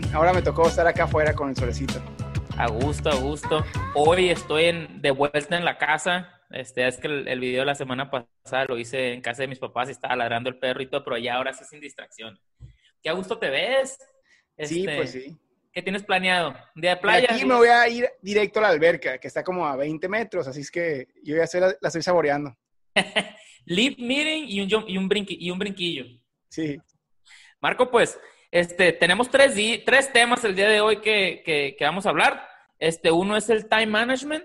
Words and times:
Bien. 0.00 0.14
Ahora 0.14 0.32
me 0.32 0.42
tocó 0.42 0.68
estar 0.68 0.86
acá 0.86 1.04
afuera 1.04 1.34
con 1.34 1.48
el 1.48 1.56
solecito. 1.56 2.00
A 2.56 2.68
gusto, 2.68 3.10
a 3.10 3.16
gusto. 3.16 3.64
Hoy 3.94 4.30
estoy 4.30 4.66
en, 4.66 5.02
de 5.02 5.10
vuelta 5.10 5.56
en 5.56 5.64
la 5.64 5.76
casa. 5.76 6.40
Este, 6.50 6.86
es 6.86 6.98
que 6.98 7.08
el, 7.08 7.40
video 7.40 7.60
de 7.60 7.66
la 7.66 7.74
semana 7.74 8.08
pasada 8.10 8.66
lo 8.68 8.78
hice 8.78 9.12
en 9.12 9.20
casa 9.20 9.42
de 9.42 9.48
mis 9.48 9.58
papás 9.58 9.88
y 9.88 9.92
estaba 9.92 10.14
ladrando 10.14 10.50
el 10.50 10.58
perro 10.58 10.82
y 10.82 10.86
todo, 10.88 11.02
pero 11.04 11.18
ya 11.18 11.34
ahora 11.34 11.52
sí 11.52 11.64
sin 11.64 11.80
distracción. 11.80 12.38
Qué 13.02 13.08
a 13.08 13.12
gusto 13.12 13.38
te 13.38 13.50
ves. 13.50 13.98
sí, 14.62 14.80
Este, 14.82 14.96
pues 14.96 15.10
sí. 15.10 15.36
¿Qué 15.72 15.82
tienes 15.82 16.04
planeado? 16.04 16.54
¿Un 16.76 16.82
día 16.82 16.94
de 16.94 17.00
playa? 17.00 17.28
aquí 17.30 17.44
me 17.44 17.54
voy 17.56 17.68
a 17.68 17.88
ir 17.88 18.08
directo 18.22 18.60
a 18.60 18.62
la 18.62 18.68
alberca, 18.68 19.18
que 19.18 19.26
está 19.26 19.42
como 19.42 19.66
a 19.66 19.74
20 19.76 20.08
metros, 20.08 20.46
así 20.46 20.60
es 20.60 20.70
que 20.70 21.08
yo 21.24 21.36
ya 21.36 21.42
estoy, 21.42 21.60
la, 21.60 21.74
la 21.80 21.88
estoy 21.88 22.02
saboreando. 22.02 22.56
Lead 23.66 23.98
meeting 23.98 24.44
y 24.46 24.60
un, 24.60 24.84
y, 24.88 24.96
un 24.96 25.08
brinqui- 25.10 25.36
y 25.40 25.50
un 25.50 25.58
brinquillo. 25.58 26.04
Sí. 26.48 26.78
Marco, 27.60 27.90
pues, 27.90 28.18
este, 28.50 28.92
tenemos 28.92 29.30
tres, 29.30 29.54
tres 29.84 30.12
temas 30.12 30.44
el 30.44 30.54
día 30.54 30.68
de 30.68 30.80
hoy 30.80 31.00
que, 31.00 31.42
que- 31.44 31.76
que 31.78 31.84
vamos 31.84 32.06
a 32.06 32.10
hablar. 32.10 32.46
Este, 32.78 33.10
uno 33.10 33.36
es 33.36 33.50
el 33.50 33.68
time 33.68 33.86
management. 33.86 34.44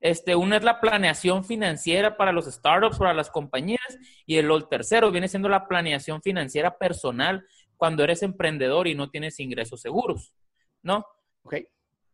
Este, 0.00 0.34
uno 0.34 0.56
es 0.56 0.64
la 0.64 0.80
planeación 0.80 1.44
financiera 1.44 2.16
para 2.16 2.32
los 2.32 2.46
startups, 2.46 2.98
para 2.98 3.14
las 3.14 3.30
compañías. 3.30 3.98
Y 4.26 4.36
el, 4.36 4.50
el 4.50 4.68
tercero 4.68 5.10
viene 5.10 5.28
siendo 5.28 5.48
la 5.48 5.68
planeación 5.68 6.20
financiera 6.22 6.76
personal 6.76 7.46
cuando 7.76 8.02
eres 8.04 8.22
emprendedor 8.22 8.88
y 8.88 8.94
no 8.94 9.10
tienes 9.10 9.38
ingresos 9.40 9.80
seguros, 9.80 10.34
¿no? 10.82 11.06
Ok. 11.42 11.54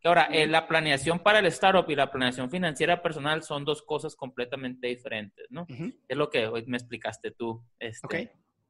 Ahora, 0.03 0.29
eh, 0.31 0.45
la 0.47 0.67
planeación 0.67 1.19
para 1.19 1.39
el 1.39 1.47
startup 1.47 1.89
y 1.89 1.95
la 1.95 2.09
planeación 2.11 2.49
financiera 2.49 3.01
personal 3.01 3.41
son 3.43 3.65
dos 3.65 3.81
cosas 3.81 4.15
completamente 4.15 4.87
diferentes, 4.87 5.47
¿no? 5.49 5.65
Es 6.07 6.15
lo 6.15 6.29
que 6.29 6.47
hoy 6.47 6.63
me 6.67 6.77
explicaste 6.77 7.31
tú 7.31 7.65
este. 7.79 8.05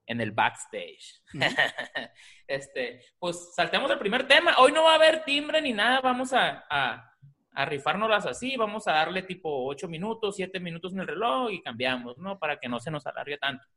En 0.07 0.21
el 0.21 0.31
backstage. 0.31 1.21
Este, 2.49 3.01
pues 3.19 3.53
saltemos 3.53 3.91
al 3.91 3.99
primer 3.99 4.25
tema. 4.25 4.55
Hoy 4.59 4.71
no 4.71 4.83
va 4.83 4.93
a 4.93 4.95
haber 4.95 5.25
timbre 5.25 5.61
ni 5.61 5.73
nada. 5.73 5.99
Vamos 5.99 6.31
a, 6.31 6.63
a, 6.69 7.11
a 7.51 7.65
rifárnoslas 7.65 8.25
así. 8.25 8.55
Vamos 8.55 8.87
a 8.87 8.93
darle 8.93 9.23
tipo 9.23 9.65
8 9.65 9.89
minutos, 9.89 10.37
7 10.37 10.57
minutos 10.61 10.93
en 10.93 11.01
el 11.01 11.07
reloj 11.07 11.51
y 11.51 11.61
cambiamos, 11.61 12.17
¿no? 12.17 12.39
Para 12.39 12.57
que 12.57 12.69
no 12.69 12.79
se 12.79 12.89
nos 12.89 13.05
alargue 13.05 13.37
tanto. 13.37 13.67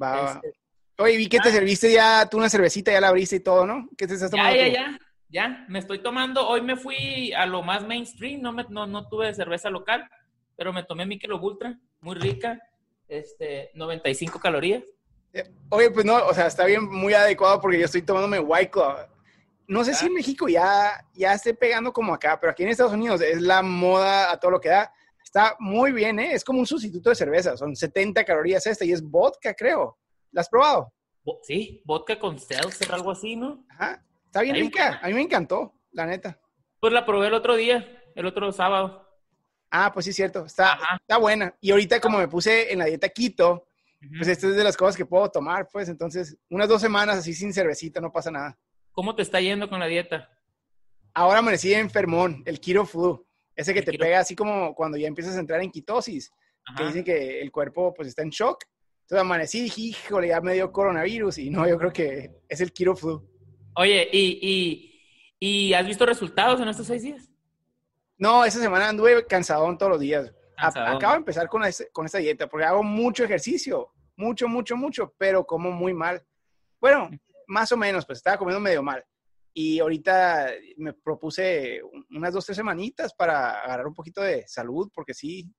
Va, 0.00 0.20
va. 0.20 0.32
Este, 0.34 0.52
Oye, 0.98 1.16
vi 1.16 1.28
que 1.30 1.38
te 1.38 1.50
serviste 1.50 1.90
ya 1.90 2.28
tú 2.28 2.36
una 2.36 2.50
cervecita, 2.50 2.92
ya 2.92 3.00
la 3.00 3.08
abriste 3.08 3.36
y 3.36 3.40
todo, 3.40 3.66
¿no? 3.66 3.88
¿Qué 3.96 4.06
te 4.06 4.12
estás 4.12 4.30
ya, 4.30 4.36
tomando? 4.36 4.56
ya, 4.56 4.66
tú? 4.66 4.72
ya. 4.72 4.98
Ya, 5.30 5.64
me 5.68 5.78
estoy 5.78 6.00
tomando. 6.00 6.46
Hoy 6.46 6.60
me 6.60 6.76
fui 6.76 7.32
a 7.32 7.46
lo 7.46 7.62
más 7.62 7.86
mainstream. 7.86 8.42
No, 8.42 8.52
me, 8.52 8.66
no, 8.68 8.86
no 8.86 9.08
tuve 9.08 9.32
cerveza 9.32 9.70
local, 9.70 10.06
pero 10.56 10.72
me 10.72 10.82
tomé 10.82 11.06
Michelob 11.06 11.42
Ultra, 11.42 11.78
muy 12.00 12.16
rica. 12.16 12.60
Este, 13.08 13.70
95 13.74 14.40
calorías. 14.40 14.82
Oye, 15.70 15.90
pues 15.90 16.04
no, 16.04 16.16
o 16.26 16.34
sea, 16.34 16.46
está 16.46 16.64
bien, 16.64 16.84
muy 16.90 17.14
adecuado 17.14 17.60
porque 17.60 17.78
yo 17.78 17.84
estoy 17.84 18.02
tomándome 18.02 18.40
White 18.40 18.70
Claw. 18.70 18.96
No 19.68 19.84
sé 19.84 19.94
si 19.94 20.04
Ah. 20.04 20.08
en 20.08 20.14
México 20.14 20.48
ya, 20.48 21.06
ya 21.14 21.32
esté 21.34 21.54
pegando 21.54 21.92
como 21.92 22.12
acá, 22.12 22.38
pero 22.40 22.50
aquí 22.50 22.64
en 22.64 22.70
Estados 22.70 22.92
Unidos 22.92 23.20
es 23.20 23.40
la 23.40 23.62
moda 23.62 24.32
a 24.32 24.40
todo 24.40 24.50
lo 24.50 24.60
que 24.60 24.68
da. 24.70 24.92
Está 25.22 25.54
muy 25.60 25.92
bien, 25.92 26.18
¿eh? 26.18 26.32
Es 26.32 26.42
como 26.42 26.58
un 26.58 26.66
sustituto 26.66 27.10
de 27.10 27.14
cerveza. 27.14 27.56
Son 27.56 27.76
70 27.76 28.24
calorías 28.24 28.66
esta 28.66 28.84
y 28.84 28.90
es 28.90 29.00
vodka, 29.00 29.54
creo. 29.54 29.96
¿La 30.32 30.40
has 30.40 30.48
probado? 30.48 30.92
Sí, 31.42 31.82
vodka 31.84 32.18
con 32.18 32.36
seltzer, 32.40 32.92
algo 32.92 33.12
así, 33.12 33.36
¿no? 33.36 33.64
Ajá. 33.70 34.04
Está 34.26 34.40
bien 34.42 34.56
Ahí 34.56 34.62
rica. 34.62 34.98
A 35.00 35.06
mí 35.06 35.14
me 35.14 35.20
encantó, 35.22 35.74
la 35.92 36.06
neta. 36.06 36.40
Pues 36.80 36.92
la 36.92 37.06
probé 37.06 37.28
el 37.28 37.34
otro 37.34 37.54
día, 37.54 38.02
el 38.16 38.26
otro 38.26 38.50
sábado. 38.50 39.06
Ah, 39.70 39.92
pues 39.92 40.06
sí, 40.06 40.12
cierto. 40.12 40.46
Está, 40.46 40.72
Ajá. 40.72 40.96
está 41.00 41.18
buena. 41.18 41.54
Y 41.60 41.70
ahorita 41.70 42.00
como 42.00 42.18
me 42.18 42.26
puse 42.26 42.72
en 42.72 42.80
la 42.80 42.86
dieta 42.86 43.08
keto. 43.10 43.68
Pues 44.16 44.28
esta 44.28 44.48
es 44.48 44.56
de 44.56 44.64
las 44.64 44.76
cosas 44.76 44.96
que 44.96 45.04
puedo 45.04 45.30
tomar, 45.30 45.68
pues 45.70 45.88
entonces 45.88 46.36
unas 46.48 46.68
dos 46.68 46.80
semanas 46.80 47.18
así 47.18 47.34
sin 47.34 47.52
cervecita, 47.52 48.00
no 48.00 48.10
pasa 48.10 48.30
nada. 48.30 48.58
¿Cómo 48.92 49.14
te 49.14 49.22
está 49.22 49.40
yendo 49.40 49.68
con 49.68 49.78
la 49.78 49.86
dieta? 49.86 50.28
Ahora 51.14 51.40
amanecí 51.40 51.74
enfermón, 51.74 52.42
el 52.46 52.60
keto 52.60 52.86
flu. 52.86 53.26
Ese 53.54 53.74
que 53.74 53.80
El 53.80 53.84
te 53.84 53.98
pega 53.98 54.20
así 54.20 54.34
como 54.34 54.74
cuando 54.74 54.96
ya 54.96 55.06
empiezas 55.06 55.36
a 55.36 55.40
entrar 55.40 55.60
en 55.60 55.70
que 55.70 55.84
Ajá. 55.86 56.86
dicen 56.86 57.04
que 57.04 57.40
el 57.40 57.50
cuerpo 57.50 57.92
pues 57.92 58.08
está 58.08 58.22
en 58.22 58.30
shock. 58.30 58.64
Entonces 59.02 59.20
amanecí 59.20 59.58
y 59.58 59.62
dije, 59.64 59.80
híjole, 59.82 60.28
ya 60.28 60.40
me 60.40 60.54
dio 60.54 60.72
coronavirus. 60.72 61.38
Y 61.38 61.50
no, 61.50 61.68
yo 61.68 61.76
creo 61.78 61.92
que 61.92 62.30
es 62.48 62.60
el 62.60 62.72
keto 62.72 62.96
flu. 62.96 63.28
Oye, 63.74 64.08
¿y, 64.12 64.38
y, 64.40 65.68
¿y 65.68 65.74
has 65.74 65.86
visto 65.86 66.06
resultados 66.06 66.60
en 66.60 66.68
estos 66.68 66.86
seis 66.86 67.02
días? 67.02 67.28
No, 68.16 68.44
esa 68.44 68.60
semana 68.60 68.88
anduve 68.88 69.26
cansadón 69.26 69.76
todos 69.76 69.92
los 69.92 70.00
días. 70.00 70.32
A- 70.60 70.68
acabo 70.96 71.12
de 71.12 71.18
empezar 71.18 71.48
con, 71.48 71.64
ese- 71.64 71.90
con 71.90 72.06
esta 72.06 72.18
dieta 72.18 72.46
porque 72.48 72.66
hago 72.66 72.82
mucho 72.82 73.24
ejercicio, 73.24 73.92
mucho, 74.16 74.48
mucho, 74.48 74.76
mucho, 74.76 75.14
pero 75.18 75.44
como 75.46 75.70
muy 75.70 75.94
mal. 75.94 76.22
Bueno, 76.80 77.10
más 77.46 77.70
o 77.72 77.76
menos, 77.76 78.06
pues 78.06 78.18
estaba 78.18 78.38
comiendo 78.38 78.60
medio 78.60 78.82
mal. 78.82 79.04
Y 79.52 79.80
ahorita 79.80 80.50
me 80.76 80.92
propuse 80.92 81.82
un- 81.82 82.06
unas 82.16 82.32
dos, 82.32 82.46
tres 82.46 82.56
semanitas 82.56 83.12
para 83.14 83.60
agarrar 83.62 83.86
un 83.86 83.94
poquito 83.94 84.20
de 84.22 84.46
salud, 84.46 84.90
porque 84.94 85.12
sí, 85.14 85.52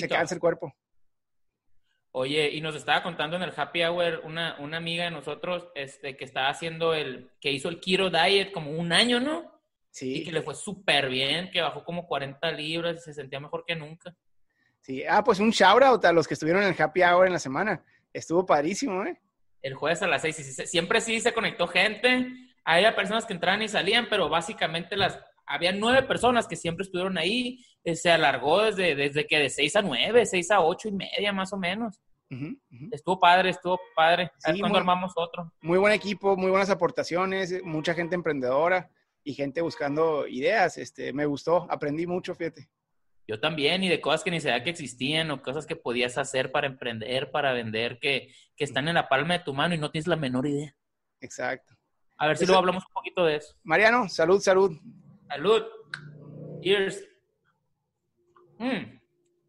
se 0.00 0.08
cansa 0.18 0.34
el 0.34 0.40
cuerpo. 0.40 0.72
Oye, 2.12 2.48
y 2.50 2.60
nos 2.62 2.74
estaba 2.74 3.02
contando 3.02 3.36
en 3.36 3.42
el 3.42 3.52
Happy 3.54 3.82
Hour 3.84 4.22
una, 4.24 4.56
una 4.58 4.78
amiga 4.78 5.04
de 5.04 5.10
nosotros 5.10 5.68
este, 5.74 6.16
que 6.16 6.24
estaba 6.24 6.48
haciendo 6.48 6.94
el, 6.94 7.30
que 7.40 7.52
hizo 7.52 7.68
el 7.68 7.78
Keto 7.78 8.08
Diet 8.08 8.52
como 8.52 8.70
un 8.70 8.92
año, 8.92 9.20
¿no? 9.20 9.42
Y 9.42 9.48
Sí, 9.90 10.24
que 10.24 10.32
le 10.32 10.42
fue 10.42 10.54
súper 10.54 11.08
bien, 11.10 11.50
que 11.50 11.60
bajó 11.60 11.84
como 11.84 12.06
40 12.06 12.50
libras 12.52 12.96
y 12.96 13.00
se 13.00 13.14
sentía 13.14 13.38
mejor 13.38 13.64
que 13.66 13.76
nunca. 13.76 14.14
Sí. 14.86 15.04
Ah, 15.08 15.22
pues 15.24 15.38
un 15.40 15.50
shout 15.50 15.82
out 15.82 16.04
a 16.04 16.12
los 16.12 16.26
que 16.28 16.34
estuvieron 16.34 16.62
en 16.62 16.68
el 16.74 16.80
happy 16.80 17.02
hour 17.02 17.26
en 17.26 17.32
la 17.32 17.38
semana. 17.38 17.82
Estuvo 18.12 18.46
padrísimo, 18.46 19.04
¿eh? 19.04 19.20
El 19.62 19.74
jueves 19.74 20.00
a 20.02 20.06
las 20.06 20.22
6, 20.22 20.38
y 20.38 20.44
sí 20.44 20.52
se- 20.52 20.66
siempre 20.66 21.00
sí 21.00 21.20
se 21.20 21.32
conectó 21.34 21.66
gente. 21.66 22.32
Había 22.64 22.94
personas 22.94 23.24
que 23.26 23.32
entraban 23.34 23.62
y 23.62 23.68
salían, 23.68 24.06
pero 24.08 24.28
básicamente 24.28 24.96
las, 24.96 25.18
había 25.44 25.72
nueve 25.72 26.02
personas 26.06 26.46
que 26.46 26.56
siempre 26.56 26.84
estuvieron 26.84 27.18
ahí. 27.18 27.64
Eh, 27.84 27.94
Se 27.96 28.10
alargó 28.10 28.62
desde, 28.62 28.94
desde 28.94 29.26
que 29.26 29.38
de 29.38 29.50
6 29.50 29.76
a 29.76 29.82
9, 29.82 30.24
6 30.26 30.50
a 30.50 30.60
8 30.60 30.88
y 30.88 30.92
media 30.92 31.32
más 31.32 31.52
o 31.52 31.56
menos. 31.58 32.00
Estuvo 32.90 33.20
padre, 33.20 33.50
estuvo 33.50 33.78
padre. 33.94 34.30
A 34.44 34.52
Sí, 34.52 34.60
muy- 34.62 34.76
armamos 34.76 35.12
otro. 35.16 35.52
muy 35.60 35.78
buen 35.78 35.92
equipo, 35.92 36.36
muy 36.36 36.50
buenas 36.50 36.70
aportaciones, 36.70 37.62
mucha 37.62 37.94
gente 37.94 38.14
emprendedora 38.16 38.90
y 39.22 39.34
gente 39.34 39.60
buscando 39.60 40.26
ideas. 40.26 40.76
Este, 40.78 41.12
me 41.12 41.24
gustó, 41.26 41.66
aprendí 41.70 42.06
mucho, 42.06 42.34
fíjate. 42.34 42.68
Yo 43.28 43.40
también, 43.40 43.82
y 43.82 43.88
de 43.88 44.00
cosas 44.00 44.22
que 44.22 44.30
ni 44.30 44.40
sabía 44.40 44.62
que 44.62 44.70
existían, 44.70 45.30
o 45.30 45.42
cosas 45.42 45.66
que 45.66 45.74
podías 45.76 46.16
hacer 46.18 46.52
para 46.52 46.66
emprender, 46.66 47.30
para 47.30 47.52
vender, 47.52 47.98
que, 47.98 48.32
que 48.56 48.64
están 48.64 48.86
en 48.88 48.94
la 48.94 49.08
palma 49.08 49.34
de 49.38 49.44
tu 49.44 49.52
mano 49.52 49.74
y 49.74 49.78
no 49.78 49.90
tienes 49.90 50.06
la 50.06 50.16
menor 50.16 50.46
idea. 50.46 50.72
Exacto. 51.20 51.74
A 52.18 52.28
ver 52.28 52.36
si 52.36 52.46
luego 52.46 52.60
hablamos 52.60 52.84
un 52.86 52.92
poquito 52.92 53.24
de 53.24 53.36
eso. 53.36 53.54
Mariano, 53.64 54.08
salud, 54.08 54.40
salud. 54.40 54.78
Salud. 55.28 55.64
Cheers. 56.62 57.04
Mm. 58.58 58.98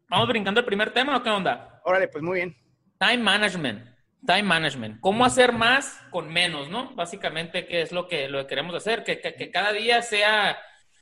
¿Vamos 0.08 0.28
brincando 0.28 0.60
el 0.60 0.66
primer 0.66 0.92
tema 0.92 1.16
o 1.16 1.22
qué 1.22 1.30
onda? 1.30 1.80
Órale, 1.84 2.08
pues 2.08 2.22
muy 2.22 2.36
bien. 2.36 2.56
Time 2.98 3.18
management. 3.18 3.86
Time 4.26 4.42
management. 4.42 5.00
¿Cómo 5.00 5.24
hacer 5.24 5.52
más 5.52 6.02
con 6.10 6.28
menos, 6.28 6.68
no? 6.68 6.94
Básicamente, 6.94 7.66
¿qué 7.66 7.82
es 7.82 7.92
lo 7.92 8.08
que, 8.08 8.28
lo 8.28 8.40
que 8.40 8.46
queremos 8.48 8.74
hacer? 8.74 9.04
Que, 9.04 9.20
que- 9.20 9.34
que 9.34 9.50
cada 9.50 9.72
día 9.72 10.02
sea, 10.02 10.58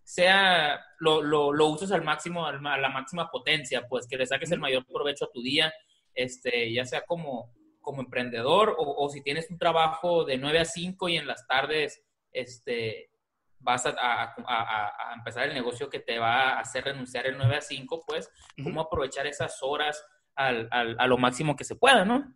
sea 0.06 0.81
lo, 1.00 1.21
lo, 1.21 1.53
lo 1.53 1.67
uses 1.67 1.91
al 1.91 2.03
máximo, 2.05 2.47
a 2.47 2.53
la 2.53 2.89
máxima 2.89 3.28
potencia, 3.28 3.89
pues 3.89 4.06
que 4.06 4.17
le 4.17 4.25
saques 4.25 4.53
el 4.53 4.61
mayor 4.61 4.87
provecho 4.87 5.25
a 5.25 5.33
tu 5.33 5.43
día, 5.43 5.72
este, 6.15 6.72
ya 6.72 6.84
sea 6.84 7.03
como, 7.05 7.53
como 7.81 8.03
emprendedor 8.03 8.77
o, 8.78 9.05
o 9.05 9.09
si 9.11 9.21
tienes 9.21 9.50
un 9.50 9.59
trabajo 9.59 10.25
de 10.25 10.39
9 10.39 10.61
a 10.61 10.65
5 10.65 11.09
y 11.09 11.17
en 11.17 11.27
las 11.27 11.44
tardes 11.49 12.05
este, 12.31 13.11
vas 13.59 13.85
a, 13.87 13.91
a- 13.99 14.35
a- 14.47 15.11
a 15.11 15.14
empezar 15.14 15.49
el 15.49 15.55
negocio 15.55 15.91
que 15.91 15.99
te 15.99 16.20
va 16.20 16.50
a 16.52 16.61
hacer 16.61 16.85
renunciar 16.85 17.26
el 17.26 17.37
9 17.37 17.56
a 17.56 17.61
5, 17.61 18.05
pues, 18.06 18.31
cómo 18.62 18.81
aprovechar 18.82 19.26
esas 19.26 19.59
horas 19.62 20.05
al- 20.37 20.69
al- 20.70 20.94
a 21.00 21.06
lo 21.09 21.19
máximo 21.19 21.56
que 21.56 21.64
se 21.64 21.75
pueda, 21.75 22.05
¿no? 22.05 22.32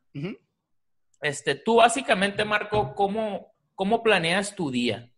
Este, 1.23 1.55
tú 1.55 1.76
básicamente, 1.76 2.44
Marco, 2.44 2.94
¿cómo, 2.96 3.52
cómo 3.76 4.02
planeas 4.02 4.56
tu 4.56 4.70
día? 4.73 5.12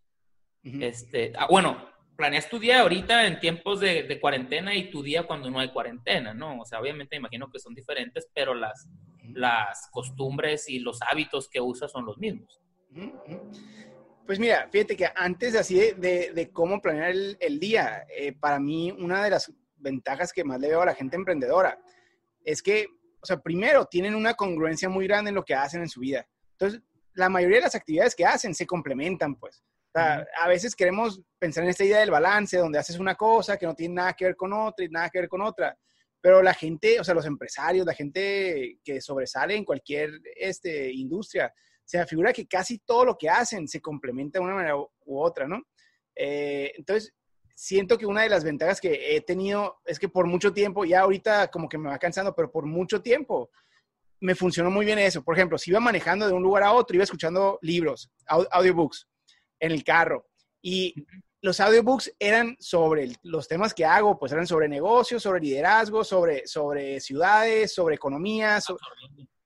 Este, 0.83 1.33
ah, 1.39 1.47
bueno, 1.49 1.91
planeas 2.17 2.49
tu 2.49 2.59
día 2.59 2.81
ahorita 2.81 3.27
en 3.27 3.41
tiempos 3.41 3.81
de, 3.81 4.03
de 4.05 4.21
cuarentena 4.21 4.75
y 4.75 4.91
tu 4.91 5.03
día 5.03 5.27
cuando 5.27 5.51
no 5.51 5.59
hay 5.59 5.71
cuarentena, 5.71 6.35
¿no? 6.35 6.61
O 6.61 6.65
sea, 6.65 6.81
obviamente 6.81 7.17
imagino 7.17 7.51
que 7.51 7.59
son 7.59 7.75
diferentes, 7.75 8.29
pero 8.35 8.55
las, 8.55 8.87
las 9.33 9.89
costumbres 9.91 10.69
y 10.69 10.79
los 10.79 11.01
hábitos 11.03 11.49
que 11.49 11.61
usas 11.61 11.91
son 11.91 12.05
los 12.05 12.19
mismos. 12.19 12.61
Pues 14.27 14.39
mira, 14.39 14.69
fíjate 14.71 14.97
que 14.97 15.09
antes 15.15 15.55
así 15.57 15.75
de, 15.75 15.95
de- 15.95 16.33
de 16.33 16.51
cómo 16.53 16.81
planear 16.81 17.11
el, 17.11 17.37
el 17.41 17.59
día, 17.59 18.07
eh, 18.17 18.33
para 18.33 18.61
mí 18.61 18.91
una 18.93 19.25
de 19.25 19.31
las 19.31 19.53
ventajas 19.77 20.33
que 20.33 20.45
más 20.45 20.61
le 20.61 20.69
veo 20.69 20.83
a 20.83 20.87
la 20.87 20.95
gente 20.95 21.17
emprendedora 21.17 21.79
es 22.45 22.63
que, 22.63 22.87
o 23.21 23.27
sea, 23.27 23.41
primero 23.41 23.87
tienen 23.87 24.15
una 24.15 24.35
congruencia 24.35 24.89
muy 24.89 25.07
grande 25.07 25.31
en 25.31 25.35
lo 25.35 25.45
que 25.45 25.55
hacen 25.55 25.81
en 25.83 25.89
su 25.89 26.01
vida. 26.01 26.27
Entonces, 26.53 26.81
la 27.15 27.29
mayoría 27.29 27.59
de 27.59 27.63
las 27.65 27.75
actividades 27.75 28.15
que 28.15 28.25
hacen 28.25 28.55
se 28.55 28.67
complementan, 28.67 29.35
pues. 29.37 29.63
O 29.95 29.99
sea, 29.99 30.21
Ujú. 30.21 30.27
a 30.43 30.49
veces 30.49 30.75
queremos 30.75 31.21
pensar 31.39 31.65
en 31.65 31.71
esta 31.71 31.85
idea 31.85 32.01
del 32.01 32.11
balance, 32.11 32.57
donde 32.57 32.79
haces 32.79 32.99
una 32.99 33.15
cosa 33.15 33.59
que 33.59 33.67
no 33.67 33.75
tiene 33.75 33.97
nada 33.97 34.15
que 34.15 34.25
ver 34.25 34.37
con 34.37 34.53
otra 34.53 34.85
y 34.85 34.89
nada 34.89 35.11
que 35.11 35.21
ver 35.21 35.29
con 35.29 35.43
otra. 35.43 35.77
Pero 36.21 36.43
la 36.43 36.55
gente, 36.55 36.99
o 36.99 37.05
sea, 37.05 37.15
los 37.15 37.27
empresarios, 37.27 37.85
la 37.85 37.95
gente 37.95 38.79
que 38.83 39.01
sobresale 39.01 39.55
en 39.55 39.65
cualquier 39.65 40.11
este, 40.37 40.91
industria, 40.93 41.53
se 41.85 42.07
figura 42.07 42.33
que 42.33 42.47
casi 42.47 42.79
todo 42.79 43.05
lo 43.05 43.19
que 43.19 43.29
hacen 43.29 43.69
se 43.69 43.83
complementa 43.83 44.39
de 44.39 44.45
una 44.45 44.55
manera 44.55 44.77
u, 44.77 44.89
otra, 45.05 45.47
¿no? 45.47 45.61
Eh, 46.15 46.73
entonces, 46.77 47.13
siento 47.55 47.99
que 47.99 48.07
una 48.07 48.23
de 48.23 48.31
las 48.31 48.45
ventajas 48.45 48.81
que 48.81 49.15
he 49.15 49.21
tenido 49.21 49.81
es 49.85 49.99
que 49.99 50.09
por 50.09 50.27
mucho 50.27 50.55
tiempo, 50.55 50.87
ya 50.87 51.01
ahorita 51.01 51.49
como 51.51 51.69
que 51.69 51.77
me 51.77 51.91
va 51.91 51.99
cansando, 51.99 52.35
pero 52.35 52.51
por 52.51 52.65
mucho 52.65 53.03
tiempo 53.03 53.51
me 54.21 54.35
funcionó 54.35 54.71
muy 54.71 54.87
bien 54.87 55.01
eso. 55.01 55.23
Por 55.23 55.37
ejemplo, 55.37 55.59
si 55.59 55.71
iba 55.71 55.81
manejando 55.81 56.27
de 56.27 56.33
un 56.33 56.43
lugar 56.43 56.63
a 56.63 56.73
otro, 56.73 56.95
iba 56.95 57.05
escuchando 57.05 57.59
libros, 57.61 58.11
audiobooks 58.27 59.09
en 59.63 59.73
el 59.73 59.85
carro. 59.85 60.27
Y 60.61 60.95
los 61.41 61.61
audiobooks 61.61 62.15
eran 62.19 62.57
sobre 62.59 63.13
los 63.23 63.49
temas 63.49 63.73
que 63.73 63.85
hago, 63.85 64.19
pues 64.19 64.33
eran 64.33 64.47
sobre 64.47 64.69
negocios, 64.69 65.23
sobre 65.23 65.41
liderazgo, 65.41 66.05
sobre, 66.05 66.47
sobre 66.47 67.01
ciudades, 67.01 67.73
sobre 67.73 67.95
economía. 67.95 68.59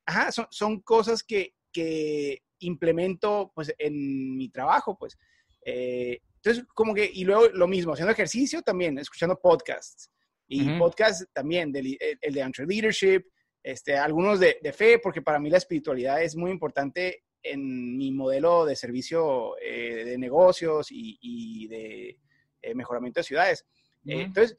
ajá, 0.06 0.32
son, 0.32 0.46
son, 0.50 0.80
cosas 0.80 1.22
que, 1.22 1.54
que, 1.72 2.42
implemento 2.60 3.52
pues 3.54 3.74
en 3.78 4.36
mi 4.36 4.48
trabajo, 4.48 4.96
pues. 4.98 5.16
Eh, 5.64 6.18
entonces, 6.36 6.64
como 6.74 6.94
que, 6.94 7.10
y 7.12 7.24
luego 7.24 7.48
lo 7.52 7.68
mismo, 7.68 7.92
haciendo 7.92 8.12
ejercicio 8.12 8.62
también, 8.62 8.98
escuchando 8.98 9.38
podcasts. 9.38 10.10
Y 10.48 10.78
podcasts 10.78 11.26
también, 11.32 11.74
el, 11.74 11.98
el 12.20 12.34
de 12.34 12.40
Entre 12.40 12.66
Leadership, 12.66 13.24
este, 13.62 13.96
algunos 13.96 14.38
de, 14.38 14.58
de, 14.62 14.72
fe, 14.72 15.00
porque 15.00 15.22
para 15.22 15.40
mí 15.40 15.50
la 15.50 15.58
espiritualidad 15.58 16.22
es 16.22 16.36
muy 16.36 16.52
importante 16.52 17.24
en 17.50 17.96
mi 17.96 18.12
modelo 18.12 18.64
de 18.64 18.76
servicio 18.76 19.56
eh, 19.58 20.04
de 20.04 20.18
negocios 20.18 20.88
y, 20.90 21.66
de 21.68 22.18
eh, 22.62 22.74
mejoramiento 22.74 23.20
de 23.20 23.24
ciudades. 23.24 23.64
Eh, 24.04 24.22
entonces, 24.22 24.56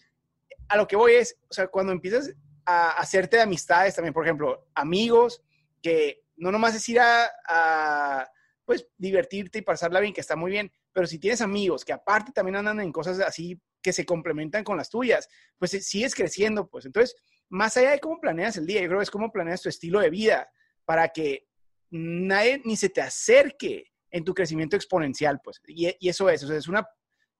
a 0.67 0.77
lo 0.77 0.87
que 0.87 0.95
voy 0.95 1.13
es, 1.13 1.37
o 1.49 1.53
sea, 1.53 1.67
cuando 1.67 1.91
empiezas 1.91 2.33
a 2.65 2.91
hacerte 2.91 3.37
de 3.37 3.43
amistades 3.43 3.95
también, 3.95 4.13
por 4.13 4.25
ejemplo, 4.25 4.67
amigos 4.75 5.41
que 5.81 6.23
no 6.35 6.51
nomás 6.51 6.75
es 6.75 6.87
ir 6.89 6.99
a, 6.99 7.29
a 7.47 8.29
pues, 8.65 8.87
divertirte 8.97 9.59
y 9.59 9.61
pasarla 9.61 9.99
bien, 9.99 10.13
que 10.13 10.21
está 10.21 10.35
muy 10.35 10.51
bien, 10.51 10.71
pero 10.91 11.07
si 11.07 11.19
tienes 11.19 11.41
amigos 11.41 11.85
que 11.85 11.93
aparte 11.93 12.31
también 12.31 12.57
andan 12.57 12.81
en 12.81 12.91
cosas 12.91 13.19
así 13.19 13.61
que 13.81 13.93
se 13.93 14.05
complementan 14.05 14.63
con 14.63 14.77
las 14.77 14.89
tuyas, 14.89 15.29
pues 15.57 15.71
sigues 15.71 16.13
creciendo, 16.13 16.67
pues. 16.67 16.85
Entonces, 16.85 17.15
más 17.49 17.77
allá 17.77 17.91
de 17.91 17.99
cómo 17.99 18.19
planeas 18.19 18.57
el 18.57 18.65
día, 18.65 18.81
yo 18.81 18.87
creo 18.87 18.99
que 18.99 19.03
es 19.03 19.11
cómo 19.11 19.31
planeas 19.31 19.61
tu 19.61 19.69
estilo 19.69 19.99
de 20.01 20.09
vida 20.09 20.49
para 20.83 21.09
que 21.09 21.46
nadie 21.89 22.61
ni 22.65 22.75
se 22.75 22.89
te 22.89 23.01
acerque 23.01 23.91
en 24.11 24.23
tu 24.23 24.33
crecimiento 24.33 24.75
exponencial, 24.75 25.39
pues. 25.43 25.61
Y, 25.67 25.95
eso 26.07 26.29
es, 26.29 26.43
o 26.43 26.47
sea, 26.47 26.57
es 26.57 26.67
una 26.67 26.87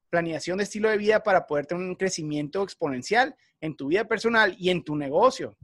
planeación 0.10 0.58
de 0.58 0.64
estilo 0.64 0.90
de 0.90 0.98
vida 0.98 1.22
para 1.22 1.46
poder 1.46 1.66
tener 1.66 1.84
un 1.84 1.96
crecimiento 1.96 2.64
exponencial 2.64 3.36
en 3.60 3.76
tu 3.76 3.88
vida 3.88 4.06
personal 4.06 4.56
y 4.58 4.70
en 4.70 4.84
tu 4.84 4.96
negocio. 4.96 5.58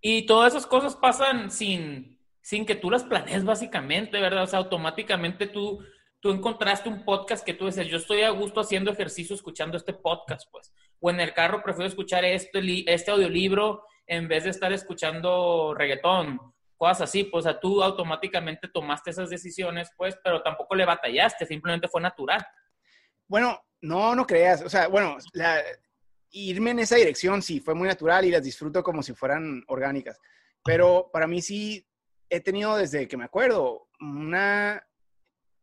Y 0.00 0.26
todas 0.26 0.54
esas 0.54 0.66
cosas 0.66 0.94
pasan 0.94 1.50
sin, 1.50 2.20
sin 2.40 2.64
que 2.64 2.76
tú 2.76 2.90
las 2.90 3.04
planees 3.04 3.44
básicamente, 3.44 4.20
¿verdad? 4.20 4.44
O 4.44 4.46
sea, 4.46 4.60
automáticamente 4.60 5.48
tú 5.48 5.80
tú 6.20 6.30
encontraste 6.30 6.88
un 6.88 7.04
podcast 7.04 7.44
que 7.44 7.54
tú 7.54 7.66
dices, 7.66 7.86
yo 7.86 7.98
estoy 7.98 8.22
a 8.22 8.30
gusto 8.30 8.60
haciendo 8.60 8.90
ejercicio 8.90 9.34
escuchando 9.34 9.76
este 9.76 9.92
podcast, 9.92 10.50
pues. 10.50 10.72
O 11.00 11.10
en 11.10 11.20
el 11.20 11.32
carro 11.32 11.62
prefiero 11.62 11.88
escuchar 11.88 12.24
este, 12.24 12.60
este 12.92 13.10
audiolibro 13.10 13.84
en 14.06 14.26
vez 14.26 14.44
de 14.44 14.50
estar 14.50 14.72
escuchando 14.72 15.74
reggaetón, 15.74 16.40
cosas 16.78 17.02
así. 17.02 17.24
Pues, 17.24 17.44
o 17.44 17.50
sea, 17.50 17.60
tú 17.60 17.82
automáticamente 17.82 18.68
tomaste 18.68 19.10
esas 19.10 19.28
decisiones, 19.28 19.90
pues, 19.96 20.16
pero 20.24 20.42
tampoco 20.42 20.74
le 20.74 20.86
batallaste, 20.86 21.44
simplemente 21.44 21.88
fue 21.88 22.00
natural. 22.00 22.46
Bueno, 23.26 23.60
no, 23.82 24.14
no 24.14 24.26
creas. 24.26 24.62
O 24.62 24.70
sea, 24.70 24.88
bueno, 24.88 25.18
irme 26.30 26.70
en 26.70 26.78
esa 26.78 26.96
dirección 26.96 27.42
sí 27.42 27.60
fue 27.60 27.74
muy 27.74 27.88
natural 27.88 28.24
y 28.24 28.30
las 28.30 28.42
disfruto 28.42 28.82
como 28.82 29.02
si 29.02 29.12
fueran 29.12 29.62
orgánicas. 29.66 30.18
Pero 30.64 31.10
para 31.12 31.26
mí 31.26 31.42
sí 31.42 31.86
he 32.30 32.40
tenido 32.40 32.76
desde 32.76 33.08
que 33.08 33.16
me 33.16 33.24
acuerdo 33.24 33.88
una 34.00 34.82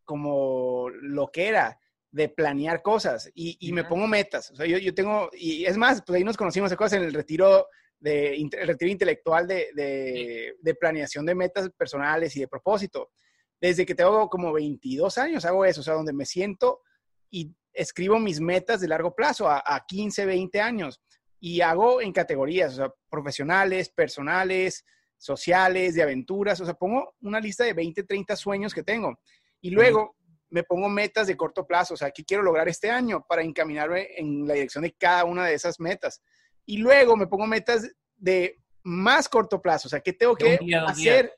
como 0.03 0.89
lo 0.89 1.31
que 1.31 1.47
era 1.47 1.79
de 2.12 2.29
planear 2.29 2.81
cosas 2.81 3.29
y, 3.33 3.71
me 3.73 3.83
pongo 3.83 4.07
metas. 4.07 4.51
O 4.51 4.56
sea, 4.56 4.65
yo, 4.65 4.77
yo, 4.77 4.94
tengo, 4.94 5.29
y 5.33 5.65
es 5.65 5.75
más, 5.75 6.01
pues 6.01 6.15
ahí 6.15 6.23
nos 6.23 6.38
conocimos 6.38 6.73
cosas 6.75 6.94
en 6.94 7.03
el 7.03 7.13
retiro, 7.13 7.67
de, 8.00 8.50
retiro 8.65 8.92
intelectual 8.92 9.47
de, 9.47 10.56
de, 10.62 10.75
planeación 10.75 11.25
de 11.25 11.36
metas 11.36 11.69
personales 11.71 12.36
y 12.36 12.42
de 12.42 12.47
propósito. 12.47 13.12
Desde 13.59 13.86
que 13.86 13.95
tengo 13.95 14.30
como 14.30 14.53
22 14.53 15.18
años 15.18 15.45
hago 15.45 15.65
eso, 15.65 15.81
o 15.81 15.83
sea, 15.83 15.94
donde 15.94 16.13
me 16.13 16.25
siento 16.25 16.81
y 17.30 17.53
escribo 17.74 18.19
mis 18.19 18.39
metas 18.39 18.81
de 18.81 18.88
largo 18.88 19.15
plazo 19.15 19.50
a, 19.50 19.63
a 19.65 19.86
15, 19.86 20.25
20 20.25 20.62
años 20.62 21.01
y 21.39 21.62
hago 21.62 22.01
en 22.01 22.12
categorías, 22.12 22.74
o 22.74 22.75
sea, 22.75 22.94
profesionales, 23.09 23.89
personales, 23.89 24.86
sociales, 25.18 25.95
de 25.95 26.03
aventuras, 26.03 26.59
o 26.62 26.65
sea, 26.65 26.74
pongo 26.74 27.15
una 27.21 27.39
lista 27.39 27.63
de 27.63 27.74
20, 27.74 28.03
30 28.03 28.36
sueños 28.36 28.74
que 28.74 28.83
tengo 28.83 29.18
y 29.62 29.71
luego 29.71 30.15
me 30.50 30.63
pongo 30.63 30.88
metas 30.89 31.27
de 31.27 31.36
corto 31.36 31.65
plazo, 31.65 31.95
o 31.95 31.98
sea, 31.98 32.12
¿qué 32.12 32.24
quiero 32.24 32.44
lograr 32.44 32.69
este 32.69 32.89
año 32.89 33.25
para 33.27 33.41
encaminarme 33.41 34.09
en 34.18 34.48
la 34.48 34.53
dirección 34.53 34.83
de 34.83 34.94
cada 34.94 35.25
una 35.25 35.45
de 35.45 35.53
esas 35.53 35.80
metas? 35.80 36.21
Y 36.65 36.77
luego 36.77 37.15
me 37.15 37.27
pongo 37.27 37.47
metas 37.47 37.89
de 38.15 38.62
más 38.83 39.27
corto 39.27 39.62
plazo, 39.62 39.88
o 39.88 39.89
sea, 39.89 40.00
¿qué 40.00 40.13
tengo 40.13 40.35
que 40.35 40.59
hacer 40.88 41.33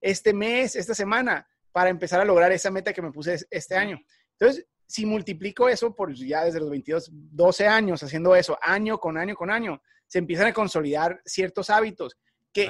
este 0.00 0.32
mes, 0.32 0.76
esta 0.76 0.94
semana, 0.94 1.46
para 1.72 1.90
empezar 1.90 2.20
a 2.20 2.24
lograr 2.24 2.52
esa 2.52 2.70
meta 2.70 2.92
que 2.92 3.02
me 3.02 3.12
puse 3.12 3.38
este 3.50 3.76
año? 3.76 4.00
Entonces, 4.38 4.66
si 4.86 5.06
multiplico 5.06 5.68
eso 5.68 5.94
por 5.94 6.12
ya 6.14 6.44
desde 6.44 6.60
los 6.60 6.70
22, 6.70 7.10
12 7.12 7.66
años 7.66 8.02
haciendo 8.02 8.36
eso, 8.36 8.58
año 8.62 8.98
con 8.98 9.16
año 9.16 9.34
con 9.34 9.50
año, 9.50 9.82
se 10.06 10.18
empiezan 10.18 10.48
a 10.48 10.52
consolidar 10.52 11.20
ciertos 11.24 11.70
hábitos 11.70 12.18
que 12.52 12.68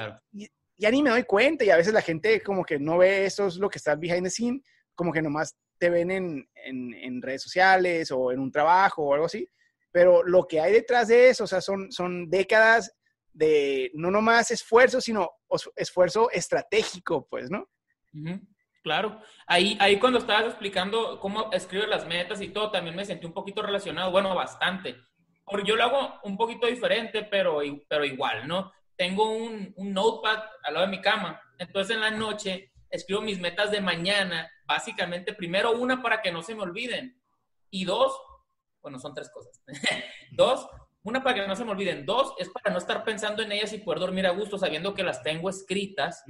ya 0.76 0.90
ni 0.90 1.02
me 1.02 1.10
doy 1.10 1.24
cuenta 1.24 1.64
y 1.64 1.70
a 1.70 1.76
veces 1.76 1.92
la 1.92 2.00
gente 2.00 2.40
como 2.40 2.64
que 2.64 2.78
no 2.78 2.98
ve 2.98 3.24
eso 3.26 3.48
es 3.48 3.56
lo 3.56 3.68
que 3.68 3.78
está 3.78 3.96
behind 3.96 4.24
the 4.24 4.30
scene 4.30 4.62
como 4.94 5.12
que 5.12 5.22
nomás 5.22 5.56
te 5.78 5.90
ven 5.90 6.12
en, 6.12 6.48
en, 6.54 7.20
redes 7.20 7.42
sociales 7.42 8.12
o 8.12 8.30
en 8.30 8.38
un 8.38 8.52
trabajo 8.52 9.02
o 9.02 9.14
algo 9.14 9.26
así, 9.26 9.48
pero 9.92 10.22
lo 10.22 10.48
que 10.48 10.60
hay 10.60 10.72
detrás 10.72 11.08
de 11.08 11.28
eso, 11.28 11.44
o 11.44 11.46
sea, 11.46 11.60
son, 11.60 11.92
son 11.92 12.28
décadas 12.28 12.92
de 13.32 13.90
no 13.94 14.10
nomás 14.10 14.50
esfuerzo, 14.50 15.00
sino 15.00 15.30
esfuerzo 15.76 16.30
estratégico, 16.30 17.26
pues, 17.28 17.50
¿no? 17.50 17.68
Claro. 18.82 19.20
Ahí, 19.46 19.76
ahí 19.80 19.98
cuando 19.98 20.18
estabas 20.18 20.46
explicando 20.46 21.20
cómo 21.20 21.52
escribes 21.52 21.88
las 21.88 22.06
metas 22.06 22.40
y 22.40 22.48
todo, 22.48 22.70
también 22.70 22.96
me 22.96 23.04
sentí 23.04 23.26
un 23.26 23.34
poquito 23.34 23.62
relacionado, 23.62 24.10
bueno, 24.10 24.34
bastante. 24.34 24.96
Porque 25.44 25.68
yo 25.68 25.76
lo 25.76 25.84
hago 25.84 26.20
un 26.24 26.36
poquito 26.36 26.66
diferente, 26.66 27.22
pero, 27.22 27.60
pero 27.88 28.04
igual, 28.04 28.48
¿no? 28.48 28.72
Tengo 28.96 29.30
un, 29.30 29.72
un 29.76 29.92
notepad 29.92 30.42
al 30.62 30.74
lado 30.74 30.86
de 30.86 30.92
mi 30.92 31.00
cama. 31.00 31.40
Entonces 31.58 31.94
en 31.94 32.02
la 32.02 32.10
noche 32.10 32.72
escribo 32.90 33.20
mis 33.20 33.38
metas 33.38 33.70
de 33.70 33.80
mañana, 33.80 34.50
básicamente, 34.64 35.32
primero 35.32 35.72
una 35.72 36.02
para 36.02 36.22
que 36.22 36.32
no 36.32 36.42
se 36.42 36.54
me 36.54 36.62
olviden 36.62 37.20
y 37.70 37.84
dos, 37.84 38.12
bueno, 38.82 38.98
son 38.98 39.14
tres 39.14 39.30
cosas. 39.30 39.62
dos, 40.32 40.68
una 41.02 41.22
para 41.22 41.40
que 41.40 41.48
no 41.48 41.56
se 41.56 41.64
me 41.64 41.72
olviden, 41.72 42.04
dos 42.04 42.34
es 42.38 42.48
para 42.50 42.72
no 42.72 42.78
estar 42.78 43.04
pensando 43.04 43.42
en 43.42 43.52
ellas 43.52 43.72
y 43.72 43.78
poder 43.78 44.00
dormir 44.00 44.26
a 44.26 44.30
gusto 44.30 44.58
sabiendo 44.58 44.94
que 44.94 45.02
las 45.02 45.22
tengo 45.22 45.48
escritas 45.48 46.24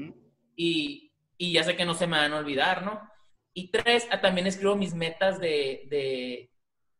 y, 0.57 1.13
y 1.37 1.53
ya 1.53 1.65
sé 1.65 1.77
que 1.77 1.85
no 1.85 1.95
se 1.95 2.07
me 2.07 2.19
van 2.19 2.33
a 2.33 2.39
olvidar, 2.39 2.85
¿no? 2.85 3.01
Y 3.55 3.71
tres, 3.71 4.07
ah, 4.11 4.21
también 4.21 4.47
escribo 4.47 4.77
mis 4.77 4.95
metas 4.95 5.39
de, 5.39 5.87
de, 5.91 6.51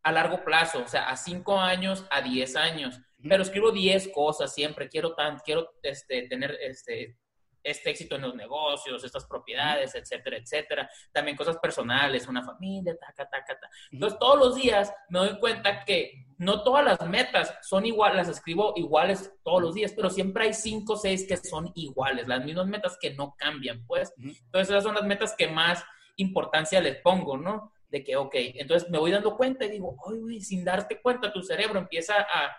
a 0.03 0.13
largo 0.13 0.45
plazo, 0.45 0.83
o 0.83 0.89
sea, 0.89 1.09
a 1.09 1.17
cinco 1.17 1.59
años, 1.59 2.07
a 2.11 2.21
diez 2.21 2.57
años. 2.57 3.01
Pero 3.27 3.43
escribo 3.43 3.71
diez 3.71 4.09
cosas 4.09 4.53
siempre. 4.53 4.89
Quiero, 4.89 5.15
tan, 5.15 5.39
quiero 5.39 5.71
este, 5.83 6.29
tener 6.29 6.59
este, 6.61 7.17
este 7.63 7.91
éxito 7.91 8.17
en 8.17 8.23
los 8.23 8.35
negocios, 8.35 9.05
estas 9.05 9.27
propiedades, 9.27 9.95
etcétera, 9.95 10.37
etcétera. 10.37 10.91
También 11.13 11.37
cosas 11.37 11.57
personales, 11.59 12.27
una 12.27 12.43
familia, 12.43 12.97
taca, 12.99 13.29
taca, 13.29 13.55
taca. 13.55 13.71
Entonces, 13.91 14.19
todos 14.19 14.39
los 14.39 14.55
días 14.57 14.93
me 15.09 15.21
doy 15.21 15.39
cuenta 15.39 15.85
que 15.85 16.27
no 16.39 16.63
todas 16.63 16.85
las 16.85 17.09
metas 17.09 17.55
son 17.63 17.87
iguales, 17.87 18.17
las 18.17 18.29
escribo 18.29 18.73
iguales 18.77 19.33
todos 19.45 19.63
los 19.63 19.75
días, 19.75 19.93
pero 19.95 20.11
siempre 20.11 20.45
hay 20.45 20.55
cinco 20.55 20.95
o 20.95 20.97
seis 20.97 21.27
que 21.27 21.37
son 21.37 21.71
iguales, 21.75 22.27
las 22.27 22.45
mismas 22.45 22.67
metas 22.67 22.99
que 23.01 23.15
no 23.15 23.35
cambian, 23.37 23.87
pues. 23.87 24.13
Entonces, 24.19 24.71
esas 24.71 24.85
son 24.85 24.95
las 24.95 25.05
metas 25.05 25.35
que 25.37 25.49
más 25.49 25.85
importancia 26.17 26.81
les 26.81 26.97
pongo, 26.97 27.37
¿no? 27.37 27.73
De 27.89 28.03
que, 28.03 28.17
ok, 28.17 28.35
entonces 28.35 28.89
me 28.91 28.99
voy 28.99 29.11
dando 29.11 29.37
cuenta 29.37 29.67
y 29.67 29.71
digo, 29.71 29.97
oye, 30.05 30.41
sin 30.41 30.65
darte 30.65 31.01
cuenta, 31.01 31.33
tu 31.33 31.43
cerebro 31.43 31.79
empieza 31.79 32.15
a 32.21 32.57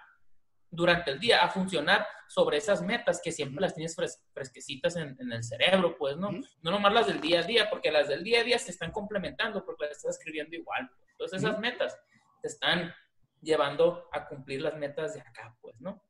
durante 0.73 1.11
el 1.11 1.19
día 1.19 1.43
a 1.43 1.49
funcionar 1.49 2.05
sobre 2.33 2.57
esas 2.57 2.81
metas 2.81 3.21
que 3.23 3.31
siempre 3.31 3.61
las 3.61 3.75
tienes 3.75 3.95
fresquecitas 4.33 4.95
en, 4.95 5.15
el 5.31 5.43
cerebro, 5.43 5.95
pues, 5.99 6.17
¿no? 6.17 6.31
No 6.31 6.71
nomás 6.71 6.91
las 6.91 7.05
del 7.05 7.21
día 7.21 7.41
a 7.41 7.43
día, 7.43 7.69
porque 7.69 7.91
las 7.91 8.07
del 8.07 8.23
día 8.23 8.41
a 8.41 8.43
día 8.43 8.57
se 8.57 8.71
están 8.71 8.91
complementando 8.91 9.63
porque 9.63 9.85
las 9.85 9.97
estás 9.97 10.17
escribiendo 10.17 10.55
igual. 10.55 10.89
Entonces 11.11 11.43
esas 11.43 11.59
metas 11.59 11.95
te 12.41 12.47
están 12.47 12.91
llevando 13.39 14.09
a 14.11 14.27
cumplir 14.27 14.63
las 14.63 14.75
metas 14.77 15.13
de 15.13 15.21
acá, 15.21 15.55
pues, 15.61 15.79
¿no? 15.79 16.01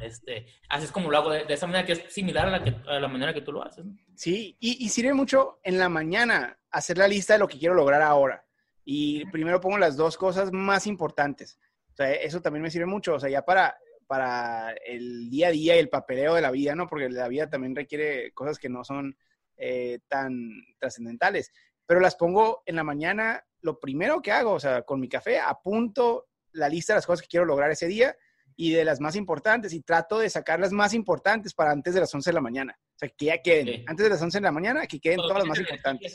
Este, 0.00 0.46
así 0.70 0.86
es 0.86 0.90
como 0.90 1.08
lo 1.08 1.18
hago 1.18 1.30
de, 1.30 1.44
esa 1.48 1.68
manera 1.68 1.86
que 1.86 1.92
es 1.92 2.12
similar 2.12 2.48
a 2.48 2.50
la, 2.50 2.64
que, 2.64 2.74
a 2.88 2.98
la 2.98 3.06
manera 3.06 3.32
que 3.32 3.42
tú 3.42 3.52
lo 3.52 3.62
haces. 3.62 3.84
¿no? 3.84 3.96
Sí, 4.16 4.56
y, 4.58 4.84
y, 4.84 4.88
sirve 4.88 5.14
mucho 5.14 5.60
en 5.62 5.78
la 5.78 5.88
mañana 5.88 6.58
hacer 6.70 6.98
la 6.98 7.06
lista 7.06 7.34
de 7.34 7.38
lo 7.38 7.46
que 7.46 7.58
quiero 7.58 7.74
lograr 7.74 8.02
ahora. 8.02 8.44
Y 8.84 9.24
primero 9.26 9.60
pongo 9.60 9.78
las 9.78 9.96
dos 9.96 10.16
cosas 10.16 10.50
más 10.52 10.88
importantes. 10.88 11.60
O 11.92 11.96
sea, 11.96 12.12
eso 12.12 12.42
también 12.42 12.62
me 12.62 12.70
sirve 12.70 12.86
mucho. 12.86 13.14
O 13.14 13.20
sea, 13.20 13.30
ya 13.30 13.44
para 13.44 13.78
para 14.06 14.72
el 14.86 15.30
día 15.30 15.48
a 15.48 15.50
día 15.50 15.76
y 15.76 15.78
el 15.78 15.88
papeleo 15.88 16.34
de 16.34 16.40
la 16.40 16.50
vida, 16.50 16.74
¿no? 16.74 16.88
Porque 16.88 17.08
la 17.08 17.28
vida 17.28 17.48
también 17.48 17.74
requiere 17.74 18.32
cosas 18.32 18.58
que 18.58 18.68
no 18.68 18.84
son 18.84 19.16
eh, 19.56 20.00
tan 20.08 20.50
trascendentales. 20.78 21.52
Pero 21.86 22.00
las 22.00 22.16
pongo 22.16 22.62
en 22.66 22.76
la 22.76 22.84
mañana, 22.84 23.44
lo 23.60 23.78
primero 23.78 24.22
que 24.22 24.32
hago, 24.32 24.52
o 24.52 24.60
sea, 24.60 24.82
con 24.82 25.00
mi 25.00 25.08
café, 25.08 25.38
apunto 25.38 26.28
la 26.52 26.68
lista 26.68 26.92
de 26.92 26.98
las 26.98 27.06
cosas 27.06 27.22
que 27.22 27.28
quiero 27.28 27.46
lograr 27.46 27.70
ese 27.70 27.86
día 27.86 28.16
y 28.56 28.72
de 28.72 28.84
las 28.84 29.00
más 29.00 29.16
importantes 29.16 29.72
y 29.72 29.80
trato 29.80 30.18
de 30.18 30.30
sacar 30.30 30.60
las 30.60 30.72
más 30.72 30.94
importantes 30.94 31.54
para 31.54 31.72
antes 31.72 31.94
de 31.94 32.00
las 32.00 32.14
11 32.14 32.30
de 32.30 32.34
la 32.34 32.40
mañana. 32.40 32.78
O 32.78 32.98
sea, 32.98 33.08
que 33.08 33.26
ya 33.26 33.42
queden, 33.42 33.84
antes 33.86 34.04
de 34.04 34.10
las 34.10 34.22
11 34.22 34.38
de 34.38 34.42
la 34.42 34.52
mañana, 34.52 34.86
que 34.86 35.00
queden 35.00 35.18
todas 35.18 35.38
las 35.38 35.46
más 35.46 35.58
importantes. 35.58 36.14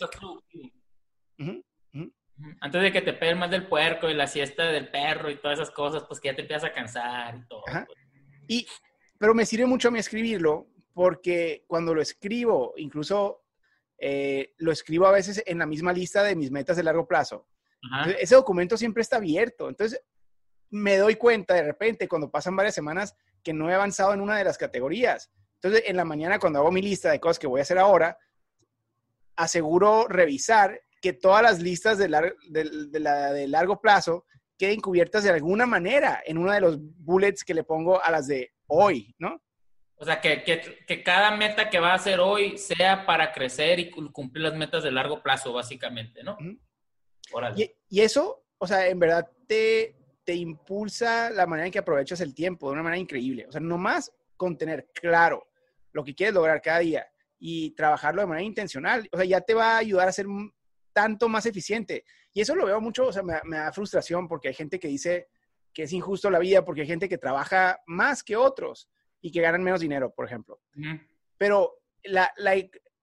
Antes 2.62 2.82
de 2.82 2.92
que 2.92 3.02
te 3.02 3.14
peguen 3.14 3.40
más 3.40 3.52
del 3.52 3.68
puerco 3.68 4.10
y 4.10 4.14
la 4.14 4.28
siesta 4.28 4.66
del 4.66 4.90
perro 4.90 5.30
y 5.30 5.38
todas 5.38 5.60
esas 5.60 5.72
cosas, 5.72 6.04
pues 6.08 6.20
que 6.20 6.30
ya 6.30 6.36
te 6.36 6.42
empiezas 6.42 6.70
a 6.70 6.74
cansar 6.74 7.36
y 7.36 7.48
todo. 7.48 7.64
Pues. 7.66 7.86
Y, 8.48 8.68
pero 9.18 9.34
me 9.34 9.46
sirve 9.46 9.66
mucho 9.66 9.90
a 9.90 9.92
mí 9.92 10.00
escribirlo 10.00 10.68
porque 10.94 11.64
cuando 11.68 11.94
lo 11.94 12.02
escribo, 12.02 12.74
incluso 12.78 13.44
eh, 13.98 14.54
lo 14.58 14.72
escribo 14.72 15.06
a 15.06 15.12
veces 15.12 15.44
en 15.46 15.60
la 15.60 15.66
misma 15.66 15.94
lista 15.94 16.24
de 16.24 16.36
mis 16.36 16.52
metas 16.52 16.78
de 16.78 16.84
largo 16.84 17.08
plazo. 17.08 17.48
ese 18.18 18.36
documento 18.36 18.78
siempre 18.78 19.02
está 19.02 19.18
abierto. 19.18 19.70
Entonces, 19.70 20.02
me 20.72 20.98
doy 20.98 21.16
cuenta 21.16 21.54
de 21.56 21.64
repente 21.64 22.08
cuando 22.08 22.30
pasan 22.30 22.56
varias 22.56 22.76
semanas 22.76 23.16
que 23.44 23.54
no 23.54 23.70
he 23.70 23.74
avanzado 23.74 24.14
en 24.14 24.22
una 24.22 24.38
de 24.38 24.44
las 24.44 24.58
categorías. 24.58 25.32
Entonces, 25.56 25.84
en 25.88 25.98
la 25.98 26.06
mañana 26.06 26.40
cuando 26.40 26.60
hago 26.60 26.72
mi 26.72 26.82
lista 26.82 27.12
de 27.12 27.20
cosas 27.20 27.40
que 27.40 27.48
voy 27.48 27.60
a 27.60 27.64
hacer 27.64 27.78
ahora, 27.78 28.18
aseguro 29.36 30.08
revisar 30.08 30.82
que 31.02 31.14
todas 31.14 31.42
las 31.42 31.62
listas 31.62 31.98
de, 31.98 32.08
de, 32.50 33.48
largo 33.48 33.80
plazo 33.80 34.26
queden 34.58 34.82
cubiertas 34.82 35.24
de 35.24 35.30
alguna 35.30 35.66
manera 35.66 36.22
en 36.26 36.38
uno 36.38 36.52
de 36.52 36.62
los 36.62 36.78
bullets 36.80 37.44
que 37.44 37.54
le 37.54 37.64
pongo 37.64 38.02
a 38.04 38.12
las 38.12 38.28
de 38.28 38.52
hoy, 38.68 39.16
¿no? 39.18 39.42
O 39.96 40.06
sea, 40.06 40.22
que, 40.22 40.44
que, 40.44 41.04
cada 41.04 41.36
meta 41.36 41.70
que 41.70 41.80
va 41.80 41.92
a 41.92 41.96
hacer 41.96 42.22
hoy 42.22 42.58
sea 42.58 43.06
para 43.06 43.34
crecer 43.34 43.80
y 43.80 43.90
cumplir 43.90 44.44
las 44.44 44.56
metas 44.56 44.84
de 44.84 44.92
largo 44.92 45.22
plazo, 45.22 45.52
básicamente, 45.52 46.24
¿no? 46.24 46.38
y, 47.56 47.72
y, 47.90 48.02
eso, 48.02 48.46
o 48.58 48.66
sea, 48.66 48.88
en 48.88 48.98
verdad 48.98 49.30
te, 49.46 49.96
te 50.24 50.36
impulsa 50.36 51.30
la 51.32 51.46
manera 51.46 51.66
en 51.66 51.72
que 51.72 51.80
aprovechas 51.80 52.22
el 52.22 52.34
tiempo 52.34 52.68
de 52.68 52.74
una 52.74 52.84
manera 52.84 53.02
increíble. 53.02 53.46
O 53.48 53.52
sea, 53.52 53.60
nomás 53.60 54.12
con 54.38 54.58
tener 54.58 54.90
claro 54.94 55.48
lo 55.92 56.04
que 56.04 56.16
quieres 56.16 56.36
lograr 56.36 56.62
cada 56.62 56.80
día 56.80 57.08
y 57.40 57.72
trabajarlo 57.72 58.22
de 58.22 58.28
manera 58.28 58.46
intencional, 58.46 59.10
o 59.12 59.18
sea, 59.18 59.26
ya 59.26 59.42
te 59.42 59.54
va 59.54 59.74
a 59.74 59.78
ayudar 59.80 60.08
a 60.08 60.12
ser 60.12 60.28
tanto 60.94 61.30
más 61.30 61.46
eficiente. 61.46 62.04
Y 62.34 62.42
eso 62.42 62.56
lo 62.56 62.66
veo 62.66 62.80
mucho, 62.82 63.08
o 63.08 63.14
sea, 63.14 63.24
me, 63.24 63.40
da 63.44 63.72
frustración 63.72 64.28
porque 64.28 64.50
hay 64.50 64.54
gente 64.54 64.80
que 64.80 64.88
dice 64.88 65.28
que 65.74 65.84
es 65.84 65.94
injusto 65.94 66.30
la 66.30 66.40
vida 66.40 66.66
porque 66.66 66.82
hay 66.82 66.88
gente 66.88 67.10
que 67.10 67.18
trabaja 67.18 67.80
más 67.86 68.24
que 68.24 68.36
otros 68.36 68.90
y 69.22 69.32
que 69.32 69.42
ganan 69.42 69.64
menos 69.64 69.82
dinero, 69.82 70.14
por 70.14 70.26
ejemplo. 70.26 70.62
Pero 71.38 71.82
la, 72.04 72.32
la, 72.38 72.56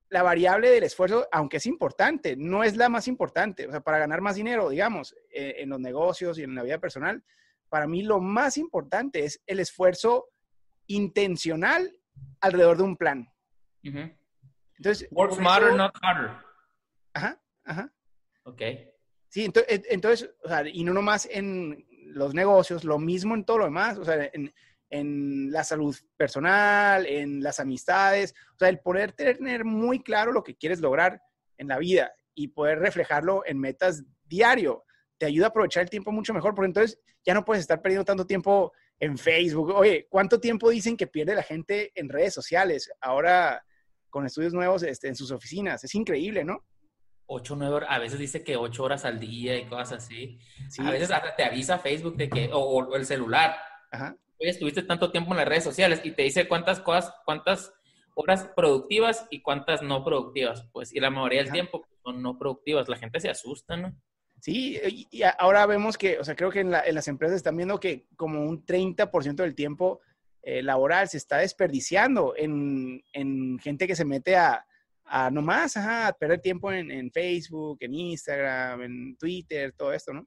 la, 0.08 0.22
variable 0.22 0.70
del 0.70 0.84
esfuerzo, 0.84 1.28
aunque 1.32 1.58
es 1.58 1.66
importante, 1.66 2.36
no 2.36 2.64
es 2.64 2.76
la 2.76 2.88
más 2.88 3.08
importante. 3.08 3.66
O 3.66 3.70
sea, 3.70 3.80
para 3.80 3.98
ganar 3.98 4.20
más 4.20 4.36
dinero, 4.36 4.68
digamos, 4.68 5.14
eh, 5.30 5.56
en 5.58 5.68
los 5.68 5.80
negocios 5.80 6.38
y 6.38 6.42
en 6.42 6.54
la 6.54 6.62
vida 6.62 6.78
personal, 6.78 7.22
para 7.68 7.86
mí 7.86 8.02
lo 8.02 8.20
más 8.20 8.56
importante 8.58 9.24
es 9.24 9.42
el 9.46 9.60
esfuerzo 9.60 10.28
intencional 10.86 11.92
alrededor 12.40 12.78
de 12.78 12.82
un 12.82 12.96
plan. 12.96 13.28
Entonces, 13.82 15.08
work 15.10 15.34
smarter, 15.34 15.74
not 15.74 15.94
harder. 16.02 16.30
Ajá, 17.14 17.40
ajá. 17.66 17.92
Ok. 18.44 18.62
Sí, 19.28 19.44
entonces, 19.44 19.82
entonces, 19.90 20.30
o 20.42 20.48
sea, 20.48 20.66
y 20.66 20.82
no 20.84 20.94
nomás 20.94 21.28
en 21.30 21.84
los 22.06 22.32
negocios, 22.32 22.84
lo 22.84 22.98
mismo 22.98 23.34
en 23.34 23.44
todo 23.44 23.58
lo 23.58 23.64
demás, 23.64 23.98
o 23.98 24.04
sea, 24.04 24.30
en, 24.32 24.54
en 24.90 25.50
la 25.50 25.64
salud 25.64 25.94
personal, 26.16 27.06
en 27.06 27.42
las 27.42 27.60
amistades, 27.60 28.34
o 28.54 28.58
sea, 28.58 28.68
el 28.68 28.80
poder 28.80 29.12
tener 29.12 29.64
muy 29.64 30.02
claro 30.02 30.32
lo 30.32 30.42
que 30.42 30.56
quieres 30.56 30.80
lograr 30.80 31.20
en 31.58 31.68
la 31.68 31.78
vida 31.78 32.12
y 32.34 32.48
poder 32.48 32.78
reflejarlo 32.78 33.42
en 33.46 33.58
metas 33.58 34.04
diario, 34.24 34.84
te 35.18 35.26
ayuda 35.26 35.46
a 35.46 35.48
aprovechar 35.48 35.82
el 35.82 35.90
tiempo 35.90 36.12
mucho 36.12 36.34
mejor, 36.34 36.54
porque 36.54 36.66
entonces 36.66 36.98
ya 37.24 37.34
no 37.34 37.44
puedes 37.44 37.62
estar 37.62 37.82
perdiendo 37.82 38.04
tanto 38.04 38.26
tiempo 38.26 38.72
en 39.00 39.18
Facebook. 39.18 39.70
Oye, 39.74 40.06
¿cuánto 40.08 40.40
tiempo 40.40 40.70
dicen 40.70 40.96
que 40.96 41.06
pierde 41.06 41.34
la 41.34 41.42
gente 41.42 41.92
en 41.94 42.08
redes 42.08 42.34
sociales 42.34 42.90
ahora 43.00 43.64
con 44.10 44.24
estudios 44.26 44.52
nuevos 44.52 44.82
este, 44.82 45.08
en 45.08 45.16
sus 45.16 45.30
oficinas? 45.30 45.82
Es 45.84 45.94
increíble, 45.94 46.44
¿no? 46.44 46.64
Ocho, 47.26 47.56
nueve 47.56 47.74
horas, 47.74 47.90
a 47.92 47.98
veces 47.98 48.18
dice 48.18 48.44
que 48.44 48.56
ocho 48.56 48.84
horas 48.84 49.04
al 49.04 49.18
día 49.18 49.58
y 49.58 49.66
cosas 49.66 50.04
así. 50.04 50.38
A 50.78 50.90
veces 50.90 51.10
hasta 51.10 51.34
te 51.34 51.44
avisa 51.44 51.78
Facebook 51.78 52.16
de 52.16 52.28
que, 52.28 52.50
o, 52.52 52.58
o 52.58 52.96
el 52.96 53.04
celular. 53.04 53.56
Ajá 53.90 54.16
hoy 54.38 54.48
estuviste 54.48 54.82
tanto 54.82 55.10
tiempo 55.10 55.32
en 55.32 55.38
las 55.38 55.48
redes 55.48 55.64
sociales 55.64 56.00
y 56.04 56.12
te 56.12 56.22
dice 56.22 56.48
cuántas 56.48 56.80
cosas, 56.80 57.12
cuántas 57.24 57.72
horas 58.14 58.48
productivas 58.56 59.26
y 59.30 59.42
cuántas 59.42 59.82
no 59.82 60.04
productivas. 60.04 60.66
Pues, 60.72 60.94
y 60.94 61.00
la 61.00 61.10
mayoría 61.10 61.42
del 61.42 61.52
tiempo 61.52 61.86
son 62.02 62.22
no 62.22 62.38
productivas. 62.38 62.88
La 62.88 62.96
gente 62.96 63.20
se 63.20 63.28
asusta, 63.28 63.76
¿no? 63.76 63.94
Sí, 64.40 64.78
y 65.10 65.22
ahora 65.38 65.64
vemos 65.66 65.96
que, 65.96 66.18
o 66.18 66.24
sea, 66.24 66.36
creo 66.36 66.50
que 66.50 66.60
en, 66.60 66.70
las 66.70 67.08
empresas 67.08 67.36
están 67.36 67.56
viendo 67.56 67.80
que 67.80 68.06
como 68.16 68.42
un 68.42 68.64
30% 68.64 69.36
del 69.36 69.54
tiempo 69.54 70.00
eh, 70.42 70.62
laboral 70.62 71.08
se 71.08 71.16
está 71.16 71.38
desperdiciando 71.38 72.34
en, 72.36 73.02
gente 73.60 73.86
que 73.86 73.96
se 73.96 74.04
mete 74.04 74.36
a, 74.36 74.64
a 75.08 75.30
nomás, 75.30 75.76
a 75.76 76.14
perder 76.18 76.40
tiempo 76.40 76.72
en, 76.72 76.90
en, 76.90 77.10
Facebook, 77.10 77.78
en 77.80 77.94
Instagram, 77.94 78.82
en 78.82 79.16
Twitter, 79.16 79.72
todo 79.76 79.92
esto, 79.92 80.12
¿no? 80.12 80.26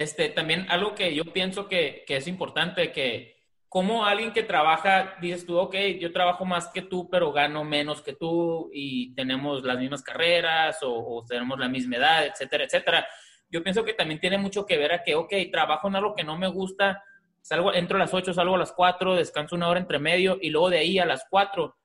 Este, 0.00 0.30
también 0.30 0.64
algo 0.70 0.94
que 0.94 1.14
yo 1.14 1.26
pienso 1.26 1.68
que, 1.68 2.04
es 2.08 2.26
importante, 2.26 2.90
que 2.90 3.36
como 3.68 4.06
alguien 4.06 4.32
que 4.32 4.42
trabaja, 4.42 5.14
dices 5.20 5.44
tú, 5.44 5.58
ok, 5.58 5.76
yo 6.00 6.10
trabajo 6.10 6.46
más 6.46 6.68
que 6.68 6.80
tú, 6.80 7.10
pero 7.10 7.32
gano 7.32 7.64
menos 7.64 8.00
que 8.00 8.14
tú 8.14 8.70
y 8.72 9.14
tenemos 9.14 9.62
las 9.62 9.78
mismas 9.78 10.02
carreras 10.02 10.78
o, 10.82 11.22
tenemos 11.28 11.58
la 11.58 11.68
misma 11.68 11.96
edad, 11.96 12.24
etcétera, 12.24 12.64
etcétera. 12.64 13.06
Yo 13.50 13.62
pienso 13.62 13.84
que 13.84 13.92
también 13.92 14.20
tiene 14.20 14.38
mucho 14.38 14.64
que 14.64 14.78
ver 14.78 14.94
a 14.94 15.02
que, 15.02 15.14
ok, 15.14 15.34
trabajo 15.52 15.88
en 15.88 15.96
algo 15.96 16.14
que 16.14 16.24
no 16.24 16.38
me 16.38 16.48
gusta, 16.48 17.04
salgo, 17.42 17.74
entro 17.74 17.96
a 17.96 18.00
las 18.00 18.14
8, 18.14 18.32
salgo 18.32 18.54
a 18.54 18.58
las 18.58 18.72
4, 18.72 19.16
descanso 19.16 19.54
una 19.54 19.68
hora 19.68 19.80
entre 19.80 19.98
medio 19.98 20.38
y 20.40 20.48
luego 20.48 20.70
de 20.70 20.78
ahí 20.78 20.98
a 20.98 21.04
las 21.04 21.26
4 21.28 21.76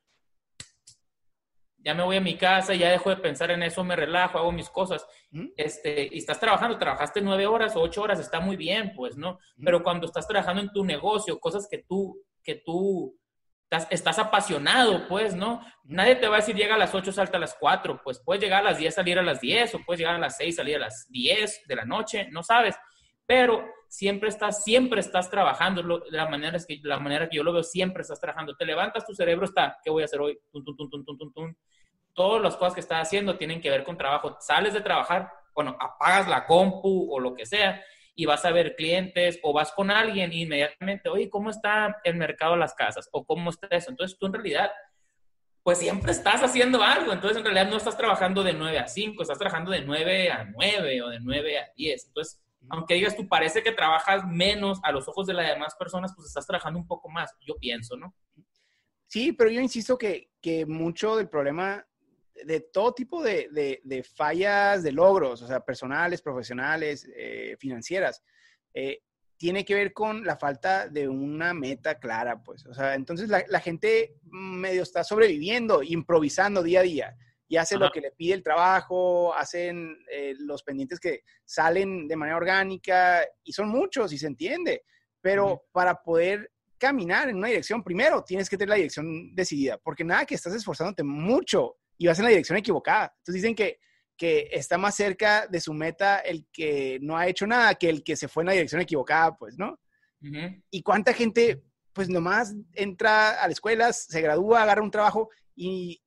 ya 1.85 1.93
me 1.93 2.01
voy 2.01 2.17
a 2.17 2.21
mi 2.21 2.35
casa, 2.35 2.73
ya 2.73 2.89
dejo 2.89 3.11
de 3.11 3.17
pensar 3.17 3.51
en 3.51 3.61
eso, 3.61 3.83
me 3.83 3.95
relajo, 3.95 4.39
hago 4.39 4.51
mis 4.51 4.71
cosas. 4.71 5.05
Este, 5.55 6.09
y 6.11 6.17
estás 6.17 6.39
trabajando, 6.39 6.79
trabajaste 6.79 7.21
nueve 7.21 7.45
horas 7.45 7.75
o 7.75 7.81
ocho 7.81 8.01
horas, 8.01 8.19
está 8.19 8.39
muy 8.39 8.55
bien, 8.55 8.93
pues, 8.95 9.15
¿no? 9.17 9.37
Pero 9.63 9.83
cuando 9.83 10.07
estás 10.07 10.27
trabajando 10.27 10.63
en 10.63 10.71
tu 10.71 10.83
negocio, 10.83 11.39
cosas 11.39 11.67
que 11.69 11.85
tú, 11.87 12.19
que 12.43 12.55
tú 12.55 13.15
estás, 13.65 13.87
estás, 13.91 14.17
apasionado, 14.17 15.07
pues, 15.07 15.35
¿no? 15.35 15.63
Nadie 15.83 16.15
te 16.15 16.27
va 16.27 16.37
a 16.37 16.39
decir 16.39 16.55
llega 16.55 16.73
a 16.73 16.79
las 16.79 16.95
ocho, 16.95 17.11
salta 17.11 17.37
a 17.37 17.39
las 17.41 17.53
cuatro, 17.53 18.01
pues 18.03 18.19
puedes 18.19 18.41
llegar 18.41 18.61
a 18.61 18.71
las 18.71 18.79
diez, 18.79 18.95
salir 18.95 19.19
a 19.19 19.23
las 19.23 19.39
diez, 19.39 19.75
o 19.75 19.79
puedes 19.85 19.99
llegar 19.99 20.15
a 20.15 20.19
las 20.19 20.37
seis, 20.37 20.55
salir 20.55 20.77
a 20.77 20.79
las 20.79 21.05
diez 21.09 21.61
de 21.67 21.75
la 21.75 21.85
noche, 21.85 22.27
no 22.31 22.41
sabes. 22.41 22.75
Pero 23.27 23.63
siempre 23.87 24.29
estás, 24.29 24.63
siempre 24.63 25.01
estás 25.01 25.29
trabajando, 25.29 26.01
la 26.09 26.27
manera, 26.27 26.57
es 26.57 26.65
que, 26.65 26.79
la 26.81 26.97
manera 26.97 27.29
que 27.29 27.37
yo 27.37 27.43
lo 27.43 27.53
veo, 27.53 27.61
siempre 27.61 28.01
estás 28.01 28.19
trabajando. 28.19 28.55
Te 28.55 28.65
levantas, 28.65 29.05
tu 29.05 29.13
cerebro 29.13 29.45
está, 29.45 29.77
¿qué 29.83 29.91
voy 29.91 30.01
a 30.01 30.05
hacer 30.05 30.19
hoy? 30.19 30.39
Tum, 30.51 30.63
tum, 30.63 30.75
tum, 30.75 30.89
tum, 30.89 31.17
tum, 31.17 31.31
tum, 31.31 31.55
Todas 32.15 32.41
las 32.41 32.57
cosas 32.57 32.73
que 32.73 32.79
estás 32.79 33.07
haciendo 33.07 33.37
tienen 33.37 33.61
que 33.61 33.69
ver 33.69 33.83
con 33.83 33.97
trabajo. 33.97 34.35
Sales 34.39 34.73
de 34.73 34.81
trabajar, 34.81 35.31
bueno, 35.53 35.77
apagas 35.79 36.27
la 36.27 36.47
compu 36.47 37.13
o 37.13 37.19
lo 37.19 37.35
que 37.35 37.45
sea 37.45 37.83
y 38.15 38.25
vas 38.25 38.43
a 38.45 38.51
ver 38.51 38.75
clientes 38.75 39.39
o 39.43 39.53
vas 39.53 39.71
con 39.71 39.91
alguien 39.91 40.31
e 40.31 40.37
inmediatamente, 40.37 41.09
oye, 41.09 41.29
¿cómo 41.29 41.51
está 41.51 41.97
el 42.03 42.15
mercado 42.15 42.53
de 42.53 42.59
las 42.59 42.73
casas? 42.73 43.07
¿O 43.11 43.23
cómo 43.23 43.51
está 43.51 43.67
eso? 43.69 43.91
Entonces 43.91 44.17
tú 44.17 44.25
en 44.25 44.33
realidad, 44.33 44.71
pues 45.61 45.77
siempre 45.77 46.11
estás 46.11 46.41
haciendo 46.41 46.81
algo. 46.81 47.13
Entonces 47.13 47.37
en 47.37 47.43
realidad 47.43 47.69
no 47.69 47.77
estás 47.77 47.97
trabajando 47.97 48.41
de 48.41 48.53
9 48.53 48.79
a 48.79 48.87
5, 48.87 49.21
estás 49.21 49.37
trabajando 49.37 49.69
de 49.69 49.81
9 49.81 50.31
a 50.31 50.45
9 50.45 51.01
o 51.03 51.09
de 51.09 51.19
9 51.19 51.59
a 51.59 51.69
10. 51.75 52.07
Entonces 52.07 52.41
aunque 52.69 52.95
digas 52.95 53.15
tú 53.15 53.27
parece 53.27 53.63
que 53.63 53.71
trabajas 53.71 54.25
menos 54.27 54.79
a 54.83 54.91
los 54.91 55.07
ojos 55.07 55.27
de 55.27 55.33
las 55.33 55.47
demás 55.47 55.75
personas, 55.75 56.13
pues 56.15 56.27
estás 56.27 56.47
trabajando 56.47 56.79
un 56.79 56.87
poco 56.87 57.09
más, 57.09 57.33
yo 57.45 57.55
pienso, 57.57 57.95
¿no? 57.95 58.13
Sí, 59.07 59.33
pero 59.33 59.49
yo 59.51 59.61
insisto 59.61 59.97
que, 59.97 60.31
que 60.41 60.65
mucho 60.65 61.15
del 61.15 61.29
problema 61.29 61.85
de 62.43 62.59
todo 62.59 62.93
tipo 62.93 63.23
de, 63.23 63.49
de, 63.83 64.03
fallas 64.03 64.83
de 64.83 64.91
logros, 64.91 65.41
o 65.41 65.47
sea, 65.47 65.61
personales, 65.61 66.21
profesionales, 66.21 67.07
eh, 67.15 67.55
financieras, 67.59 68.23
eh, 68.73 69.01
tiene 69.37 69.65
que 69.65 69.75
ver 69.75 69.93
con 69.93 70.25
la 70.25 70.37
falta 70.37 70.87
de 70.87 71.07
una 71.07 71.53
meta 71.53 71.99
clara, 71.99 72.41
pues. 72.41 72.65
O 72.65 72.73
sea, 72.73 72.95
entonces 72.95 73.29
la, 73.29 73.43
la 73.47 73.59
gente 73.59 74.15
medio 74.23 74.83
está 74.83 75.03
sobreviviendo, 75.03 75.83
improvisando 75.83 76.63
día 76.63 76.79
a 76.79 76.83
día 76.83 77.17
y 77.47 77.57
hace 77.57 77.77
lo 77.77 77.91
que 77.91 78.01
le 78.01 78.11
pide 78.11 78.33
el 78.33 78.43
trabajo, 78.43 79.33
hacen 79.35 79.97
eh, 80.11 80.33
los 80.39 80.63
pendientes 80.63 80.99
que 80.99 81.23
salen 81.43 82.07
de 82.07 82.15
manera 82.15 82.37
orgánica 82.37 83.23
y 83.43 83.53
son 83.53 83.69
muchos 83.69 84.11
y 84.13 84.17
se 84.17 84.27
entiende, 84.27 84.83
pero 85.21 85.65
para 85.71 86.01
poder 86.01 86.51
caminar 86.77 87.29
en 87.29 87.37
una 87.37 87.47
dirección, 87.47 87.83
primero 87.83 88.23
tienes 88.23 88.49
que 88.49 88.57
tener 88.57 88.69
la 88.69 88.75
dirección 88.75 89.33
decidida, 89.35 89.77
porque 89.77 90.03
nada 90.03 90.25
que 90.25 90.35
estás 90.35 90.53
esforzándote 90.53 91.03
mucho 91.03 91.77
y 91.97 92.07
vas 92.07 92.17
en 92.19 92.25
la 92.25 92.29
dirección 92.29 92.57
equivocada. 92.57 93.13
Entonces 93.17 93.41
dicen 93.41 93.55
que, 93.55 93.79
que 94.17 94.49
está 94.51 94.77
más 94.77 94.95
cerca 94.95 95.47
de 95.47 95.59
su 95.59 95.73
meta 95.73 96.19
el 96.19 96.47
que 96.51 96.99
no 97.01 97.17
ha 97.17 97.27
hecho 97.27 97.45
nada 97.47 97.75
que 97.75 97.89
el 97.89 98.03
que 98.03 98.15
se 98.15 98.27
fue 98.27 98.43
en 98.43 98.47
la 98.47 98.53
dirección 98.53 98.81
equivocada, 98.81 99.35
pues, 99.37 99.57
¿no? 99.57 99.79
Y 100.71 100.81
cuánta 100.81 101.13
gente, 101.13 101.61
pues 101.93 102.09
nomás 102.09 102.55
entra 102.73 103.41
a 103.41 103.47
la 103.47 103.53
escuela, 103.53 103.93
se 103.93 104.21
gradúa, 104.21 104.63
agarra 104.63 104.81
un 104.81 104.89
trabajo 104.89 105.29
y 105.55 106.01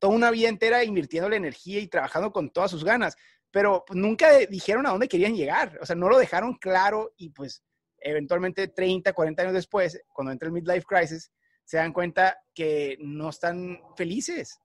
toda 0.00 0.12
una 0.12 0.32
vida 0.32 0.48
entera 0.48 0.82
invirtiendo 0.82 1.28
la 1.28 1.36
energía 1.36 1.78
y 1.78 1.86
trabajando 1.86 2.32
con 2.32 2.50
todas 2.50 2.70
sus 2.70 2.82
ganas, 2.82 3.16
pero 3.52 3.84
pues, 3.86 3.96
nunca 3.96 4.38
dijeron 4.38 4.86
a 4.86 4.90
dónde 4.90 5.08
querían 5.08 5.36
llegar, 5.36 5.78
o 5.80 5.86
sea, 5.86 5.94
no 5.94 6.08
lo 6.08 6.18
dejaron 6.18 6.54
claro 6.54 7.12
y 7.16 7.30
pues 7.30 7.62
eventualmente 7.98 8.68
30, 8.68 9.12
40 9.12 9.42
años 9.42 9.54
después, 9.54 10.02
cuando 10.12 10.32
entra 10.32 10.46
el 10.46 10.52
midlife 10.52 10.86
crisis, 10.86 11.30
se 11.64 11.76
dan 11.76 11.92
cuenta 11.92 12.36
que 12.54 12.96
no 13.00 13.28
están 13.28 13.78
felices. 13.96 14.58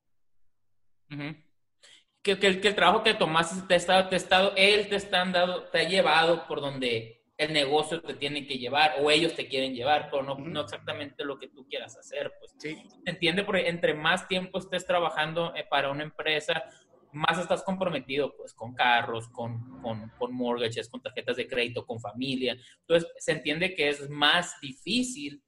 Que, 2.21 2.39
que, 2.39 2.47
el, 2.47 2.75
trabajo 2.75 3.03
que 3.03 3.13
tomaste 3.13 3.67
te 3.67 3.75
ha 3.75 3.77
estado, 3.77 4.09
te 4.09 4.15
él 4.15 4.89
te, 4.89 4.95
están 4.95 5.31
dado, 5.31 5.63
te 5.69 5.79
ha 5.79 5.87
llevado 5.87 6.47
por 6.47 6.61
donde 6.61 7.23
el 7.37 7.53
negocio 7.53 8.01
te 8.01 8.13
tiene 8.13 8.47
que 8.47 8.57
llevar 8.57 8.95
o 9.01 9.11
ellos 9.11 9.35
te 9.35 9.47
quieren 9.47 9.75
llevar, 9.75 10.09
pero 10.09 10.23
no, 10.23 10.35
no 10.35 10.61
exactamente 10.61 11.25
lo 11.25 11.37
que 11.37 11.49
tú 11.49 11.67
quieras 11.67 11.97
hacer. 11.97 12.33
Pues. 12.39 12.53
Sí. 12.57 12.75
¿Se 13.03 13.11
entiende? 13.11 13.43
Porque 13.43 13.67
entre 13.67 13.93
más 13.93 14.27
tiempo 14.27 14.57
estés 14.57 14.85
trabajando 14.85 15.53
eh, 15.55 15.65
para 15.69 15.91
una 15.91 16.03
empresa, 16.03 16.63
más 17.11 17.37
estás 17.37 17.63
comprometido 17.63 18.35
pues 18.35 18.53
con 18.53 18.73
carros, 18.73 19.29
con, 19.29 19.81
con, 19.81 20.09
con, 20.17 20.33
mortgages, 20.33 20.89
con 20.89 21.01
tarjetas 21.01 21.37
de 21.37 21.47
crédito, 21.47 21.85
con 21.85 21.99
familia. 21.99 22.57
Entonces, 22.81 23.09
se 23.17 23.31
entiende 23.31 23.73
que 23.73 23.89
es 23.89 24.09
más 24.09 24.59
difícil 24.61 25.41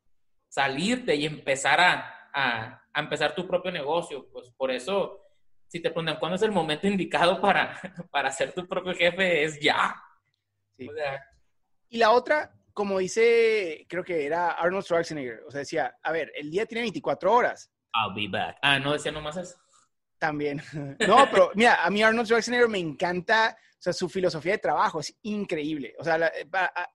salirte 0.48 1.16
y 1.16 1.26
empezar 1.26 1.80
a, 1.80 2.30
a, 2.34 2.82
a 2.94 3.00
empezar 3.00 3.36
tu 3.36 3.48
propio 3.48 3.72
negocio. 3.72 4.28
Pues 4.32 4.50
por 4.52 4.72
eso, 4.72 5.27
si 5.68 5.82
te 5.82 5.90
preguntan 5.90 6.18
cuándo 6.20 6.36
es 6.36 6.42
el 6.42 6.52
momento 6.52 6.88
indicado 6.88 7.40
para, 7.42 7.80
para 8.12 8.32
ser 8.32 8.54
tu 8.54 8.68
propio 8.68 8.94
jefe, 8.94 9.44
es 9.44 9.60
ya. 9.60 9.96
Sí. 10.78 10.88
y 11.90 11.98
la 11.98 12.12
otra, 12.12 12.54
como 12.72 13.00
dice, 13.00 13.86
creo 13.90 14.04
que 14.04 14.26
era 14.26 14.52
Arnold 14.52 14.84
Schwarzenegger, 14.84 15.42
o 15.48 15.52
sea, 15.52 15.60
decía, 15.60 15.98
a 16.04 16.12
ver, 16.12 16.32
el 16.36 16.52
día 16.52 16.66
tiene 16.68 16.82
24 16.82 17.34
horas. 17.34 17.72
I'll 17.96 18.14
be 18.14 18.28
back. 18.30 18.58
Ah, 18.62 18.78
no 18.78 18.94
decía 18.94 19.12
nomás 19.12 19.38
eso. 19.38 19.58
También. 20.20 20.62
No, 21.08 21.28
pero 21.32 21.52
mira, 21.56 21.84
a 21.84 21.90
mí 21.90 22.04
Arnold 22.04 22.28
Schwarzenegger 22.28 22.70
me 22.70 22.78
encanta, 22.78 23.58
o 23.58 23.82
sea, 23.82 23.94
su 23.94 24.08
filosofía 24.08 24.54
de 24.54 24.60
trabajo 24.60 25.00
es 25.00 25.16
increíble. 25.24 25.96
O 26.00 26.04
sea, 26.04 26.32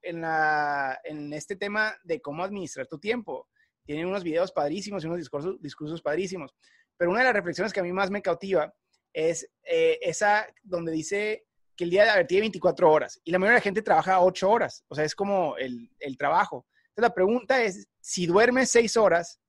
en, 0.03 0.21
la, 0.21 1.01
en 1.03 1.33
este 1.33 1.57
tema 1.57 1.97
de 2.05 2.21
cómo 2.21 2.45
administrar 2.45 2.87
tu 2.87 2.99
tiempo, 2.99 3.49
tiene 3.85 4.07
unos 4.07 4.23
videos 4.23 4.53
padrísimos 4.53 5.03
y 5.03 5.07
unos 5.07 5.19
discursos, 5.19 5.61
discursos 5.61 6.01
padrísimos. 6.01 6.55
Pero 7.03 7.11
una 7.11 7.23
de 7.23 7.27
las 7.27 7.35
reflexiones 7.35 7.73
que 7.73 7.81
a 7.81 7.83
mí 7.83 7.93
más 7.93 8.13
me 8.13 8.23
cautiva 8.23 8.73
es 9.13 9.51
eh, 9.65 9.99
esa 10.03 10.47
donde 10.63 10.93
dice 10.93 11.47
que 11.75 11.83
el 11.83 11.91
día 11.91 12.05
de 12.05 12.11
haber 12.11 12.29
tiene 12.29 12.43
24 12.43 12.93
horas 12.93 13.21
y 13.25 13.33
la 13.33 13.41
mayoría 13.41 13.55
de 13.55 13.59
la 13.59 13.65
gente 13.65 13.83
trabaja 13.83 14.21
8 14.21 14.49
horas. 14.49 14.85
O 14.87 14.95
sea, 14.95 15.03
es 15.03 15.17
como 15.17 15.57
el, 15.57 15.91
el 15.99 16.17
trabajo. 16.17 16.65
Entonces 16.91 17.09
la 17.09 17.13
pregunta 17.13 17.61
es, 17.61 17.89
si 18.01 18.27
duermes 18.27 18.71
6 18.71 18.97
horas, 18.99 19.41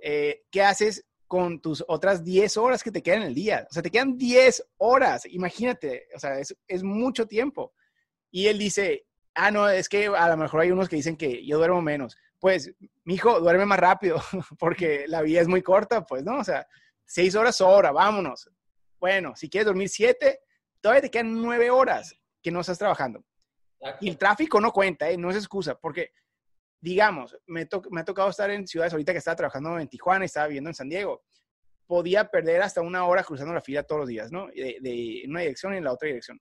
eh, 0.00 0.44
¿qué 0.50 0.62
haces 0.62 1.04
con 1.26 1.60
tus 1.60 1.84
otras 1.88 2.24
10 2.24 2.56
horas 2.56 2.82
que 2.82 2.90
te 2.90 3.02
quedan 3.02 3.20
el 3.20 3.34
día. 3.34 3.66
O 3.68 3.74
sea, 3.74 3.82
te 3.82 3.90
quedan 3.90 4.16
10 4.16 4.64
horas, 4.78 5.26
imagínate, 5.26 6.06
o 6.14 6.18
sea, 6.18 6.38
es, 6.38 6.56
es, 6.66 6.82
mucho 6.82 7.26
tiempo. 7.26 7.74
Y 8.30 8.46
él 8.46 8.58
dice, 8.58 9.04
ah, 9.34 9.50
no, 9.50 9.68
es 9.68 9.90
que 9.90 10.06
a 10.06 10.28
lo 10.30 10.38
mejor 10.38 10.62
hay 10.62 10.70
unos 10.70 10.88
que 10.88 10.96
dicen 10.96 11.18
que 11.18 11.44
yo 11.44 11.58
duermo 11.58 11.82
menos. 11.82 12.16
Pues, 12.38 12.72
mi 13.04 13.14
hijo, 13.14 13.40
duerme 13.40 13.66
más 13.66 13.78
rápido, 13.78 14.22
porque 14.58 15.04
la 15.08 15.20
vida 15.20 15.42
es 15.42 15.48
muy 15.48 15.60
corta, 15.60 16.06
pues, 16.06 16.24
¿no? 16.24 16.38
O 16.38 16.44
sea, 16.44 16.66
6 17.06 17.34
horas 17.36 17.60
hora, 17.60 17.92
vámonos. 17.92 18.50
Bueno, 18.98 19.34
si 19.36 19.48
quieres 19.48 19.66
dormir 19.66 19.88
7, 19.88 20.40
todavía 20.80 21.02
te 21.02 21.10
quedan 21.10 21.40
9 21.40 21.70
horas 21.70 22.14
que 22.42 22.50
no 22.50 22.60
estás 22.60 22.78
trabajando. 22.78 23.24
Y 24.00 24.08
el 24.08 24.16
tráfico 24.16 24.60
no 24.60 24.72
cuenta, 24.72 25.10
¿eh? 25.10 25.18
no 25.18 25.30
es 25.30 25.36
excusa, 25.36 25.74
porque 25.74 26.12
digamos, 26.80 27.34
me, 27.46 27.66
me, 27.90 28.00
ha 28.02 28.04
tocado 28.04 28.28
estar 28.28 28.50
en 28.50 28.66
ciudades 28.66 28.92
ahorita 28.92 29.12
que 29.12 29.18
estaba 29.18 29.36
trabajando 29.36 29.78
en 29.78 29.88
Tijuana 29.88 30.24
y 30.24 30.26
estaba 30.26 30.48
viviendo 30.48 30.68
en 30.68 30.74
San 30.74 30.88
Diego. 30.88 31.22
Podía 31.86 32.28
perder 32.30 32.60
hasta 32.60 32.82
una 32.82 33.06
hora 33.06 33.24
cruzando 33.24 33.54
la 33.54 33.62
fila 33.62 33.82
todos 33.82 34.00
los 34.00 34.08
días, 34.08 34.30
¿no? 34.30 34.48
De, 34.48 34.78
de 34.80 35.24
una 35.26 35.40
dirección 35.40 35.72
y 35.72 35.78
en 35.78 35.84
la 35.84 35.92
otra 35.92 36.08
dirección. 36.08 36.38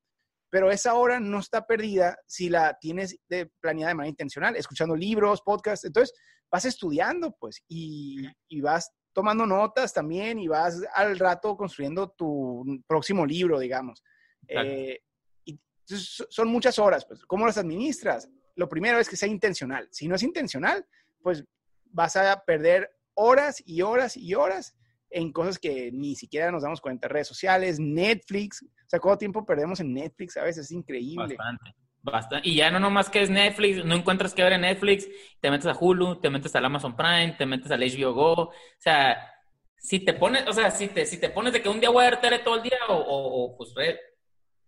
Pero 0.49 0.69
esa 0.69 0.95
hora 0.95 1.19
no 1.21 1.39
está 1.39 1.65
perdida 1.65 2.17
si 2.27 2.49
la 2.49 2.77
tienes 2.79 3.17
de, 3.29 3.49
planeada 3.61 3.89
de 3.89 3.95
manera 3.95 4.09
intencional, 4.09 4.55
escuchando 4.57 4.95
libros, 4.95 5.41
podcasts. 5.41 5.85
Entonces, 5.85 6.13
vas 6.51 6.65
estudiando, 6.65 7.35
pues, 7.39 7.63
y, 7.69 8.27
y 8.49 8.59
vas 8.59 8.91
tomando 9.13 9.45
notas 9.45 9.93
también 9.93 10.39
y 10.39 10.47
vas 10.47 10.81
al 10.93 11.17
rato 11.17 11.55
construyendo 11.55 12.09
tu 12.09 12.83
próximo 12.87 13.25
libro, 13.25 13.59
digamos. 13.59 14.03
Eh, 14.47 14.99
y 15.45 15.59
son 15.85 16.47
muchas 16.49 16.79
horas, 16.79 17.05
pues, 17.05 17.25
¿cómo 17.25 17.45
las 17.45 17.57
administras? 17.57 18.29
lo 18.55 18.69
primero 18.69 18.99
es 18.99 19.09
que 19.09 19.17
sea 19.17 19.29
intencional. 19.29 19.87
Si 19.91 20.07
no 20.07 20.15
es 20.15 20.23
intencional, 20.23 20.85
pues 21.21 21.43
vas 21.85 22.15
a 22.15 22.43
perder 22.45 22.89
horas 23.15 23.61
y 23.65 23.81
horas 23.81 24.17
y 24.17 24.33
horas 24.33 24.75
en 25.09 25.31
cosas 25.31 25.59
que 25.59 25.91
ni 25.91 26.15
siquiera 26.15 26.51
nos 26.51 26.63
damos 26.63 26.81
cuenta. 26.81 27.07
Redes 27.07 27.27
sociales, 27.27 27.79
Netflix. 27.79 28.63
O 28.63 28.89
sea, 28.89 28.99
¿cuánto 28.99 29.19
tiempo 29.19 29.45
perdemos 29.45 29.79
en 29.79 29.93
Netflix? 29.93 30.37
A 30.37 30.43
veces 30.43 30.65
es 30.65 30.71
increíble. 30.71 31.35
Bastante. 31.35 31.75
Bastante. 32.03 32.47
Y 32.47 32.55
ya 32.55 32.69
no 32.69 32.81
nomás 32.81 33.09
que 33.09 33.21
es 33.21 33.29
Netflix, 33.29 33.83
no 33.85 33.95
encuentras 33.95 34.33
que 34.33 34.43
ver 34.43 34.53
en 34.53 34.61
Netflix, 34.61 35.07
te 35.39 35.49
metes 35.49 35.67
a 35.67 35.77
Hulu, 35.79 36.19
te 36.19 36.29
metes 36.29 36.53
al 36.53 36.65
Amazon 36.65 36.97
Prime, 36.97 37.35
te 37.37 37.45
metes 37.45 37.71
al 37.71 37.79
HBO 37.79 38.13
Go. 38.13 38.33
O 38.33 38.53
sea, 38.77 39.33
si 39.77 39.99
te 40.01 40.13
pones, 40.13 40.45
o 40.45 40.51
sea, 40.51 40.69
si 40.69 40.89
te, 40.89 41.05
si 41.05 41.17
te 41.17 41.29
pones 41.29 41.53
de 41.53 41.61
que 41.61 41.69
un 41.69 41.79
día 41.79 41.89
voy 41.89 42.03
a 42.03 42.09
ver 42.09 42.19
tele 42.19 42.39
todo 42.39 42.57
el 42.57 42.63
día 42.63 42.77
o, 42.89 42.95
o, 42.95 43.57
pues 43.57 43.73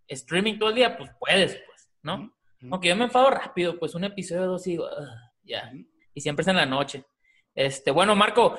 streaming 0.08 0.58
todo 0.58 0.70
el 0.70 0.76
día, 0.76 0.96
pues 0.96 1.10
puedes, 1.18 1.60
pues, 1.66 1.90
¿no? 2.02 2.34
Aunque 2.70 2.88
yo 2.88 2.96
me 2.96 3.04
enfado 3.04 3.30
rápido, 3.30 3.78
pues 3.78 3.94
un 3.94 4.04
episodio 4.04 4.44
o 4.44 4.46
dos 4.46 4.66
y 4.66 4.70
digo, 4.70 4.88
ya. 5.42 5.72
Y 6.14 6.20
siempre 6.22 6.40
es 6.40 6.48
en 6.48 6.56
la 6.56 6.64
noche. 6.64 7.04
Este, 7.54 7.90
bueno, 7.90 8.16
Marco, 8.16 8.58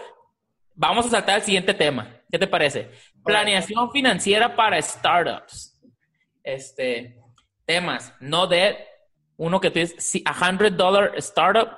vamos 0.76 1.08
a 1.08 1.10
saltar 1.10 1.36
al 1.36 1.42
siguiente 1.42 1.74
tema. 1.74 2.22
¿Qué 2.32 2.38
te 2.38 2.48
parece? 2.48 2.92
Planeación 3.24 3.92
financiera 3.92 4.56
para 4.56 4.82
startups. 4.82 5.82
Este, 6.44 7.17
temas, 7.68 8.14
no 8.20 8.48
debt, 8.48 8.80
uno 9.36 9.60
que 9.60 9.70
tú 9.70 9.78
dices, 9.78 10.24
a 10.26 10.50
hundred 10.50 10.74
dollar 10.74 11.14
startup, 11.18 11.78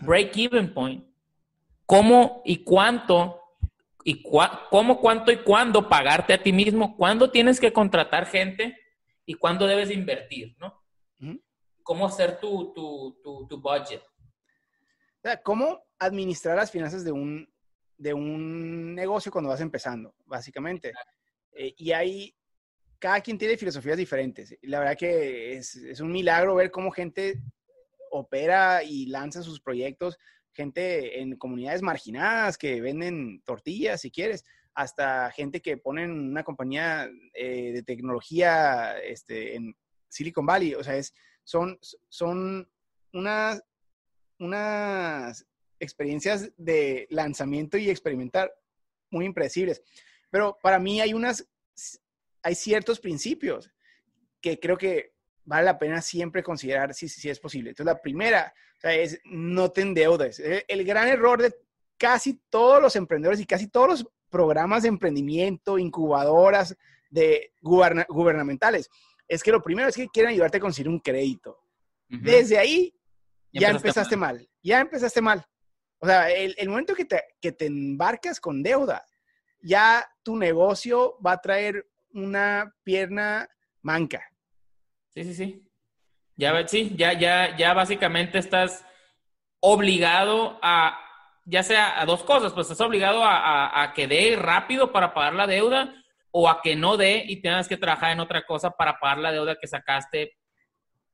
break 0.00 0.34
even 0.36 0.72
point. 0.72 1.04
¿Cómo 1.84 2.40
y 2.46 2.64
cuánto 2.64 3.42
y 4.04 4.22
cómo, 4.22 5.00
cuánto 5.00 5.32
y 5.32 5.38
cuándo 5.38 5.88
pagarte 5.88 6.32
a 6.32 6.42
ti 6.42 6.52
mismo? 6.52 6.96
¿Cuándo 6.96 7.30
tienes 7.30 7.60
que 7.60 7.72
contratar 7.72 8.26
gente 8.26 8.78
y 9.26 9.34
cuándo 9.34 9.66
debes 9.66 9.90
invertir, 9.90 10.56
no? 10.58 10.82
cómo 11.84 12.06
hacer 12.06 12.40
tu, 12.40 12.72
tu, 12.72 13.20
tu, 13.22 13.46
tu 13.46 13.60
budget. 13.60 14.02
O 14.02 15.22
sea, 15.22 15.40
cómo 15.42 15.84
administrar 15.98 16.56
las 16.56 16.70
finanzas 16.70 17.04
de 17.04 17.12
un, 17.12 17.46
de 17.96 18.14
un 18.14 18.94
negocio 18.94 19.30
cuando 19.30 19.50
vas 19.50 19.60
empezando, 19.60 20.14
básicamente. 20.24 20.92
Eh, 21.52 21.74
y 21.76 21.92
hay, 21.92 22.34
cada 22.98 23.20
quien 23.20 23.38
tiene 23.38 23.56
filosofías 23.56 23.96
diferentes. 23.96 24.56
La 24.62 24.78
verdad 24.78 24.96
que 24.96 25.56
es, 25.56 26.00
un 26.00 26.12
milagro 26.12 26.54
ver 26.54 26.70
cómo 26.70 26.90
gente 26.90 27.40
opera 28.10 28.82
y 28.82 29.06
lanza 29.06 29.42
sus 29.42 29.60
proyectos, 29.60 30.18
gente 30.52 31.20
en 31.20 31.36
comunidades 31.36 31.82
marginadas 31.82 32.56
que 32.56 32.80
venden 32.80 33.42
tortillas, 33.44 34.00
si 34.00 34.10
quieres, 34.10 34.44
hasta 34.74 35.30
gente 35.32 35.60
que 35.60 35.76
ponen 35.76 36.10
una 36.10 36.44
compañía 36.44 37.10
eh, 37.34 37.72
de 37.72 37.82
tecnología 37.82 38.98
este, 38.98 39.56
en 39.56 39.76
Silicon 40.08 40.46
Valley. 40.46 40.74
O 40.74 40.82
sea, 40.82 40.96
es, 40.96 41.12
son, 41.44 41.78
son 42.08 42.68
unas, 43.12 43.62
unas 44.38 45.46
experiencias 45.78 46.50
de 46.56 47.06
lanzamiento 47.10 47.76
y 47.76 47.90
experimentar 47.90 48.52
muy 49.10 49.26
impredecibles. 49.26 49.82
Pero 50.30 50.58
para 50.62 50.78
mí 50.78 51.00
hay 51.00 51.14
unas, 51.14 51.48
hay 52.44 52.54
ciertos 52.54 53.00
principios 53.00 53.70
que 54.40 54.60
creo 54.60 54.76
que 54.76 55.14
vale 55.44 55.64
la 55.64 55.78
pena 55.78 56.00
siempre 56.00 56.42
considerar 56.42 56.94
si, 56.94 57.08
si 57.08 57.28
es 57.28 57.40
posible. 57.40 57.70
Entonces, 57.70 57.92
la 57.92 58.00
primera 58.00 58.54
es 58.82 59.18
no 59.24 59.70
te 59.70 59.80
endeudes. 59.80 60.38
Eh, 60.38 60.64
el 60.68 60.84
gran 60.84 61.08
error 61.08 61.40
de 61.40 61.54
casi 61.96 62.40
todos 62.50 62.82
los 62.82 62.94
emprendedores 62.96 63.40
y 63.40 63.46
casi 63.46 63.68
todos 63.68 63.88
los 63.88 64.06
programas 64.28 64.82
de 64.82 64.88
emprendimiento, 64.88 65.78
incubadoras 65.78 66.76
de 67.08 67.52
gubernamentales, 67.62 68.90
es 69.26 69.42
que 69.42 69.52
lo 69.52 69.62
primero 69.62 69.88
es 69.88 69.96
que 69.96 70.08
quieren 70.08 70.32
ayudarte 70.32 70.58
a 70.58 70.60
conseguir 70.60 70.90
un 70.90 70.98
crédito. 70.98 71.58
Desde 72.08 72.58
ahí 72.58 72.94
ya, 73.52 73.70
empezaste, 73.70 74.16
mal. 74.16 74.46
Ya 74.62 74.80
empezaste 74.80 75.20
mal. 75.20 75.44
O 75.98 76.06
sea, 76.06 76.30
el, 76.30 76.68
momento 76.68 76.94
que 76.94 77.06
te, 77.06 77.22
que 77.40 77.52
te 77.52 77.66
embarcas 77.66 78.38
con 78.38 78.62
deuda, 78.62 79.06
ya 79.62 80.06
tu 80.22 80.36
negocio 80.36 81.16
va 81.24 81.32
a 81.32 81.40
traer 81.40 81.86
una 82.14 82.72
pierna 82.82 83.48
manca. 83.82 84.30
Sí, 85.10 85.24
sí, 85.24 85.34
sí. 85.34 85.68
Ya, 86.36 86.66
sí, 86.66 86.92
ya, 86.96 87.12
ya, 87.12 87.56
ya 87.56 87.74
básicamente 87.74 88.38
estás 88.38 88.84
obligado 89.60 90.58
a, 90.62 90.98
ya 91.44 91.62
sea 91.62 92.00
a 92.00 92.06
dos 92.06 92.24
cosas, 92.24 92.52
pues 92.52 92.70
estás 92.70 92.86
obligado 92.86 93.24
a, 93.24 93.36
a, 93.36 93.82
a 93.82 93.92
que 93.92 94.08
dé 94.08 94.36
rápido 94.36 94.90
para 94.90 95.14
pagar 95.14 95.34
la 95.34 95.46
deuda 95.46 95.94
o 96.30 96.48
a 96.48 96.60
que 96.62 96.74
no 96.74 96.96
dé 96.96 97.24
y 97.26 97.40
tengas 97.40 97.68
que 97.68 97.76
trabajar 97.76 98.12
en 98.12 98.20
otra 98.20 98.44
cosa 98.44 98.70
para 98.70 98.98
pagar 98.98 99.18
la 99.18 99.32
deuda 99.32 99.56
que 99.60 99.68
sacaste 99.68 100.36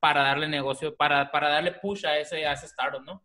para 0.00 0.22
darle 0.22 0.48
negocio, 0.48 0.96
para, 0.96 1.30
para 1.30 1.50
darle 1.50 1.72
push 1.72 2.06
a 2.06 2.18
ese, 2.18 2.46
a 2.46 2.54
ese 2.54 2.66
startup, 2.66 3.02
¿no? 3.02 3.22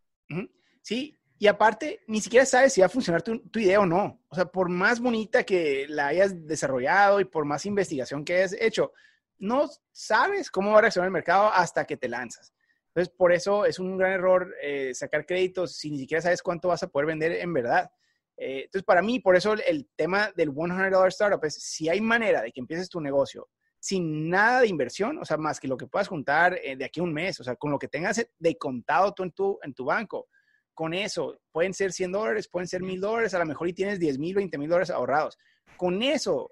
Sí, 0.81 1.17
Y 1.37 1.47
aparte, 1.47 2.01
ni 2.07 2.21
siquiera 2.21 2.45
sabes 2.45 2.73
si 2.73 2.81
va 2.81 2.87
a 2.87 2.89
funcionar 2.89 3.21
tu, 3.21 3.59
idea 3.59 3.79
o 3.79 3.85
no. 3.85 4.21
O 4.29 4.35
sea, 4.35 4.45
por 4.45 4.69
más 4.69 4.99
bonita 4.99 5.43
que 5.43 5.85
la 5.89 6.07
hayas 6.07 6.47
desarrollado 6.47 7.19
y 7.19 7.25
por 7.25 7.45
más 7.45 7.65
investigación 7.65 8.23
que 8.23 8.35
hayas 8.35 8.55
hecho, 8.59 8.93
no 9.37 9.69
sabes 9.91 10.49
cómo 10.49 10.71
va 10.71 10.77
a 10.77 10.81
reaccionar 10.81 11.07
el 11.07 11.13
mercado 11.13 11.51
hasta 11.53 11.85
que 11.85 11.97
te 11.97 12.07
lanzas. 12.07 12.53
Entonces, 12.87 13.13
por 13.17 13.33
eso 13.33 13.65
es 13.65 13.79
un 13.79 13.97
gran 13.97 14.13
error 14.13 14.55
eh, 14.61 14.93
sacar 14.93 15.25
créditos 15.25 15.75
si 15.75 15.91
ni 15.91 15.99
siquiera 15.99 16.21
sabes 16.21 16.41
cuánto 16.41 16.69
vas 16.69 16.83
a 16.83 16.87
poder 16.87 17.07
vender 17.07 17.33
en 17.33 17.53
verdad. 17.53 17.91
Eh, 18.37 18.63
entonces, 18.65 18.85
para 18.85 19.01
mí, 19.01 19.19
por 19.19 19.35
eso 19.35 19.53
el 19.53 19.89
tema 19.97 20.31
del 20.37 20.51
$100 20.51 21.07
startup 21.07 21.43
es, 21.43 21.55
si 21.55 21.89
hay 21.89 21.99
manera 21.99 22.41
de 22.41 22.53
que 22.53 22.61
empieces 22.61 22.87
tu 22.87 23.01
negocio 23.01 23.49
sin 23.77 24.29
nada 24.29 24.61
de 24.61 24.67
inversión, 24.67 25.19
o 25.19 25.25
sea, 25.25 25.37
más 25.37 25.59
que 25.59 25.67
lo 25.67 25.77
que 25.77 25.85
puedas 25.85 26.07
juntar 26.07 26.57
eh, 26.63 26.75
de 26.75 26.85
aquí 26.85 27.01
a 27.01 27.03
un 27.03 27.13
mes, 27.13 27.39
o 27.39 27.43
sea, 27.43 27.55
con 27.55 27.69
lo 27.69 27.77
que 27.77 27.87
tengas 27.87 28.25
de 28.39 28.57
contado 28.57 29.13
tú 29.13 29.23
en 29.23 29.31
tu, 29.31 29.59
en 29.61 29.73
tu 29.73 29.85
banco, 29.85 30.27
con 30.75 30.93
eso, 30.93 31.39
pueden 31.51 31.73
ser 31.73 31.91
100 31.91 32.11
dólares, 32.11 32.47
pueden 32.47 32.67
ser 32.67 32.83
1000 32.83 33.01
dólares, 33.01 33.33
a 33.33 33.39
lo 33.39 33.45
mejor 33.45 33.67
y 33.67 33.73
tienes 33.73 33.99
10 33.99 34.19
mil, 34.19 34.35
20 34.35 34.57
mil 34.57 34.69
dólares 34.69 34.91
ahorrados. 34.91 35.37
Con 35.77 36.03
eso, 36.03 36.51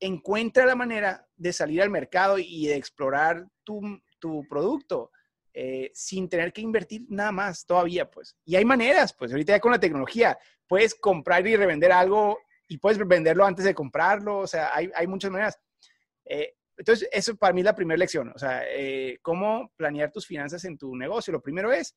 encuentra 0.00 0.66
la 0.66 0.74
manera 0.74 1.28
de 1.36 1.52
salir 1.52 1.82
al 1.82 1.90
mercado 1.90 2.38
y 2.38 2.66
de 2.66 2.76
explorar 2.76 3.46
tu, 3.62 4.00
tu 4.18 4.46
producto 4.48 5.10
eh, 5.52 5.90
sin 5.94 6.28
tener 6.28 6.52
que 6.52 6.60
invertir 6.60 7.06
nada 7.08 7.32
más 7.32 7.64
todavía, 7.64 8.10
pues. 8.10 8.36
Y 8.44 8.56
hay 8.56 8.64
maneras, 8.64 9.14
pues, 9.14 9.30
ahorita 9.30 9.54
ya 9.54 9.60
con 9.60 9.72
la 9.72 9.80
tecnología, 9.80 10.38
puedes 10.66 10.94
comprar 10.94 11.46
y 11.46 11.56
revender 11.56 11.92
algo 11.92 12.38
y 12.68 12.78
puedes 12.78 12.98
venderlo 12.98 13.44
antes 13.44 13.64
de 13.64 13.74
comprarlo, 13.74 14.38
o 14.38 14.46
sea, 14.46 14.74
hay, 14.74 14.90
hay 14.94 15.06
muchas 15.06 15.30
maneras. 15.30 15.58
Eh, 16.24 16.54
entonces, 16.76 17.08
eso 17.10 17.36
para 17.36 17.54
mí 17.54 17.60
es 17.62 17.64
la 17.64 17.74
primera 17.74 17.96
lección, 17.96 18.32
o 18.34 18.38
sea, 18.38 18.64
eh, 18.68 19.18
cómo 19.22 19.72
planear 19.76 20.12
tus 20.12 20.26
finanzas 20.26 20.64
en 20.64 20.76
tu 20.76 20.94
negocio. 20.94 21.32
Lo 21.32 21.40
primero 21.40 21.72
es, 21.72 21.96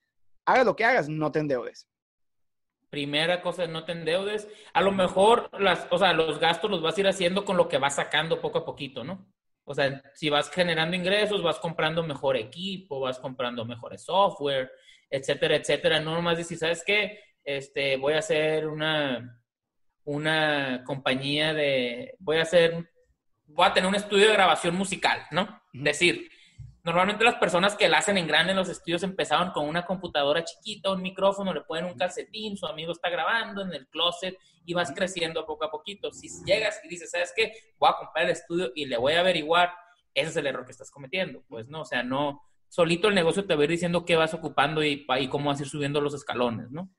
hagas 0.51 0.65
lo 0.65 0.75
que 0.75 0.85
hagas, 0.85 1.09
no 1.09 1.31
te 1.31 1.39
endeudes. 1.39 1.88
Primera 2.89 3.41
cosa, 3.41 3.67
no 3.67 3.85
te 3.85 3.91
endeudes. 3.91 4.47
A 4.73 4.81
lo 4.81 4.91
mejor, 4.91 5.49
las, 5.59 5.88
o 5.91 5.97
sea, 5.97 6.13
los 6.13 6.39
gastos 6.39 6.71
los 6.71 6.81
vas 6.81 6.97
a 6.97 7.01
ir 7.01 7.07
haciendo 7.07 7.45
con 7.45 7.55
lo 7.55 7.67
que 7.67 7.77
vas 7.77 7.95
sacando 7.95 8.41
poco 8.41 8.59
a 8.59 8.65
poquito, 8.65 9.03
¿no? 9.03 9.31
O 9.63 9.75
sea, 9.75 10.01
si 10.15 10.29
vas 10.29 10.49
generando 10.49 10.95
ingresos, 10.95 11.43
vas 11.43 11.59
comprando 11.59 12.01
mejor 12.01 12.35
equipo, 12.35 12.99
vas 12.99 13.19
comprando 13.19 13.63
mejores 13.65 14.03
software, 14.03 14.71
etcétera, 15.09 15.55
etcétera. 15.55 15.99
No 15.99 16.15
nomás 16.15 16.38
decir, 16.38 16.57
¿sabes 16.57 16.83
qué? 16.83 17.19
Este, 17.43 17.97
voy 17.97 18.13
a 18.13 18.19
hacer 18.19 18.67
una, 18.67 19.39
una 20.05 20.83
compañía 20.85 21.53
de, 21.53 22.15
voy 22.17 22.38
a 22.38 22.41
hacer, 22.41 22.89
voy 23.45 23.67
a 23.67 23.73
tener 23.73 23.88
un 23.88 23.95
estudio 23.95 24.27
de 24.27 24.33
grabación 24.33 24.75
musical, 24.75 25.21
¿no? 25.29 25.62
Decir, 25.71 26.31
Normalmente 26.89 27.23
las 27.23 27.36
personas 27.36 27.75
que 27.75 27.88
la 27.88 27.99
hacen 27.99 28.17
en 28.17 28.25
grande 28.25 28.49
en 28.49 28.58
los 28.58 28.67
estudios 28.67 29.04
empezaron 29.04 29.52
con 29.52 29.67
una 29.67 29.86
computadora 29.86 30.43
chiquita, 30.43 30.91
un 30.91 31.04
micrófono, 31.04 31.54
le 31.54 31.62
ponen 31.62 31.86
un 31.86 31.93
calcetín, 31.93 32.58
su 32.58 32.65
amigo 32.65 32.93
está 32.93 33.12
grabando 33.12 33.62
en 33.62 33.71
el 33.73 33.88
closet 33.89 34.36
y 34.65 34.73
vas 34.73 34.91
creciendo 34.91 35.45
poco 35.45 35.65
a 35.65 35.69
poquito. 35.69 36.12
Si 36.12 36.28
llegas 36.45 36.82
y 36.84 36.88
dices, 36.88 37.12
¿sabes 37.12 37.32
qué? 37.36 37.54
Voy 37.78 37.91
a 37.91 37.95
comprar 37.95 38.25
el 38.25 38.32
estudio 38.32 38.71
y 38.73 38.88
le 38.88 38.97
voy 38.97 39.13
a 39.13 39.19
averiguar, 39.19 39.71
ese 40.15 40.30
es 40.30 40.38
el 40.38 40.47
error 40.47 40.65
que 40.65 40.71
estás 40.71 40.89
cometiendo. 40.89 41.43
Pues 41.47 41.67
no, 41.67 41.82
o 41.82 41.86
sea, 41.86 42.02
no, 42.02 42.41
solito 42.67 43.08
el 43.08 43.13
negocio 43.13 43.45
te 43.45 43.54
va 43.54 43.62
a 43.62 43.63
ir 43.65 43.69
diciendo 43.69 44.04
qué 44.04 44.15
vas 44.15 44.34
ocupando 44.34 44.84
y, 44.84 45.06
y 45.19 45.28
cómo 45.28 45.52
vas 45.52 45.60
a 45.60 45.63
ir 45.63 45.69
subiendo 45.69 46.02
los 46.02 46.15
escalones, 46.15 46.71
¿no? 46.71 46.89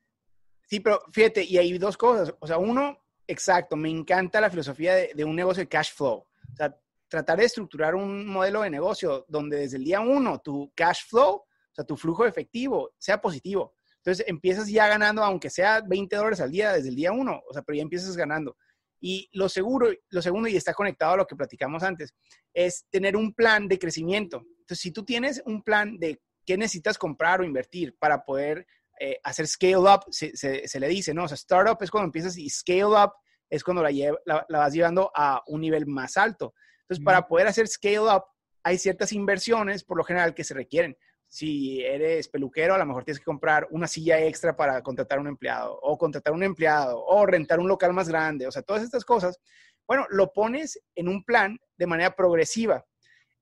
Sí, 0.68 0.78
pero 0.78 1.00
fíjate, 1.10 1.42
y 1.42 1.58
hay 1.58 1.76
dos 1.78 1.96
cosas. 1.96 2.32
O 2.38 2.46
sea, 2.46 2.58
uno, 2.58 2.96
exacto, 3.26 3.74
me 3.74 3.90
encanta 3.90 4.40
la 4.40 4.50
filosofía 4.50 4.94
de, 4.94 5.10
de 5.16 5.24
un 5.24 5.34
negocio 5.34 5.64
de 5.64 5.68
cash 5.68 5.92
flow. 5.92 6.28
O 6.52 6.56
sea, 6.56 6.76
tratar 7.10 7.38
de 7.38 7.44
estructurar 7.44 7.94
un 7.94 8.26
modelo 8.26 8.62
de 8.62 8.70
negocio 8.70 9.26
donde 9.28 9.58
desde 9.58 9.76
el 9.76 9.84
día 9.84 10.00
uno 10.00 10.40
tu 10.40 10.72
cash 10.74 11.00
flow, 11.08 11.34
o 11.34 11.74
sea, 11.74 11.84
tu 11.84 11.96
flujo 11.96 12.24
efectivo, 12.24 12.92
sea 12.98 13.20
positivo. 13.20 13.74
Entonces 13.96 14.24
empiezas 14.28 14.68
ya 14.68 14.86
ganando, 14.86 15.22
aunque 15.22 15.50
sea 15.50 15.82
20 15.82 16.16
dólares 16.16 16.40
al 16.40 16.50
día 16.50 16.72
desde 16.72 16.88
el 16.88 16.94
día 16.94 17.12
uno, 17.12 17.42
o 17.48 17.52
sea, 17.52 17.62
pero 17.62 17.76
ya 17.76 17.82
empiezas 17.82 18.16
ganando. 18.16 18.56
Y 19.00 19.28
lo 19.32 19.48
seguro, 19.48 19.90
lo 20.10 20.22
segundo, 20.22 20.48
y 20.48 20.56
está 20.56 20.72
conectado 20.72 21.14
a 21.14 21.16
lo 21.18 21.26
que 21.26 21.36
platicamos 21.36 21.82
antes, 21.82 22.14
es 22.54 22.86
tener 22.90 23.16
un 23.16 23.34
plan 23.34 23.66
de 23.66 23.78
crecimiento. 23.78 24.42
Entonces, 24.60 24.80
si 24.80 24.92
tú 24.92 25.04
tienes 25.04 25.42
un 25.46 25.62
plan 25.62 25.98
de 25.98 26.22
qué 26.46 26.56
necesitas 26.56 26.96
comprar 26.96 27.40
o 27.40 27.44
invertir 27.44 27.96
para 27.98 28.24
poder 28.24 28.66
eh, 28.98 29.18
hacer 29.24 29.46
scale 29.46 29.78
up, 29.78 30.04
se, 30.10 30.36
se, 30.36 30.80
le 30.80 30.88
dice, 30.88 31.12
¿no? 31.12 31.24
O 31.24 31.28
sea, 31.28 31.34
startup 31.34 31.78
es 31.82 31.90
cuando 31.90 32.06
empiezas 32.06 32.36
y 32.38 32.48
scale 32.48 32.84
up 32.84 33.12
es 33.48 33.64
cuando 33.64 33.82
la, 33.82 33.90
la, 34.26 34.46
la 34.48 34.58
vas 34.58 34.72
llevando 34.72 35.10
a 35.14 35.42
un 35.46 35.60
nivel 35.60 35.86
más 35.86 36.16
alto. 36.16 36.54
Entonces, 36.90 37.04
para 37.04 37.28
poder 37.28 37.46
hacer 37.46 37.68
scale 37.68 38.00
up, 38.00 38.24
hay 38.64 38.76
ciertas 38.76 39.12
inversiones 39.12 39.84
por 39.84 39.96
lo 39.96 40.02
general 40.02 40.34
que 40.34 40.42
se 40.42 40.54
requieren. 40.54 40.98
Si 41.28 41.84
eres 41.84 42.26
peluquero, 42.26 42.74
a 42.74 42.78
lo 42.78 42.84
mejor 42.84 43.04
tienes 43.04 43.20
que 43.20 43.24
comprar 43.24 43.68
una 43.70 43.86
silla 43.86 44.20
extra 44.20 44.56
para 44.56 44.82
contratar 44.82 45.18
a 45.18 45.20
un 45.20 45.28
empleado, 45.28 45.78
o 45.82 45.96
contratar 45.96 46.32
a 46.32 46.36
un 46.36 46.42
empleado, 46.42 47.00
o 47.06 47.24
rentar 47.26 47.60
un 47.60 47.68
local 47.68 47.92
más 47.92 48.08
grande, 48.08 48.48
o 48.48 48.50
sea, 48.50 48.62
todas 48.62 48.82
estas 48.82 49.04
cosas. 49.04 49.38
Bueno, 49.86 50.04
lo 50.10 50.32
pones 50.32 50.82
en 50.96 51.06
un 51.06 51.22
plan 51.22 51.56
de 51.76 51.86
manera 51.86 52.16
progresiva. 52.16 52.84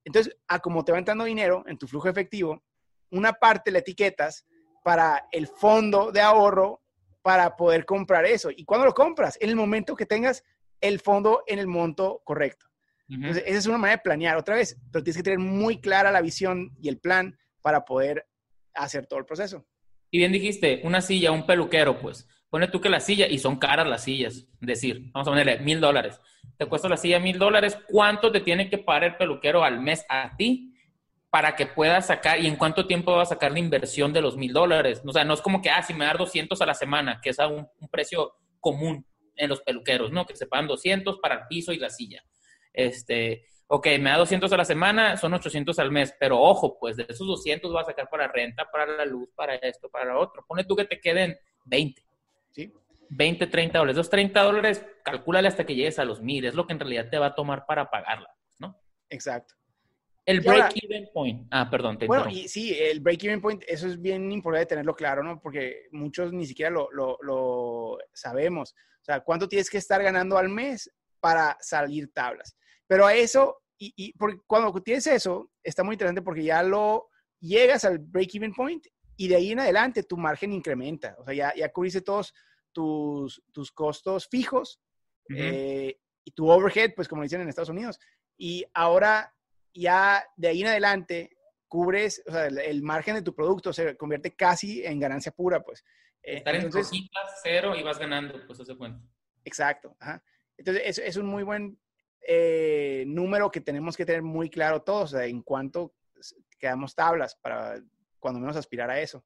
Entonces, 0.03 0.37
a 0.47 0.59
como 0.59 0.85
te 0.85 0.91
va 0.91 0.99
entrando 0.99 1.23
dinero 1.23 1.63
en 1.65 1.79
tu 1.79 1.87
flujo 1.87 2.07
efectivo, 2.07 2.63
una 3.09 3.33
parte 3.33 3.71
la 3.71 3.79
etiquetas 3.79 4.45
para 4.83 5.27
el 5.31 5.47
fondo 5.47 6.11
de 6.11 6.21
ahorro 6.21 6.83
para 7.23 7.55
poder 7.55 7.83
comprar 7.85 8.25
eso. 8.25 8.51
¿Y 8.55 8.63
cuándo 8.63 8.85
lo 8.85 8.93
compras? 8.93 9.39
En 9.41 9.49
el 9.49 9.55
momento 9.55 9.95
que 9.95 10.05
tengas 10.05 10.43
el 10.81 10.99
fondo 10.99 11.41
en 11.47 11.57
el 11.57 11.65
monto 11.65 12.21
correcto. 12.23 12.68
Entonces, 13.09 13.43
esa 13.45 13.57
es 13.57 13.65
una 13.65 13.77
manera 13.77 13.97
de 13.97 14.03
planear. 14.03 14.37
Otra 14.37 14.55
vez, 14.55 14.77
pero 14.91 15.03
tienes 15.03 15.17
que 15.17 15.23
tener 15.23 15.39
muy 15.39 15.81
clara 15.81 16.11
la 16.11 16.21
visión 16.21 16.71
y 16.79 16.89
el 16.89 16.99
plan 16.99 17.37
para 17.61 17.83
poder 17.83 18.27
hacer 18.73 19.07
todo 19.07 19.19
el 19.19 19.25
proceso. 19.25 19.65
Y 20.11 20.19
bien 20.19 20.31
dijiste, 20.31 20.81
una 20.83 21.01
silla, 21.01 21.31
un 21.31 21.45
peluquero, 21.45 21.99
pues. 21.99 22.27
Pone 22.49 22.67
tú 22.67 22.81
que 22.81 22.89
la 22.89 22.99
silla, 22.99 23.27
y 23.27 23.37
son 23.37 23.57
caras 23.57 23.87
las 23.87 24.03
sillas, 24.03 24.47
decir, 24.59 25.11
vamos 25.11 25.27
a 25.27 25.31
ponerle 25.31 25.59
mil 25.59 25.79
dólares. 25.79 26.19
Te 26.57 26.65
cuesta 26.65 26.89
la 26.89 26.97
silla 26.97 27.19
mil 27.19 27.37
dólares, 27.37 27.77
¿cuánto 27.87 28.31
te 28.31 28.41
tiene 28.41 28.69
que 28.69 28.79
pagar 28.79 29.03
el 29.03 29.17
peluquero 29.17 29.63
al 29.63 29.79
mes 29.79 30.03
a 30.09 30.35
ti 30.35 30.73
para 31.29 31.55
que 31.55 31.67
puedas 31.67 32.07
sacar, 32.07 32.39
y 32.39 32.47
en 32.47 32.55
cuánto 32.55 32.87
tiempo 32.87 33.15
vas 33.15 33.27
a 33.27 33.35
sacar 33.35 33.51
la 33.51 33.59
inversión 33.59 34.13
de 34.13 34.21
los 34.21 34.35
mil 34.35 34.51
dólares? 34.51 35.03
O 35.05 35.13
sea, 35.13 35.23
no 35.23 35.35
es 35.35 35.41
como 35.41 35.61
que, 35.61 35.69
ah, 35.69 35.83
si 35.83 35.93
me 35.93 36.05
das 36.05 36.17
200 36.17 36.59
a 36.59 36.65
la 36.65 36.73
semana, 36.73 37.19
que 37.21 37.29
es 37.29 37.37
un, 37.37 37.67
un 37.79 37.89
precio 37.89 38.33
común 38.59 39.05
en 39.35 39.49
los 39.49 39.61
peluqueros, 39.61 40.11
¿no? 40.11 40.25
Que 40.25 40.35
se 40.35 40.47
pagan 40.47 40.67
200 40.67 41.19
para 41.19 41.35
el 41.35 41.41
piso 41.47 41.71
y 41.71 41.77
la 41.77 41.91
silla. 41.91 42.23
Este, 42.73 43.45
ok, 43.67 43.87
me 43.99 44.09
da 44.09 44.17
200 44.17 44.51
a 44.51 44.57
la 44.57 44.65
semana, 44.65 45.17
son 45.17 45.33
800 45.33 45.77
al 45.79 45.91
mes, 45.91 46.15
pero 46.19 46.39
ojo, 46.39 46.77
pues 46.79 46.97
de 46.97 47.05
esos 47.07 47.27
200 47.27 47.71
vas 47.71 47.83
a 47.87 47.91
sacar 47.91 48.09
para 48.09 48.27
renta, 48.27 48.69
para 48.69 48.85
la 48.85 49.05
luz, 49.05 49.29
para 49.35 49.55
esto, 49.55 49.89
para 49.89 50.05
lo 50.13 50.19
otro. 50.19 50.43
Pone 50.47 50.63
tú 50.63 50.75
que 50.75 50.85
te 50.85 50.99
queden 50.99 51.37
20. 51.65 52.03
¿Sí? 52.51 52.73
20, 53.09 53.47
30 53.47 53.77
dólares. 53.77 53.97
Esos 53.97 54.09
30 54.09 54.41
dólares, 54.41 54.85
calcúlale 55.03 55.47
hasta 55.47 55.65
que 55.65 55.75
llegues 55.75 55.99
a 55.99 56.05
los 56.05 56.21
1000. 56.21 56.45
Es 56.45 56.55
lo 56.55 56.65
que 56.65 56.73
en 56.73 56.79
realidad 56.79 57.09
te 57.09 57.19
va 57.19 57.27
a 57.27 57.35
tomar 57.35 57.65
para 57.65 57.89
pagarla, 57.89 58.35
¿no? 58.59 58.75
Exacto. 59.09 59.55
El 60.25 60.41
break-even 60.41 61.09
point. 61.11 61.47
Ah, 61.49 61.69
perdón. 61.71 61.97
Te 61.97 62.05
bueno, 62.05 62.29
y 62.29 62.47
sí, 62.47 62.75
el 62.77 62.99
break-even 62.99 63.41
point, 63.41 63.63
eso 63.67 63.87
es 63.87 63.99
bien 63.99 64.31
importante 64.31 64.67
tenerlo 64.67 64.95
claro, 64.95 65.23
¿no? 65.23 65.39
Porque 65.41 65.87
muchos 65.91 66.31
ni 66.33 66.45
siquiera 66.45 66.69
lo, 66.69 66.87
lo, 66.91 67.17
lo 67.21 67.97
sabemos. 68.13 68.75
O 69.01 69.03
sea, 69.03 69.21
¿cuánto 69.21 69.47
tienes 69.47 69.69
que 69.71 69.79
estar 69.79 70.03
ganando 70.03 70.37
al 70.37 70.49
mes 70.49 70.91
para 71.19 71.57
salir 71.61 72.11
tablas? 72.13 72.55
Pero 72.87 73.05
a 73.05 73.13
eso, 73.13 73.61
y, 73.77 74.13
cuando 74.45 74.73
tienes 74.81 75.07
eso, 75.07 75.51
está 75.63 75.83
muy 75.83 75.93
interesante 75.93 76.21
porque 76.21 76.43
ya 76.43 76.63
lo 76.63 77.09
llegas 77.39 77.85
al 77.85 77.99
break-even 77.99 78.53
point 78.53 78.85
y 79.15 79.27
de 79.27 79.35
ahí 79.35 79.51
en 79.51 79.59
adelante 79.59 80.03
tu 80.03 80.17
margen 80.17 80.53
incrementa. 80.53 81.15
O 81.19 81.25
sea, 81.25 81.33
ya, 81.33 81.53
ya 81.55 81.71
cubriste 81.71 82.01
todos 82.01 82.33
tus, 82.71 83.41
tus 83.51 83.71
costos 83.71 84.27
fijos 84.27 84.79
eh, 85.35 85.99
y 86.23 86.31
tu 86.31 86.49
overhead, 86.49 86.93
pues 86.95 87.07
como 87.07 87.23
dicen 87.23 87.41
en 87.41 87.49
Estados 87.49 87.69
Unidos. 87.69 87.99
Y 88.37 88.65
ahora 88.73 89.33
ya 89.73 90.25
de 90.35 90.47
ahí 90.47 90.61
en 90.61 90.67
adelante 90.67 91.37
cubres, 91.67 92.23
o 92.27 92.31
sea, 92.31 92.47
el, 92.47 92.81
margen 92.81 93.15
de 93.15 93.21
tu 93.21 93.35
producto 93.35 93.71
se 93.71 93.95
convierte 93.95 94.35
casi 94.35 94.83
en 94.83 94.99
ganancia 94.99 95.31
pura, 95.31 95.61
pues. 95.61 95.83
Eh, 96.23 96.37
Estar 96.37 96.55
en 96.55 96.63
Entonces, 96.63 96.99
cero 97.43 97.75
y 97.75 97.83
vas 97.83 97.99
ganando, 97.99 98.45
pues 98.47 98.59
hace 98.59 98.75
cuenta. 98.75 99.01
Exacto. 99.45 99.95
Entonces, 100.59 100.83
es, 100.85 100.97
es, 100.99 101.15
un 101.15 101.25
muy 101.25 101.43
buen 101.43 101.79
eh, 102.21 103.05
número 103.07 103.49
que 103.49 103.61
tenemos 103.61 103.95
que 103.95 104.05
tener 104.05 104.21
muy 104.21 104.49
claro 104.49 104.81
todos, 104.81 105.13
en 105.13 105.41
cuanto 105.41 105.95
quedamos 106.59 106.93
tablas 106.93 107.35
para 107.35 107.81
cuando 108.19 108.41
menos 108.41 108.57
aspirar 108.57 108.89
a 108.91 108.99
eso. 108.99 109.25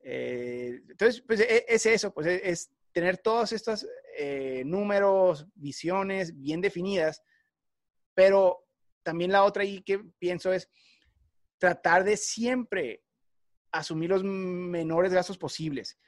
Eh, 0.00 0.80
entonces, 0.88 1.22
pues 1.26 1.40
e, 1.40 1.64
es, 1.68 1.84
eso, 1.86 2.14
pues 2.14 2.28
e, 2.28 2.48
es, 2.48 2.70
tener 2.92 3.18
todos 3.18 3.52
estos 3.52 3.86
eh, 4.16 4.62
números, 4.64 5.46
visiones 5.54 6.38
bien 6.38 6.60
definidas, 6.60 7.22
pero 8.14 8.64
también 9.02 9.32
la 9.32 9.42
otra 9.42 9.64
ahí 9.64 9.82
que 9.82 9.98
pienso 10.18 10.52
es 10.52 10.70
tratar 11.58 12.04
de 12.04 12.16
siempre 12.16 13.02
asumir 13.72 14.10
los 14.10 14.22
menores 14.22 15.12
gastos 15.12 15.38
posibles. 15.38 15.98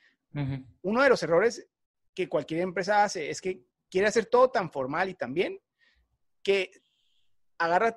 Uno 0.83 1.03
de 1.03 1.09
los 1.09 1.23
errores 1.23 1.69
que 2.13 2.29
cualquier 2.29 2.61
empresa 2.61 3.05
hace 3.05 3.31
es 3.31 3.41
que 3.41 3.63
quiere 3.95 4.09
hacer 4.09 4.27
todo 4.27 4.51
tan 4.51 4.73
formal 4.73 5.09
y 5.09 5.15
tan 5.15 5.33
bien 5.33 5.57
que 6.43 6.69
agarra 7.59 7.97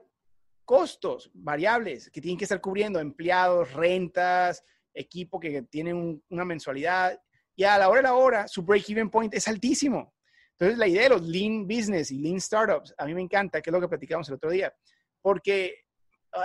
costos 0.63 1.31
variables 1.33 2.11
que 2.11 2.21
tienen 2.21 2.37
que 2.37 2.45
estar 2.45 2.61
cubriendo, 2.61 2.99
empleados, 2.99 3.73
rentas, 3.73 4.63
equipo 4.93 5.39
que 5.39 5.63
tiene 5.63 5.95
una 6.29 6.45
mensualidad 6.45 7.19
y 7.55 7.63
a 7.63 7.79
la 7.79 7.89
hora 7.89 8.01
de 8.01 8.03
la 8.03 8.13
hora 8.13 8.47
su 8.47 8.61
break-even 8.61 9.09
point 9.09 9.33
es 9.33 9.47
altísimo. 9.47 10.13
Entonces, 10.51 10.77
la 10.77 10.87
idea 10.87 11.01
de 11.01 11.09
los 11.09 11.23
lean 11.23 11.65
business 11.65 12.11
y 12.11 12.19
lean 12.19 12.39
startups, 12.39 12.93
a 12.95 13.05
mí 13.07 13.15
me 13.15 13.21
encanta, 13.21 13.59
que 13.59 13.71
es 13.71 13.73
lo 13.73 13.81
que 13.81 13.87
platicamos 13.87 14.29
el 14.29 14.35
otro 14.35 14.51
día, 14.51 14.71
porque, 15.19 15.85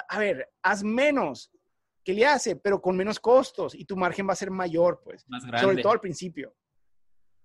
a 0.08 0.18
ver, 0.18 0.50
haz 0.62 0.82
menos 0.82 1.52
que 2.02 2.14
le 2.14 2.24
hace, 2.24 2.56
pero 2.56 2.80
con 2.80 2.96
menos 2.96 3.20
costos 3.20 3.74
y 3.74 3.84
tu 3.84 3.98
margen 3.98 4.26
va 4.26 4.32
a 4.32 4.36
ser 4.36 4.50
mayor, 4.50 5.02
pues, 5.04 5.26
sobre 5.60 5.82
todo 5.82 5.92
al 5.92 6.00
principio. 6.00 6.56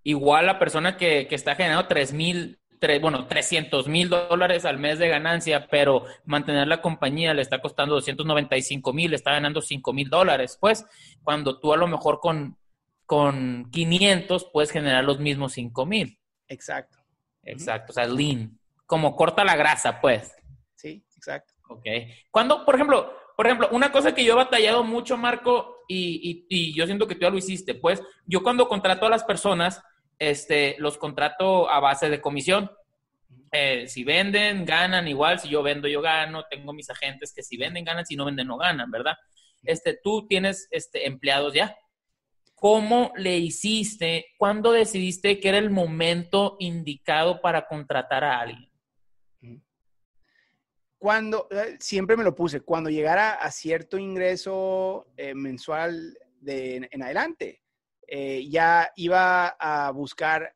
Igual 0.08 0.46
la 0.46 0.58
persona 0.58 0.96
que, 0.96 1.28
que 1.28 1.36
está 1.36 1.56
generando 1.56 1.86
3 1.86 2.14
mil, 2.14 2.62
bueno, 3.02 3.28
300 3.28 3.90
mil 3.90 4.08
dólares 4.08 4.64
al 4.64 4.78
mes 4.78 5.00
de 5.00 5.10
ganancia, 5.10 5.68
pero 5.70 6.06
mantener 6.24 6.66
la 6.70 6.82
compañía 6.82 7.34
le 7.34 7.42
está 7.42 7.60
costando 7.60 7.96
295 7.96 8.94
mil, 8.94 9.14
está 9.14 9.32
ganando 9.34 9.62
5 9.62 9.92
mil 9.92 10.10
dólares, 10.10 10.58
pues, 10.62 10.86
cuando 11.26 11.60
tú 11.60 11.74
a 11.74 11.78
lo 11.78 11.88
mejor 11.88 12.22
con, 12.22 12.58
con 13.06 13.70
500 13.70 14.46
puedes 14.54 14.72
generar 14.72 15.04
los 15.04 15.20
mismos 15.20 15.52
5 15.52 15.86
mil. 15.86 16.18
Exacto. 16.48 17.00
Exacto, 17.44 17.92
o 17.92 17.94
sea, 17.94 18.08
lean, 18.08 18.58
como 18.86 19.14
corta 19.14 19.44
la 19.44 19.58
grasa, 19.58 20.00
pues. 20.00 20.34
Sí, 20.76 21.06
exacto. 21.18 21.54
Ok. 21.68 21.86
Cuando, 22.32 22.64
por 22.64 22.76
ejemplo, 22.76 23.14
por 23.36 23.46
ejemplo, 23.46 23.68
una 23.74 23.92
cosa 23.92 24.16
que 24.16 24.24
yo 24.24 24.34
he 24.34 24.38
batallado 24.38 24.86
mucho, 24.86 25.18
Marco, 25.18 25.84
y, 25.88 26.74
yo 26.74 26.86
siento 26.86 27.08
que 27.08 27.16
tú 27.16 27.22
ya 27.22 27.30
lo 27.30 27.38
hiciste, 27.38 27.76
pues 27.76 28.02
yo 28.26 28.44
cuando 28.44 28.68
contrato 28.68 29.06
a 29.06 29.10
las 29.10 29.24
personas, 29.24 29.82
este, 30.20 30.76
los 30.80 30.98
contrato 30.98 31.70
a 31.70 31.80
base 31.80 32.10
de 32.10 32.22
comisión. 32.22 32.72
Eh, 33.52 33.88
si 33.88 34.04
venden, 34.04 34.66
ganan 34.66 35.08
igual, 35.08 35.40
si 35.40 35.50
yo 35.50 35.64
vendo, 35.64 35.88
yo 35.88 36.02
gano, 36.02 36.46
tengo 36.50 36.74
mis 36.74 36.90
agentes 36.90 37.34
que 37.34 37.44
si 37.44 37.58
venden, 37.58 37.86
ganan, 37.86 38.06
si 38.06 38.16
no 38.16 38.26
venden, 38.26 38.48
no 38.48 38.58
ganan, 38.58 38.92
¿verdad? 38.92 39.16
Este, 39.64 39.98
tú 40.02 40.28
tienes 40.28 40.68
este, 40.72 41.08
empleados 41.08 41.54
ya. 41.54 41.76
¿Cómo 42.56 43.14
le 43.16 43.38
hiciste? 43.38 44.34
¿Cuándo 44.38 44.72
decidiste 44.72 45.40
que 45.40 45.50
era 45.50 45.60
el 45.60 45.70
momento 45.70 46.58
indicado 46.60 47.40
para 47.42 47.68
contratar 47.68 48.24
a 48.24 48.40
alguien? 48.40 48.72
Cuando, 50.98 51.48
eh, 51.52 51.78
siempre 51.80 52.18
me 52.18 52.24
lo 52.24 52.34
puse, 52.34 52.62
cuando 52.62 52.90
llegara 52.90 53.34
a 53.34 53.52
cierto 53.52 54.00
ingreso 54.00 55.08
eh, 55.16 55.36
mensual 55.36 56.18
de, 56.40 56.90
en, 56.90 57.04
adelante, 57.04 57.62
eh, 58.08 58.48
ya 58.50 58.90
iba 58.96 59.50
a 59.60 59.92
buscar 59.92 60.56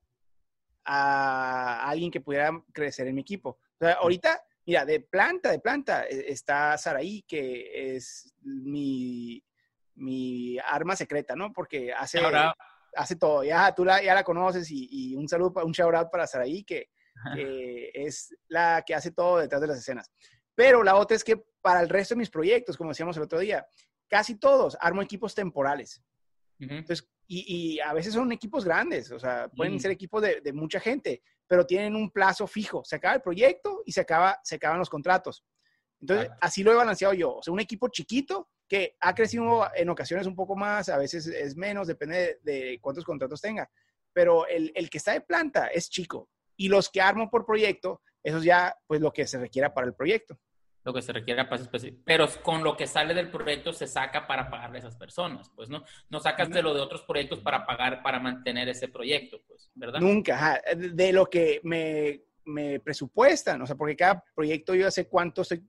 a 0.86 1.88
alguien 1.88 2.10
que 2.10 2.22
pudiera 2.22 2.52
crecer 2.72 3.08
en 3.08 3.16
mi 3.16 3.22
equipo. 3.22 3.50
O 3.50 3.78
sea, 3.86 3.94
ahorita, 3.94 4.42
mira, 4.66 4.86
de 4.86 5.02
planta, 5.02 5.52
de 5.52 5.60
planta, 5.60 6.06
está 6.06 6.78
Saraí, 6.78 7.24
que 7.28 7.96
es 7.96 8.34
mi, 8.42 9.44
mi 9.96 10.58
arma 10.60 10.96
secreta, 10.96 11.36
¿no? 11.36 11.52
Porque 11.52 11.94
hace, 11.94 12.20
hace 12.96 13.16
todo. 13.18 13.44
Ya 13.44 13.74
tú 13.76 13.84
la, 13.86 14.02
ya 14.02 14.16
la 14.16 14.24
conoces 14.24 14.70
y, 14.72 15.16
un 15.16 15.28
saludo, 15.28 15.66
un 15.66 15.74
shout 15.74 15.94
out 15.94 16.10
para 16.10 16.28
Saraí, 16.28 16.64
que, 16.64 16.90
es 17.94 18.34
la 18.48 18.84
que 18.86 18.96
hace 18.96 19.12
todo 19.12 19.38
detrás 19.38 19.62
de 19.62 19.68
las 19.68 19.78
escenas. 19.78 20.10
Pero 20.56 20.84
la 20.84 20.96
otra 20.96 21.16
es 21.16 21.24
que 21.24 21.44
para 21.62 21.82
el 21.82 21.90
resto 21.90 22.16
de 22.16 22.20
mis 22.20 22.30
proyectos, 22.30 22.78
como 22.78 22.92
decíamos 22.92 23.18
el 23.18 23.24
otro 23.24 23.40
día, 23.40 23.68
casi 24.08 24.36
todos 24.36 24.78
armo 24.80 25.02
equipos 25.02 25.36
temporales. 25.36 26.02
Entonces, 26.60 27.08
y, 27.34 27.80
a 27.80 27.94
veces 27.94 28.14
son 28.14 28.32
equipos 28.32 28.66
grandes, 28.66 29.12
o 29.12 29.20
sea, 29.20 29.50
pueden 29.56 29.80
ser 29.80 29.92
equipos 29.92 30.22
de, 30.22 30.54
mucha 30.54 30.80
gente, 30.80 31.24
pero 31.48 31.66
tienen 31.66 31.96
un 31.96 32.12
plazo 32.12 32.48
fijo. 32.48 32.84
Se 32.84 32.98
acaba 32.98 33.16
el 33.16 33.22
proyecto 33.22 33.84
y 33.86 33.92
se, 33.92 34.02
acaba, 34.02 34.40
se 34.44 34.56
acaban 34.56 34.80
los 34.80 34.90
contratos. 34.90 35.46
Entonces, 36.00 36.30
así 36.42 36.64
lo 36.64 36.72
he 36.72 36.76
balanceado 36.76 37.14
yo. 37.14 37.36
O 37.36 37.44
sea, 37.44 37.54
un 37.54 37.60
equipo 37.60 37.88
chiquito 37.90 38.50
que 38.68 38.96
ha 39.00 39.14
crecido 39.14 39.70
en 39.76 39.90
ocasiones 39.90 40.28
un 40.28 40.36
poco 40.36 40.56
más, 40.56 40.90
a 40.90 40.98
veces 40.98 41.28
es 41.28 41.56
menos, 41.56 41.88
depende 41.88 42.40
de, 42.44 42.80
cuántos 42.82 43.06
contratos 43.06 43.40
tenga. 43.40 43.70
Pero 44.14 44.48
el, 44.48 44.72
el, 44.76 44.90
que 44.90 44.98
está 44.98 45.14
de 45.14 45.22
planta 45.22 45.68
es 45.68 45.90
chico. 45.90 46.30
Y 46.58 46.68
los 46.68 46.90
que 46.90 47.02
armo 47.02 47.30
por 47.30 47.46
proyecto 47.46 48.02
eso 48.24 48.38
es 48.38 48.44
ya, 48.44 48.76
pues, 48.88 49.02
lo 49.02 49.12
que 49.12 49.26
se 49.26 49.40
requiera 49.40 49.74
para 49.74 49.88
el 49.88 49.94
proyecto. 49.94 50.40
Lo 50.84 50.94
que 50.94 51.02
se 51.02 51.14
requiera 51.14 51.48
para. 51.48 51.64
Pero 52.06 52.28
con 52.42 52.64
lo 52.64 52.76
que 52.76 52.88
sale 52.88 53.14
del 53.14 53.30
proyecto 53.30 53.72
se 53.72 53.86
saca 53.86 54.26
para 54.26 54.50
pagarle 54.50 54.78
a 54.78 54.80
esas 54.80 54.96
personas, 54.96 55.52
pues, 55.56 55.70
¿no? 55.70 55.84
No 56.10 56.20
sacas 56.20 56.50
de 56.50 56.64
lo 56.64 56.74
de 56.74 56.82
otros 56.82 57.04
proyectos 57.04 57.40
para 57.40 57.66
pagar, 57.66 58.02
para 58.02 58.20
mantener 58.20 58.68
ese 58.68 58.88
proyecto, 58.88 59.40
pues, 59.48 59.70
¿verdad? 59.76 60.00
Nunca, 60.00 60.62
de 60.76 61.14
lo 61.14 61.28
que 61.28 61.62
me, 61.64 62.24
me 62.46 62.80
presupuestan, 62.80 63.62
o 63.62 63.68
sea, 63.68 63.76
porque 63.76 63.96
cada 63.96 64.24
proyecto 64.34 64.74
yo 64.74 64.90
sé 64.90 65.08
cuánto, 65.08 65.44
estoy, 65.44 65.64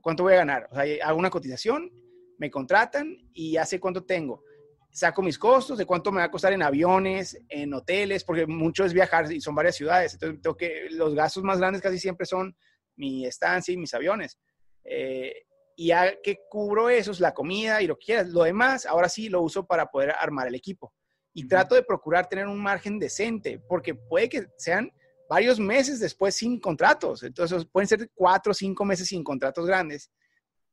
cuánto 0.00 0.24
voy 0.24 0.34
a 0.34 0.38
ganar. 0.38 0.68
O 0.72 0.74
sea, 0.74 1.06
hago 1.06 1.18
una 1.18 1.30
cotización, 1.30 1.92
me 2.38 2.50
contratan 2.50 3.16
y 3.32 3.52
ya 3.52 3.64
sé 3.64 3.78
cuánto 3.78 4.04
tengo 4.04 4.42
saco 4.90 5.22
mis 5.22 5.38
costos, 5.38 5.78
de 5.78 5.86
cuánto 5.86 6.10
me 6.10 6.18
va 6.18 6.24
a 6.24 6.30
costar 6.30 6.52
en 6.52 6.62
aviones, 6.62 7.38
en 7.48 7.72
hoteles, 7.72 8.24
porque 8.24 8.46
mucho 8.46 8.84
es 8.84 8.92
viajar 8.92 9.30
y 9.30 9.40
son 9.40 9.54
varias 9.54 9.76
ciudades. 9.76 10.14
Entonces, 10.14 10.40
tengo 10.42 10.56
que, 10.56 10.88
los 10.90 11.14
gastos 11.14 11.42
más 11.44 11.58
grandes 11.58 11.82
casi 11.82 11.98
siempre 11.98 12.26
son 12.26 12.56
mi 12.96 13.26
estancia 13.26 13.72
y 13.72 13.76
mis 13.76 13.94
aviones. 13.94 14.38
Eh, 14.84 15.44
y 15.76 15.88
ya 15.88 16.20
que 16.20 16.40
cubro 16.50 16.90
eso, 16.90 17.12
es 17.12 17.20
la 17.20 17.32
comida 17.32 17.80
y 17.80 17.86
lo 17.86 17.96
que 17.96 18.06
quieras. 18.06 18.28
Lo 18.28 18.42
demás, 18.42 18.84
ahora 18.84 19.08
sí 19.08 19.28
lo 19.28 19.42
uso 19.42 19.64
para 19.64 19.86
poder 19.86 20.10
armar 20.18 20.48
el 20.48 20.56
equipo. 20.56 20.92
Y 21.32 21.46
trato 21.46 21.76
de 21.76 21.84
procurar 21.84 22.28
tener 22.28 22.48
un 22.48 22.60
margen 22.60 22.98
decente, 22.98 23.60
porque 23.68 23.94
puede 23.94 24.28
que 24.28 24.46
sean 24.56 24.90
varios 25.28 25.60
meses 25.60 26.00
después 26.00 26.34
sin 26.34 26.58
contratos. 26.58 27.22
Entonces, 27.22 27.64
pueden 27.70 27.86
ser 27.86 28.10
cuatro 28.12 28.50
o 28.50 28.54
cinco 28.54 28.84
meses 28.84 29.06
sin 29.06 29.22
contratos 29.22 29.66
grandes. 29.66 30.10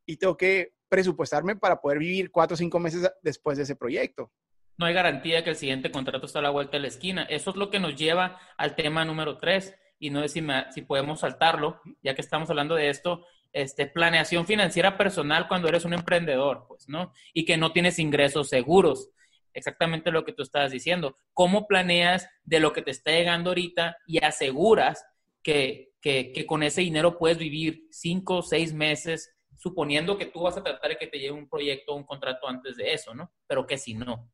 Y 0.08 0.18
tengo 0.18 0.36
que 0.36 0.74
presupuestarme 0.90 1.56
para 1.56 1.80
poder 1.80 2.00
vivir 2.00 2.32
cuatro 2.32 2.56
o 2.56 2.58
cinco 2.58 2.80
meses 2.80 3.08
después 3.22 3.58
de 3.58 3.64
ese 3.64 3.76
proyecto. 3.76 4.32
No 4.78 4.88
hay 4.88 4.94
garantía 4.94 5.44
que 5.44 5.52
el 5.52 5.56
siguiente 5.56 5.92
contrato 5.92 6.26
está 6.26 6.40
a 6.40 6.42
la 6.42 6.50
vuelta 6.50 6.78
de 6.78 6.82
la 6.82 6.88
esquina. 6.88 7.24
Eso 7.24 7.52
es 7.52 7.56
lo 7.58 7.70
que 7.70 7.80
nos 7.80 7.96
lleva 7.96 8.40
al 8.58 8.76
tema 8.76 9.06
número 9.06 9.38
tres. 9.38 9.76
Y 10.00 10.10
no 10.10 10.22
sé 10.22 10.30
si, 10.30 10.44
si 10.74 10.82
podemos 10.82 11.20
saltarlo, 11.20 11.80
ya 12.02 12.16
que 12.16 12.22
estamos 12.22 12.50
hablando 12.50 12.76
de 12.76 12.90
esto, 12.90 13.26
este, 13.56 13.88
planeación 13.88 14.46
financiera 14.46 14.98
personal 14.98 15.48
cuando 15.48 15.70
eres 15.70 15.86
un 15.86 15.94
emprendedor, 15.94 16.66
pues, 16.68 16.90
¿no? 16.90 17.14
Y 17.34 17.46
que 17.46 17.56
no 17.56 17.72
tienes 17.72 18.00
ingresos 18.00 18.50
seguros. 18.50 19.12
Exactamente 19.54 20.12
lo 20.12 20.26
que 20.26 20.34
tú 20.34 20.44
estabas 20.44 20.74
diciendo. 20.74 21.16
¿Cómo 21.32 21.66
planeas 21.66 22.28
de 22.44 22.60
lo 22.60 22.74
que 22.74 22.82
te 22.82 22.92
está 22.92 23.12
llegando 23.12 23.52
ahorita 23.52 23.96
y 24.06 24.22
aseguras 24.22 25.06
que, 25.42 25.94
que, 26.02 26.34
que 26.34 26.46
con 26.46 26.64
ese 26.64 26.82
dinero 26.82 27.18
puedes 27.18 27.38
vivir 27.38 27.88
cinco 27.92 28.40
o 28.40 28.42
seis 28.42 28.74
meses 28.74 29.34
suponiendo 29.56 30.18
que 30.18 30.26
tú 30.26 30.42
vas 30.42 30.58
a 30.58 30.64
tratar 30.64 30.90
de 30.90 30.98
que 30.98 31.08
te 31.08 31.18
llegue 31.18 31.32
un 31.32 31.48
proyecto 31.48 31.94
o 31.94 31.96
un 31.96 32.04
contrato 32.04 32.50
antes 32.50 32.76
de 32.76 32.92
eso, 32.92 33.16
¿no? 33.16 33.32
Pero 33.48 33.66
que 33.66 33.78
si 33.78 33.94
no. 33.94 34.30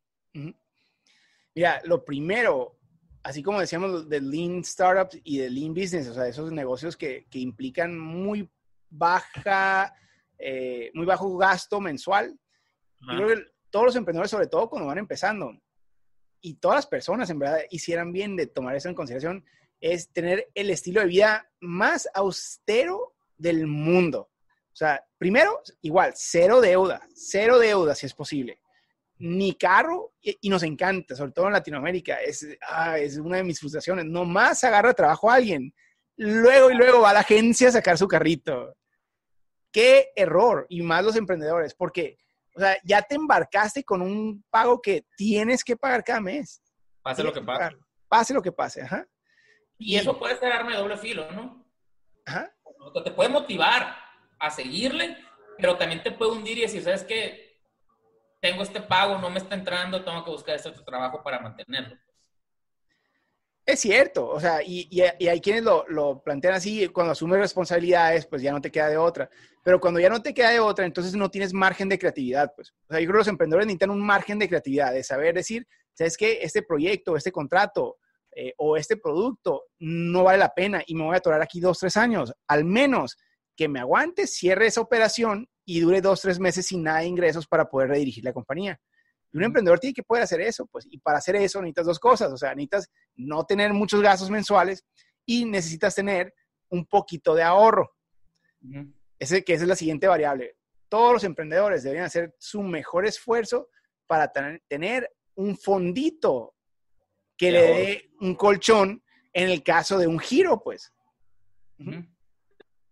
Mira, 1.53 1.79
lo 1.85 2.03
primero, 2.03 2.79
así 3.21 3.43
como 3.43 3.59
decíamos 3.59 4.09
de 4.09 4.19
Lean 4.19 4.63
Startups 4.63 5.21
y 5.23 5.37
de 5.37 5.51
Lean 5.51 5.75
Business, 5.75 6.07
o 6.07 6.15
sea, 6.15 6.27
esos 6.27 6.51
negocios 6.51 6.97
que, 6.97 7.27
que 7.29 7.37
implican 7.37 7.99
muy 7.99 8.49
baja, 8.91 9.95
eh, 10.37 10.91
muy 10.93 11.05
bajo 11.05 11.35
gasto 11.37 11.81
mensual. 11.81 12.37
Yo 12.99 13.15
creo 13.15 13.27
que 13.29 13.45
todos 13.71 13.85
los 13.87 13.95
emprendedores, 13.95 14.29
sobre 14.29 14.47
todo 14.47 14.69
cuando 14.69 14.87
van 14.87 14.99
empezando, 14.99 15.51
y 16.41 16.55
todas 16.55 16.75
las 16.75 16.87
personas 16.87 17.29
en 17.29 17.39
verdad 17.39 17.61
hicieran 17.69 18.11
bien 18.11 18.35
de 18.35 18.47
tomar 18.47 18.75
eso 18.75 18.89
en 18.89 18.95
consideración, 18.95 19.45
es 19.79 20.11
tener 20.11 20.49
el 20.53 20.69
estilo 20.69 21.01
de 21.01 21.07
vida 21.07 21.49
más 21.59 22.07
austero 22.13 23.13
del 23.37 23.65
mundo. 23.65 24.29
O 24.71 24.75
sea, 24.75 25.03
primero, 25.17 25.61
igual, 25.81 26.13
cero 26.15 26.61
deuda, 26.61 27.01
cero 27.13 27.59
deuda 27.59 27.95
si 27.95 28.05
es 28.05 28.13
posible. 28.13 28.59
Ni 29.17 29.53
carro, 29.53 30.13
y, 30.21 30.49
nos 30.49 30.63
encanta, 30.63 31.15
sobre 31.15 31.31
todo 31.31 31.47
en 31.47 31.53
Latinoamérica, 31.53 32.15
es, 32.21 32.47
ah, 32.67 32.97
es 32.97 33.17
una 33.17 33.37
de 33.37 33.43
mis 33.43 33.59
frustraciones. 33.59 34.05
Nomás 34.05 34.63
agarra 34.63 34.93
trabajo 34.93 35.29
a 35.29 35.35
alguien, 35.35 35.73
luego 36.17 36.71
y 36.71 36.75
luego 36.75 37.01
va 37.01 37.11
a 37.11 37.13
la 37.13 37.19
agencia 37.19 37.69
a 37.69 37.73
sacar 37.73 37.97
su 37.97 38.07
carrito. 38.07 38.75
Qué 39.71 40.09
error, 40.15 40.65
y 40.69 40.81
más 40.81 41.03
los 41.03 41.15
emprendedores, 41.15 41.73
porque, 41.73 42.17
o 42.55 42.59
sea, 42.59 42.77
ya 42.83 43.01
te 43.01 43.15
embarcaste 43.15 43.83
con 43.83 44.01
un 44.01 44.43
pago 44.49 44.81
que 44.81 45.05
tienes 45.15 45.63
que 45.63 45.77
pagar 45.77 46.03
cada 46.03 46.21
mes. 46.21 46.61
Pase 47.01 47.23
lo 47.23 47.33
que 47.33 47.41
pase. 47.41 47.77
Pase 48.07 48.33
lo 48.33 48.41
que 48.41 48.51
pase, 48.51 48.81
ajá. 48.81 49.07
Y, 49.77 49.95
eso 49.95 50.19
puede 50.19 50.37
ser 50.37 50.51
arma 50.51 50.71
de 50.71 50.77
doble 50.77 50.97
filo, 50.97 51.31
¿no? 51.31 51.65
Ajá. 52.25 52.53
Te 53.03 53.11
puede 53.11 53.29
motivar, 53.29 53.95
a 54.41 54.49
seguirle, 54.49 55.17
pero 55.57 55.77
también 55.77 56.01
te 56.01 56.11
puede 56.11 56.31
hundir 56.31 56.57
y 56.57 56.61
decir, 56.61 56.83
¿sabes 56.83 57.03
qué? 57.03 57.61
Tengo 58.41 58.63
este 58.63 58.81
pago, 58.81 59.19
no 59.19 59.29
me 59.29 59.37
está 59.37 59.53
entrando, 59.53 60.03
tengo 60.03 60.25
que 60.25 60.31
buscar 60.31 60.55
este 60.55 60.69
otro 60.69 60.83
trabajo 60.83 61.21
para 61.23 61.39
mantenerlo. 61.39 61.95
Es 63.65 63.79
cierto, 63.79 64.27
o 64.27 64.39
sea, 64.39 64.61
y, 64.65 65.01
hay 65.01 65.39
quienes 65.39 65.63
lo, 65.63 65.85
lo, 65.87 66.21
plantean 66.23 66.55
así, 66.55 66.87
cuando 66.89 67.11
asumes 67.11 67.39
responsabilidades, 67.39 68.25
pues 68.25 68.41
ya 68.41 68.51
no 68.51 68.59
te 68.59 68.71
queda 68.71 68.89
de 68.89 68.97
otra. 68.97 69.29
Pero 69.63 69.79
cuando 69.79 69.99
ya 69.99 70.09
no 70.09 70.21
te 70.21 70.33
queda 70.33 70.49
de 70.49 70.59
otra, 70.59 70.85
entonces 70.85 71.13
no 71.13 71.29
tienes 71.29 71.53
margen 71.53 71.87
de 71.87 71.99
creatividad, 71.99 72.51
pues. 72.55 72.73
O 72.87 72.93
sea, 72.93 72.99
yo 72.99 73.05
creo 73.05 73.17
que 73.17 73.19
los 73.19 73.27
emprendedores 73.27 73.67
necesitan 73.67 73.91
un 73.91 74.01
margen 74.01 74.39
de 74.39 74.49
creatividad, 74.49 74.93
de 74.93 75.03
saber 75.03 75.35
decir, 75.35 75.67
¿sabes 75.93 76.17
qué? 76.17 76.39
Este 76.41 76.63
proyecto, 76.63 77.15
este 77.15 77.31
contrato 77.31 77.97
eh, 78.35 78.53
o 78.57 78.77
este 78.77 78.97
producto 78.97 79.65
no 79.79 80.23
vale 80.23 80.39
la 80.39 80.53
pena 80.53 80.81
y 80.85 80.95
me 80.95 81.03
voy 81.03 81.15
a 81.15 81.17
atorar 81.17 81.41
aquí 81.41 81.59
dos, 81.59 81.79
tres 81.79 81.97
años. 81.97 82.33
Al 82.47 82.65
menos 82.65 83.17
que 83.55 83.67
me 83.67 83.79
aguante, 83.79 84.25
cierre 84.25 84.67
esa 84.67 84.81
operación 84.81 85.47
y 85.65 85.81
dure 85.81 86.01
dos, 86.01 86.21
tres 86.21 86.39
meses 86.39 86.65
sin 86.65 86.83
nada 86.83 86.99
de 86.99 87.07
ingresos 87.07 87.45
para 87.45 87.69
poder 87.69 87.89
redirigir 87.89 88.23
la 88.23 88.33
compañía. 88.33 88.79
Y 89.33 89.37
un 89.37 89.43
emprendedor 89.43 89.79
tiene 89.79 89.93
que 89.93 90.03
poder 90.03 90.23
hacer 90.23 90.41
eso, 90.41 90.65
pues, 90.65 90.85
y 90.89 90.97
para 90.99 91.19
hacer 91.19 91.35
eso 91.35 91.61
necesitas 91.61 91.85
dos 91.85 91.99
cosas, 91.99 92.31
o 92.31 92.37
sea, 92.37 92.49
necesitas 92.49 92.89
no 93.15 93.45
tener 93.45 93.73
muchos 93.73 94.01
gastos 94.01 94.29
mensuales 94.29 94.85
y 95.25 95.45
necesitas 95.45 95.95
tener 95.95 96.33
un 96.69 96.85
poquito 96.85 97.33
de 97.35 97.43
ahorro. 97.43 97.93
Ese, 99.17 99.43
que 99.43 99.53
esa 99.53 99.63
es 99.63 99.69
la 99.69 99.75
siguiente 99.75 100.07
variable. 100.07 100.55
Todos 100.89 101.13
los 101.13 101.23
emprendedores 101.23 101.83
deberían 101.83 102.05
hacer 102.05 102.35
su 102.37 102.61
mejor 102.61 103.05
esfuerzo 103.05 103.69
para 104.07 104.31
tener 104.67 105.09
un 105.35 105.57
fondito 105.57 106.55
que 107.37 107.51
le 107.51 107.61
dé 107.61 108.11
un 108.19 108.35
colchón 108.35 109.01
en 109.33 109.49
el 109.49 109.63
caso 109.63 109.97
de 109.97 110.07
un 110.07 110.19
giro, 110.19 110.61
pues. 110.61 110.93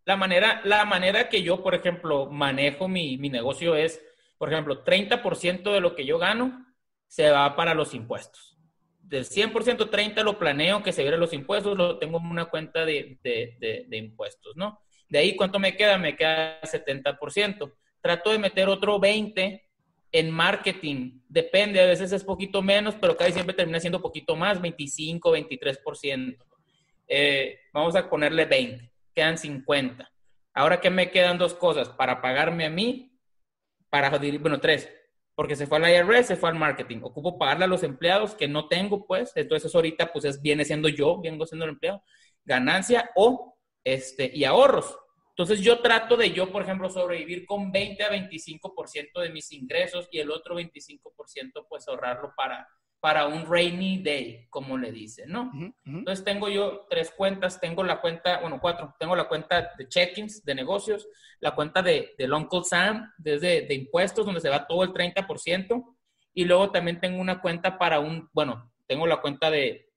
La 0.06 0.16
manera, 0.16 0.62
la 0.64 0.86
manera 0.86 1.30
que 1.30 1.44
yo, 1.44 1.62
por 1.62 1.76
ejemplo, 1.76 2.28
manejo 2.32 2.88
mi, 2.88 3.18
mi 3.18 3.30
negocio 3.30 3.76
es, 3.76 4.02
por 4.40 4.52
ejemplo, 4.52 4.84
30% 4.84 5.72
de 5.72 5.82
lo 5.82 5.96
que 5.96 6.06
yo 6.06 6.18
gano 6.18 6.66
se 7.08 7.30
va 7.30 7.56
para 7.56 7.76
los 7.76 7.94
impuestos. 7.94 8.58
Del 9.02 9.26
100%, 9.26 9.52
30% 9.90 10.24
lo 10.24 10.40
planeo 10.40 10.82
que 10.82 10.94
se 10.94 11.02
vienen 11.02 11.20
los 11.20 11.34
impuestos, 11.34 11.78
lo 11.78 12.00
tengo 12.00 12.20
en 12.20 12.26
una 12.26 12.46
cuenta 12.46 12.86
de, 12.86 13.20
de, 13.22 13.86
de, 13.88 13.98
impuestos, 13.98 14.56
¿no? 14.56 14.80
De 15.10 15.20
ahí, 15.20 15.36
¿cuánto 15.36 15.60
me 15.60 15.76
queda? 15.76 15.98
Me 15.98 16.16
queda 16.16 16.62
70%. 16.62 17.74
Trato 18.02 18.32
de 18.32 18.40
meter 18.40 18.70
otro 18.70 18.98
20% 18.98 19.62
en 20.12 20.32
marketing. 20.32 21.20
Depende, 21.28 21.82
a 21.82 21.86
veces 21.86 22.12
es 22.14 22.24
poquito 22.24 22.62
menos, 22.62 22.96
pero 22.96 23.18
casi 23.18 23.34
siempre 23.34 23.56
termina 23.56 23.80
siendo 23.80 24.02
poquito 24.02 24.36
más, 24.38 24.62
25, 24.62 25.36
23%. 25.36 26.38
Eh, 27.08 27.60
vamos 27.74 27.96
a 27.96 28.10
ponerle 28.10 28.46
20, 28.46 28.90
quedan 29.14 29.38
50. 29.38 30.10
Ahora 30.54 30.80
que 30.80 30.90
me 30.90 31.12
quedan 31.12 31.38
dos 31.38 31.56
cosas, 31.56 31.90
para 31.90 32.22
pagarme 32.22 32.66
a 32.66 32.70
mí, 32.70 33.09
para, 33.90 34.18
bueno, 34.40 34.60
tres, 34.60 34.90
porque 35.36 35.56
se 35.56 35.68
fue 35.68 35.78
al 35.78 35.90
IRS, 35.90 36.28
se 36.28 36.36
fue 36.36 36.50
al 36.50 36.56
marketing. 36.56 37.00
Ocupo 37.04 37.38
pagarle 37.38 37.66
a 37.66 37.68
los 37.68 37.84
empleados 37.84 38.36
que 38.36 38.48
no 38.48 38.68
tengo, 38.68 39.06
pues, 39.06 39.32
entonces 39.36 39.74
ahorita, 39.74 40.12
pues, 40.12 40.26
es, 40.26 40.42
viene 40.42 40.66
siendo 40.66 40.90
yo, 40.90 41.22
vengo 41.22 41.46
siendo 41.46 41.66
el 41.66 41.72
empleado, 41.72 42.04
ganancia 42.44 43.10
o, 43.16 43.58
este, 43.84 44.30
y 44.34 44.44
ahorros. 44.44 44.98
Entonces 45.30 45.62
yo 45.62 45.80
trato 45.80 46.18
de 46.18 46.32
yo, 46.32 46.52
por 46.52 46.64
ejemplo, 46.64 46.90
sobrevivir 46.90 47.46
con 47.46 47.72
20 47.72 48.04
a 48.04 48.10
25% 48.10 49.22
de 49.22 49.30
mis 49.30 49.54
ingresos 49.54 50.10
y 50.12 50.20
el 50.20 50.32
otro 50.32 50.56
25% 50.56 51.66
pues 51.70 51.88
ahorrarlo 51.88 52.34
para, 52.36 52.68
para 53.00 53.28
un 53.28 53.46
rainy 53.50 54.04
day, 54.04 54.48
como 54.50 54.78
le 54.78 54.92
dicen, 54.92 55.32
¿no? 55.32 55.52
Entonces 55.86 56.26
tengo 56.26 56.50
yo 56.50 56.86
tres 56.90 57.12
cuentas, 57.12 57.60
tengo 57.60 57.84
la 57.84 58.02
cuenta, 58.02 58.40
bueno, 58.40 58.60
cuatro, 58.62 58.94
tengo 59.00 59.16
la 59.16 59.30
cuenta 59.30 59.74
de 59.78 59.88
check-ins, 59.88 60.44
de 60.44 60.56
negocios, 60.56 61.08
la 61.40 61.56
cuenta 61.56 61.82
de, 61.82 62.14
del 62.18 62.34
Uncle 62.34 62.64
Sam, 62.64 63.14
desde 63.18 63.62
de 63.62 63.74
impuestos, 63.74 64.26
donde 64.26 64.42
se 64.42 64.50
va 64.50 64.68
todo 64.68 64.84
el 64.84 64.92
30%, 64.92 65.96
y 66.34 66.46
luego 66.46 66.72
también 66.72 67.00
tengo 67.00 67.22
una 67.22 67.42
cuenta 67.42 67.78
para 67.78 68.00
un, 68.00 68.30
bueno, 68.34 68.72
tengo 68.86 69.08
la 69.08 69.22
cuenta 69.22 69.50
de 69.50 69.90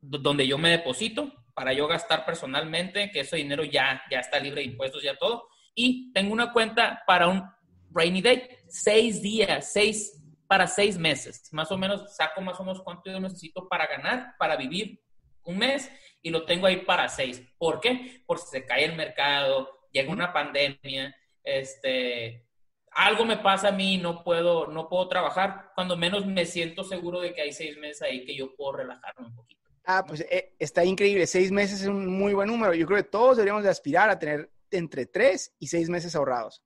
donde 0.00 0.46
yo 0.46 0.56
me 0.56 0.70
deposito, 0.70 1.30
para 1.54 1.74
yo 1.74 1.86
gastar 1.86 2.24
personalmente, 2.24 3.10
que 3.10 3.20
ese 3.20 3.36
dinero 3.36 3.64
ya, 3.64 4.02
ya 4.10 4.20
está 4.20 4.38
libre 4.40 4.62
de 4.62 4.68
impuestos, 4.68 5.02
ya 5.02 5.16
todo. 5.16 5.48
Y 5.74 6.10
tengo 6.12 6.32
una 6.32 6.52
cuenta 6.52 7.02
para 7.06 7.28
un 7.28 7.42
rainy 7.90 8.22
day, 8.22 8.48
seis 8.68 9.20
días, 9.20 9.72
seis 9.72 10.19
para 10.50 10.66
seis 10.66 10.98
meses. 10.98 11.48
Más 11.52 11.70
o 11.70 11.78
menos, 11.78 12.12
saco 12.16 12.40
más 12.40 12.58
o 12.58 12.64
menos 12.64 12.82
cuánto 12.82 13.08
yo 13.08 13.20
necesito 13.20 13.68
para 13.68 13.86
ganar, 13.86 14.34
para 14.36 14.56
vivir 14.56 15.00
un 15.44 15.58
mes 15.58 15.88
y 16.22 16.30
lo 16.30 16.44
tengo 16.44 16.66
ahí 16.66 16.78
para 16.78 17.08
seis. 17.08 17.40
¿Por 17.56 17.78
qué? 17.78 18.24
Por 18.26 18.40
si 18.40 18.48
se 18.48 18.66
cae 18.66 18.86
el 18.86 18.96
mercado, 18.96 19.68
llega 19.92 20.10
una 20.10 20.32
pandemia, 20.32 21.14
este, 21.44 22.48
algo 22.90 23.24
me 23.24 23.36
pasa 23.36 23.68
a 23.68 23.72
mí, 23.72 23.98
no 23.98 24.24
puedo, 24.24 24.66
no 24.66 24.88
puedo 24.88 25.06
trabajar, 25.06 25.70
cuando 25.76 25.96
menos 25.96 26.26
me 26.26 26.44
siento 26.44 26.82
seguro 26.82 27.20
de 27.20 27.32
que 27.32 27.42
hay 27.42 27.52
seis 27.52 27.78
meses 27.78 28.02
ahí 28.02 28.24
que 28.24 28.34
yo 28.34 28.52
puedo 28.56 28.78
relajarme 28.78 29.28
un 29.28 29.36
poquito. 29.36 29.60
Ah, 29.84 30.04
pues 30.04 30.22
eh, 30.22 30.56
está 30.58 30.84
increíble. 30.84 31.28
Seis 31.28 31.52
meses 31.52 31.82
es 31.82 31.86
un 31.86 32.08
muy 32.08 32.34
buen 32.34 32.48
número. 32.48 32.74
Yo 32.74 32.86
creo 32.86 32.96
que 32.96 33.08
todos 33.08 33.36
deberíamos 33.36 33.62
de 33.62 33.70
aspirar 33.70 34.10
a 34.10 34.18
tener 34.18 34.50
entre 34.72 35.06
tres 35.06 35.54
y 35.60 35.68
seis 35.68 35.88
meses 35.88 36.16
ahorrados. 36.16 36.60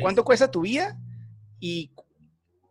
¿Cuánto 0.00 0.24
cuesta 0.24 0.50
tu 0.50 0.62
vida? 0.62 0.98
Y 1.60 1.92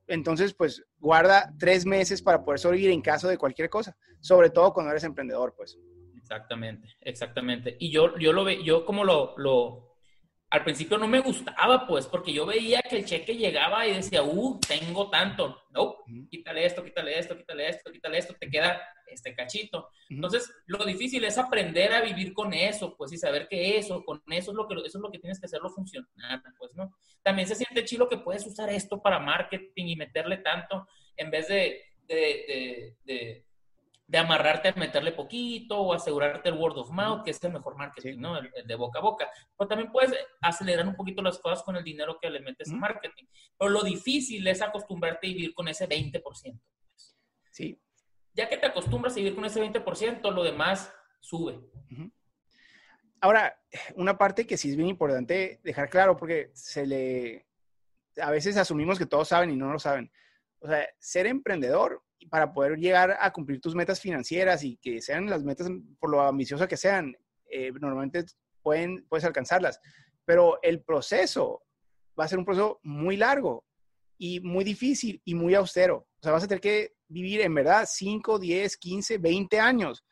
entonces, 0.08 0.54
pues, 0.54 0.84
guarda 0.98 1.54
tres 1.60 1.86
meses 1.86 2.22
para 2.22 2.44
poder 2.44 2.60
sobrevivir 2.60 2.92
en 2.92 3.02
caso 3.02 3.28
de 3.28 3.38
cualquier 3.38 3.70
cosa. 3.70 3.96
Sobre 4.20 4.50
todo 4.50 4.74
cuando 4.74 4.92
eres 4.92 5.04
emprendedor, 5.04 5.54
pues. 5.56 5.78
Exactamente, 6.16 6.90
exactamente. 7.02 7.78
Y 7.80 7.92
yo, 7.92 8.18
yo 8.18 8.34
lo 8.34 8.44
ve, 8.44 8.64
yo 8.64 8.86
como 8.86 9.04
lo, 9.04 9.34
lo, 9.38 9.96
al 10.50 10.64
principio 10.64 10.98
no 10.98 11.08
me 11.08 11.20
gustaba, 11.20 11.86
pues, 11.88 12.06
porque 12.08 12.34
yo 12.34 12.46
veía 12.46 12.82
que 12.82 12.98
el 12.98 13.06
cheque 13.06 13.36
llegaba 13.36 13.86
y 13.86 13.94
decía, 13.94 14.24
uh, 14.24 14.60
tengo 14.60 15.10
tanto. 15.10 15.64
No, 15.72 15.98
quítale 16.30 16.66
esto, 16.66 16.84
quítale 16.84 17.20
esto, 17.20 17.38
quítale 17.38 17.70
esto, 17.70 17.92
quítale 17.92 18.18
esto, 18.18 18.34
te 18.40 18.50
queda 18.50 18.82
este 19.18 19.36
cachito. 19.36 19.90
Entonces, 20.10 20.52
lo 20.66 20.84
difícil 20.86 21.24
es 21.26 21.38
aprender 21.38 21.94
a 21.94 22.02
vivir 22.02 22.34
con 22.34 22.54
eso, 22.54 22.96
pues, 22.96 23.12
y 23.12 23.18
saber 23.18 23.48
que 23.48 23.78
eso, 23.78 24.04
con 24.06 24.22
eso 24.30 24.52
es 24.52 24.58
lo 24.58 24.68
que, 24.68 24.76
eso 24.76 24.98
es 24.98 25.02
lo 25.02 25.12
que 25.12 25.20
tienes 25.20 25.40
que 25.40 25.46
hacerlo 25.48 25.70
funcionar, 25.70 26.42
pues, 26.58 26.74
¿no? 26.76 26.96
También 27.22 27.48
se 27.48 27.56
siente 27.56 27.84
chido 27.84 28.08
que 28.08 28.18
puedes 28.18 28.46
usar 28.46 28.70
esto 28.70 29.02
para 29.02 29.20
marketing 29.20 29.86
y 29.88 29.96
meterle 29.96 30.38
tanto 30.38 30.88
en 31.18 31.30
vez 31.30 31.48
de, 31.48 31.82
de, 32.08 32.96
de, 33.04 33.46
de 34.08 34.18
amarrarte 34.18 34.70
a 34.70 34.74
meterle 34.74 35.12
poquito 35.12 35.80
o 35.80 35.94
asegurarte 35.94 36.48
el 36.50 36.56
word 36.56 36.78
of 36.78 36.92
mouth, 36.92 37.24
que 37.24 37.32
es 37.32 37.44
el 37.44 37.52
mejor 37.52 37.76
marketing, 37.76 38.20
¿no? 38.20 38.38
El, 38.38 38.50
de 38.66 38.76
boca 38.76 39.00
a 39.00 39.02
boca. 39.02 39.30
Pero 39.58 39.68
también 39.68 39.92
puedes 39.92 40.14
acelerar 40.42 40.88
un 40.88 40.96
poquito 40.96 41.22
las 41.22 41.38
cosas 41.40 41.62
con 41.64 41.76
el 41.76 41.84
dinero 41.84 42.18
que 42.22 42.30
le 42.30 42.40
metes 42.40 42.70
en 42.70 42.80
marketing. 42.80 43.26
Pero 43.58 43.70
lo 43.70 43.84
difícil 43.84 44.48
es 44.48 44.62
acostumbrarte 44.62 45.28
a 45.28 45.30
vivir 45.32 45.54
con 45.54 45.68
ese 45.68 45.90
20%. 45.90 46.22
Pues. 46.22 47.18
Sí, 47.52 47.78
ya 48.38 48.48
que 48.48 48.58
te 48.58 48.68
acostumbras 48.68 49.14
a 49.14 49.16
vivir 49.16 49.36
con 49.36 49.44
ese 49.46 49.60
20%, 49.60 50.32
lo 50.32 50.44
demás 50.44 50.94
sube. 51.20 51.60
Ahora, 53.20 53.60
una 53.96 54.16
parte 54.16 54.46
que 54.46 54.58
sí 54.58 54.70
es 54.70 54.76
bien 54.76 54.90
importante 54.90 55.60
dejar 55.64 55.90
claro, 55.90 56.16
porque 56.16 56.52
se 56.54 56.86
le, 56.86 57.48
a 58.22 58.30
veces 58.30 58.56
asumimos 58.56 59.00
que 59.00 59.08
todos 59.08 59.28
saben 59.28 59.50
y 59.50 59.56
no 59.56 59.74
lo 59.74 59.80
saben. 59.80 60.12
O 60.60 60.68
sea, 60.68 60.88
ser 61.00 61.26
emprendedor 61.26 62.04
para 62.30 62.54
poder 62.54 62.78
llegar 62.78 63.18
a 63.20 63.34
cumplir 63.34 63.60
tus 63.60 63.74
metas 63.74 64.00
financieras 64.00 64.64
y 64.64 64.78
que 64.78 65.02
sean 65.02 65.28
las 65.28 65.44
metas 65.44 65.68
por 66.00 66.12
lo 66.12 66.22
ambiciosas 66.22 66.68
que 66.68 66.78
sean, 66.78 67.18
eh, 67.50 67.72
normalmente 67.72 68.24
pueden, 68.62 69.04
puedes 69.10 69.26
alcanzarlas. 69.26 69.80
Pero 70.26 70.60
el 70.62 70.84
proceso 70.84 71.64
va 72.20 72.26
a 72.26 72.28
ser 72.28 72.38
un 72.38 72.46
proceso 72.46 72.80
muy 72.84 73.18
largo 73.18 73.66
y 74.20 74.42
muy 74.42 74.64
difícil 74.64 75.22
y 75.26 75.34
muy 75.34 75.56
austero. 75.56 76.08
O 76.20 76.22
sea, 76.22 76.34
vas 76.34 76.44
a 76.44 76.48
tener 76.48 76.62
que 76.62 76.97
vivir 77.08 77.42
en 77.42 77.54
verdad 77.54 77.88
5, 77.90 78.40
10, 78.40 78.78
15, 78.78 79.18
20 79.18 79.60
años 79.60 80.04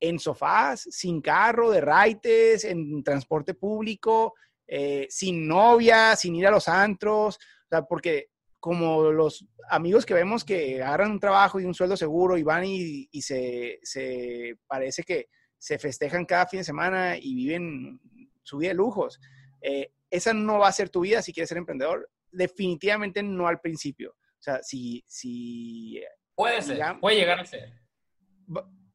en 0.00 0.18
sofás, 0.18 0.86
sin 0.90 1.20
carro, 1.20 1.70
de 1.70 1.80
raites, 1.80 2.64
en 2.64 3.02
transporte 3.02 3.54
público, 3.54 4.34
eh, 4.66 5.06
sin 5.08 5.46
novia, 5.46 6.16
sin 6.16 6.34
ir 6.36 6.46
a 6.46 6.50
los 6.50 6.68
antros, 6.68 7.36
o 7.36 7.68
sea, 7.68 7.82
porque 7.82 8.28
como 8.58 9.12
los 9.12 9.46
amigos 9.70 10.04
que 10.04 10.14
vemos 10.14 10.44
que 10.44 10.82
agarran 10.82 11.12
un 11.12 11.20
trabajo 11.20 11.60
y 11.60 11.64
un 11.64 11.74
sueldo 11.74 11.96
seguro 11.96 12.36
y 12.36 12.42
van 12.42 12.64
y, 12.66 13.08
se, 13.22 13.78
se, 13.82 14.56
parece 14.66 15.02
que 15.02 15.28
se 15.58 15.78
festejan 15.78 16.24
cada 16.24 16.46
fin 16.46 16.58
de 16.58 16.64
semana 16.64 17.16
y 17.16 17.34
viven 17.34 18.00
su 18.42 18.58
vida 18.58 18.70
de 18.70 18.74
lujos. 18.74 19.20
Eh, 19.60 19.92
esa 20.10 20.32
no 20.32 20.58
va 20.58 20.68
a 20.68 20.72
ser 20.72 20.90
tu 20.90 21.00
vida 21.00 21.22
si 21.22 21.32
quieres 21.32 21.48
ser 21.48 21.58
emprendedor. 21.58 22.08
Definitivamente 22.30 23.22
no 23.22 23.46
al 23.46 23.60
principio. 23.60 24.10
O 24.10 24.42
sea, 24.42 24.62
si, 24.62 25.04
si 25.06 26.00
Puede 26.36 26.60
ser, 26.60 26.78
puede 27.00 27.16
llegar 27.16 27.40
a 27.40 27.46
ser. 27.46 27.72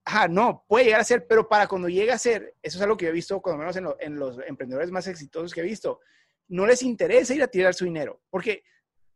Ajá, 0.06 0.27
no, 0.27 0.63
puede 0.67 0.86
llegar 0.86 1.01
a 1.01 1.04
ser, 1.04 1.25
pero 1.27 1.49
para 1.49 1.67
cuando 1.67 1.89
llegue 1.89 2.12
a 2.12 2.17
ser, 2.17 2.56
eso 2.62 2.78
es 2.78 2.82
algo 2.82 2.95
que 2.95 3.07
he 3.07 3.11
visto, 3.11 3.41
cuando 3.41 3.59
menos 3.59 3.97
en, 3.99 4.15
los 4.15 4.39
emprendedores 4.47 4.91
más 4.91 5.07
exitosos 5.07 5.53
que 5.53 5.61
he 5.61 5.63
visto, 5.63 5.99
no 6.47 6.68
les 6.68 6.84
interesa 6.84 7.34
ir 7.34 7.41
a 7.41 7.47
tirar 7.47 7.74
su 7.74 7.86
dinero, 7.86 8.22
porque 8.30 8.63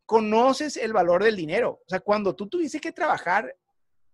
conoces 0.06 0.76
el 0.78 0.92
valor 0.92 1.24
del 1.24 1.36
dinero. 1.36 1.82
O 1.86 1.90
sea, 1.90 2.00
cuando 2.00 2.36
tú 2.36 2.50
tuviste 2.50 2.80
que 2.80 2.92
trabajar 2.92 3.56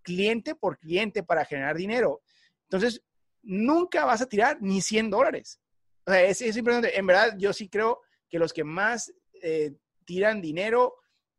cliente 0.01 0.55
por 0.55 0.77
cliente 0.77 1.23
para 1.23 1.45
generar 1.45 1.77
dinero, 1.77 2.21
entonces 2.63 3.01
nunca 3.41 4.03
vas 4.03 4.21
a 4.21 4.27
tirar 4.27 4.61
ni 4.61 4.81
100 4.81 5.09
dólares. 5.09 5.61
O 6.05 6.11
sea, 6.11 6.23
es, 6.23 6.41
es 6.41 6.57
importante. 6.57 6.97
En 6.97 7.07
verdad, 7.07 7.35
yo 7.37 7.53
sí 7.53 7.69
creo 7.69 8.01
que 8.29 8.39
los 8.39 8.51
que 8.51 8.63
más 8.63 9.13
eh, 9.41 9.71
tiran 10.05 10.41
dinero 10.41 10.95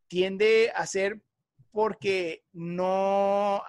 tiende 0.09 0.73
a 0.75 0.87
ser 0.87 1.21
porque 1.73 2.45
no 2.53 3.63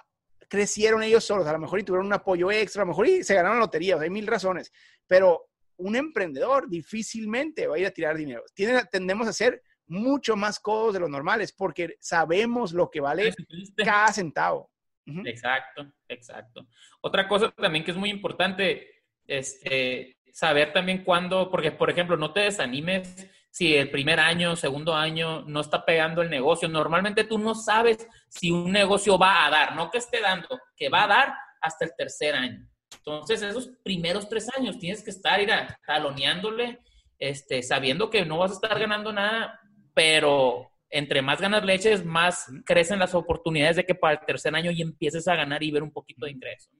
crecieron 0.48 1.02
ellos 1.02 1.24
solos, 1.24 1.46
a 1.46 1.52
lo 1.52 1.58
mejor 1.58 1.80
y 1.80 1.82
tuvieron 1.82 2.06
un 2.06 2.12
apoyo 2.12 2.50
extra, 2.52 2.82
a 2.82 2.84
lo 2.84 2.90
mejor 2.90 3.08
y 3.08 3.24
se 3.24 3.34
ganaron 3.34 3.58
la 3.58 3.64
lotería, 3.64 3.96
hay 3.98 4.10
mil 4.10 4.26
razones, 4.26 4.72
pero 5.06 5.48
un 5.76 5.96
emprendedor 5.96 6.68
difícilmente 6.68 7.66
va 7.66 7.76
a 7.76 7.78
ir 7.78 7.86
a 7.86 7.90
tirar 7.90 8.16
dinero. 8.16 8.44
tendemos 8.90 9.26
a 9.26 9.32
ser 9.32 9.62
mucho 9.86 10.36
más 10.36 10.60
codos 10.60 10.94
de 10.94 11.00
los 11.00 11.10
normales 11.10 11.52
porque 11.52 11.96
sabemos 12.00 12.72
lo 12.72 12.90
que 12.90 13.00
vale 13.00 13.34
cada 13.76 14.12
centavo. 14.12 14.70
Exacto, 15.06 15.92
exacto. 16.08 16.66
Otra 17.00 17.28
cosa 17.28 17.50
también 17.50 17.84
que 17.84 17.90
es 17.90 17.96
muy 17.96 18.10
importante, 18.10 19.02
es 19.26 19.60
este, 19.62 20.16
saber 20.32 20.72
también 20.72 21.04
cuándo, 21.04 21.50
porque 21.50 21.72
por 21.72 21.90
ejemplo, 21.90 22.16
no 22.16 22.32
te 22.32 22.40
desanimes 22.40 23.30
si 23.54 23.76
el 23.76 23.88
primer 23.88 24.18
año, 24.18 24.56
segundo 24.56 24.96
año 24.96 25.42
no 25.42 25.60
está 25.60 25.84
pegando 25.84 26.22
el 26.22 26.28
negocio. 26.28 26.68
Normalmente 26.68 27.22
tú 27.22 27.38
no 27.38 27.54
sabes 27.54 28.08
si 28.28 28.50
un 28.50 28.72
negocio 28.72 29.16
va 29.16 29.46
a 29.46 29.50
dar, 29.50 29.76
no 29.76 29.92
que 29.92 29.98
esté 29.98 30.20
dando, 30.20 30.48
que 30.76 30.88
va 30.88 31.04
a 31.04 31.06
dar 31.06 31.34
hasta 31.60 31.84
el 31.84 31.92
tercer 31.96 32.34
año. 32.34 32.68
Entonces, 32.96 33.42
esos 33.42 33.70
primeros 33.84 34.28
tres 34.28 34.48
años 34.58 34.76
tienes 34.80 35.04
que 35.04 35.10
estar 35.10 35.40
ir 35.40 35.52
taloneándole, 35.86 36.80
este, 37.16 37.62
sabiendo 37.62 38.10
que 38.10 38.24
no 38.26 38.38
vas 38.38 38.50
a 38.50 38.54
estar 38.54 38.76
ganando 38.76 39.12
nada, 39.12 39.60
pero 39.94 40.72
entre 40.90 41.22
más 41.22 41.40
ganas 41.40 41.64
leches, 41.64 42.04
más 42.04 42.46
crecen 42.66 42.98
las 42.98 43.14
oportunidades 43.14 43.76
de 43.76 43.86
que 43.86 43.94
para 43.94 44.18
el 44.18 44.26
tercer 44.26 44.52
año 44.52 44.72
y 44.72 44.82
empieces 44.82 45.28
a 45.28 45.36
ganar 45.36 45.62
y 45.62 45.70
ver 45.70 45.84
un 45.84 45.92
poquito 45.92 46.26
de 46.26 46.32
ingreso. 46.32 46.70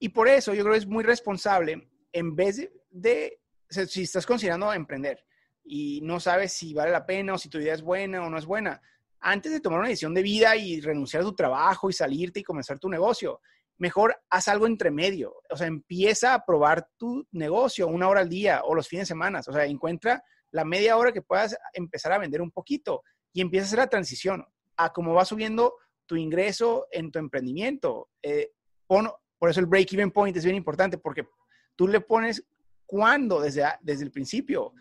Y 0.00 0.08
por 0.08 0.26
eso 0.26 0.54
yo 0.54 0.64
creo 0.64 0.72
que 0.72 0.80
es 0.80 0.88
muy 0.88 1.04
responsable, 1.04 1.88
en 2.12 2.34
vez 2.34 2.68
de, 2.90 3.38
si 3.68 4.02
estás 4.02 4.26
considerando 4.26 4.72
emprender 4.72 5.24
y 5.66 6.00
no 6.02 6.20
sabes 6.20 6.52
si 6.52 6.72
vale 6.72 6.92
la 6.92 7.04
pena 7.04 7.34
o 7.34 7.38
si 7.38 7.48
tu 7.48 7.58
idea 7.58 7.74
es 7.74 7.82
buena 7.82 8.24
o 8.24 8.30
no 8.30 8.38
es 8.38 8.46
buena, 8.46 8.80
antes 9.20 9.52
de 9.52 9.60
tomar 9.60 9.80
una 9.80 9.88
decisión 9.88 10.14
de 10.14 10.22
vida 10.22 10.56
y 10.56 10.80
renunciar 10.80 11.22
a 11.22 11.26
tu 11.26 11.34
trabajo 11.34 11.90
y 11.90 11.92
salirte 11.92 12.40
y 12.40 12.44
comenzar 12.44 12.78
tu 12.78 12.88
negocio, 12.88 13.40
mejor 13.78 14.16
haz 14.30 14.48
algo 14.48 14.66
entre 14.66 14.90
medio. 14.90 15.34
O 15.50 15.56
sea, 15.56 15.66
empieza 15.66 16.34
a 16.34 16.44
probar 16.44 16.88
tu 16.96 17.26
negocio 17.32 17.88
una 17.88 18.08
hora 18.08 18.20
al 18.20 18.28
día 18.28 18.62
o 18.64 18.74
los 18.74 18.88
fines 18.88 19.02
de 19.02 19.14
semana. 19.14 19.40
O 19.46 19.52
sea, 19.52 19.64
encuentra 19.64 20.22
la 20.52 20.64
media 20.64 20.96
hora 20.96 21.12
que 21.12 21.22
puedas 21.22 21.56
empezar 21.72 22.12
a 22.12 22.18
vender 22.18 22.40
un 22.40 22.50
poquito 22.50 23.02
y 23.32 23.40
empieza 23.40 23.64
a 23.64 23.66
hacer 23.66 23.78
la 23.80 23.88
transición 23.88 24.46
a 24.76 24.92
cómo 24.92 25.14
va 25.14 25.24
subiendo 25.24 25.74
tu 26.06 26.16
ingreso 26.16 26.86
en 26.90 27.10
tu 27.10 27.18
emprendimiento. 27.18 28.10
Eh, 28.22 28.52
por 28.86 29.50
eso 29.50 29.60
el 29.60 29.66
break-even 29.66 30.12
point 30.12 30.36
es 30.36 30.44
bien 30.44 30.56
importante 30.56 30.98
porque 30.98 31.26
tú 31.74 31.88
le 31.88 32.00
pones 32.00 32.44
cuándo 32.86 33.40
desde, 33.40 33.64
desde 33.80 34.04
el 34.04 34.12
principio, 34.12 34.72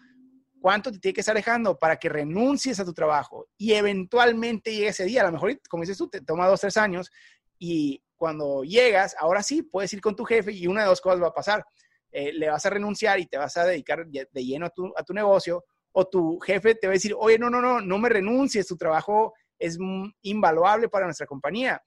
cuánto 0.66 0.92
te 0.92 0.98
tiene 0.98 1.14
que 1.14 1.22
estar 1.22 1.36
dejando 1.36 1.78
para 1.78 1.98
que 1.98 2.10
renuncies 2.10 2.80
a 2.80 2.86
tu 2.86 2.92
trabajo 2.92 3.48
y 3.56 3.74
eventualmente 3.74 4.74
llegue 4.74 4.88
ese 4.88 5.06
día. 5.06 5.22
A 5.22 5.26
lo 5.26 5.34
mejor, 5.34 5.62
como 5.70 5.82
dices 5.82 5.96
tú, 5.96 6.10
te 6.10 6.22
toma 6.22 6.48
dos, 6.48 6.60
tres 6.60 6.76
años 6.76 7.12
y 7.60 8.02
cuando 8.16 8.64
llegas, 8.64 9.16
ahora 9.20 9.44
sí, 9.44 9.62
puedes 9.62 9.94
ir 9.94 10.02
con 10.02 10.16
tu 10.16 10.26
jefe 10.26 10.52
y 10.54 10.66
una 10.66 10.82
de 10.82 10.88
dos 10.88 11.02
cosas 11.02 11.22
va 11.22 11.28
a 11.28 11.34
pasar. 11.36 11.64
Eh, 12.12 12.34
le 12.34 12.50
vas 12.50 12.66
a 12.66 12.72
renunciar 12.72 13.20
y 13.20 13.28
te 13.28 13.38
vas 13.38 13.56
a 13.58 13.66
dedicar 13.66 14.08
de 14.08 14.44
lleno 14.44 14.66
a 14.66 14.72
tu, 14.72 14.92
a 14.98 15.04
tu 15.04 15.14
negocio 15.14 15.64
o 15.92 16.08
tu 16.08 16.40
jefe 16.40 16.74
te 16.74 16.88
va 16.88 16.94
a 16.94 16.96
decir, 16.96 17.14
oye, 17.16 17.38
no, 17.38 17.52
no, 17.52 17.62
no, 17.62 17.80
no 17.80 18.00
me 18.00 18.10
renuncies, 18.10 18.66
tu 18.66 18.76
trabajo 18.76 19.36
es 19.60 19.78
invaluable 20.24 20.90
para 20.90 21.06
nuestra 21.06 21.28
compañía. 21.28 21.80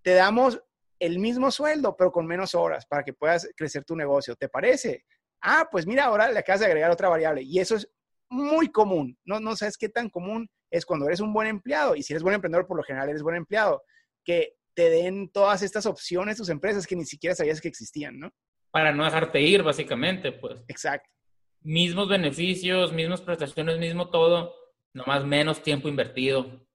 Te 0.00 0.14
damos 0.14 0.58
el 0.98 1.18
mismo 1.18 1.50
sueldo, 1.50 1.94
pero 1.98 2.10
con 2.10 2.26
menos 2.26 2.54
horas 2.54 2.86
para 2.86 3.04
que 3.04 3.12
puedas 3.12 3.46
crecer 3.54 3.84
tu 3.84 3.94
negocio. 3.94 4.36
¿Te 4.36 4.48
parece? 4.48 5.04
Ah, 5.42 5.68
pues 5.70 5.86
mira, 5.86 6.04
ahora 6.04 6.32
le 6.32 6.38
acabas 6.38 6.60
de 6.60 6.66
agregar 6.66 6.90
otra 6.90 7.10
variable 7.10 7.42
y 7.42 7.58
eso 7.58 7.76
es 7.76 7.86
muy 8.32 8.70
común. 8.70 9.16
No, 9.24 9.40
no 9.40 9.54
sabes 9.56 9.76
qué 9.76 9.88
tan 9.88 10.08
común 10.08 10.48
es 10.70 10.84
cuando 10.86 11.06
eres 11.06 11.20
un 11.20 11.32
buen 11.32 11.48
empleado 11.48 11.94
y 11.94 12.02
si 12.02 12.12
eres 12.12 12.22
buen 12.22 12.34
emprendedor, 12.34 12.66
por 12.66 12.76
lo 12.76 12.82
general 12.82 13.08
eres 13.08 13.22
buen 13.22 13.36
empleado, 13.36 13.82
que 14.24 14.54
te 14.74 14.88
den 14.90 15.30
todas 15.30 15.62
estas 15.62 15.86
opciones 15.86 16.38
tus 16.38 16.48
empresas 16.48 16.86
que 16.86 16.96
ni 16.96 17.04
siquiera 17.04 17.36
sabías 17.36 17.60
que 17.60 17.68
existían, 17.68 18.18
¿no? 18.18 18.30
Para 18.70 18.92
no 18.92 19.04
dejarte 19.04 19.40
ir, 19.40 19.62
básicamente, 19.62 20.32
pues. 20.32 20.60
Exacto 20.68 21.08
mismos 21.64 22.08
beneficios, 22.08 22.92
mismas 22.92 23.20
prestaciones, 23.20 23.78
mismo 23.78 24.10
todo, 24.10 24.54
nomás 24.92 25.24
menos 25.24 25.62
tiempo 25.62 25.88
invertido 25.88 26.66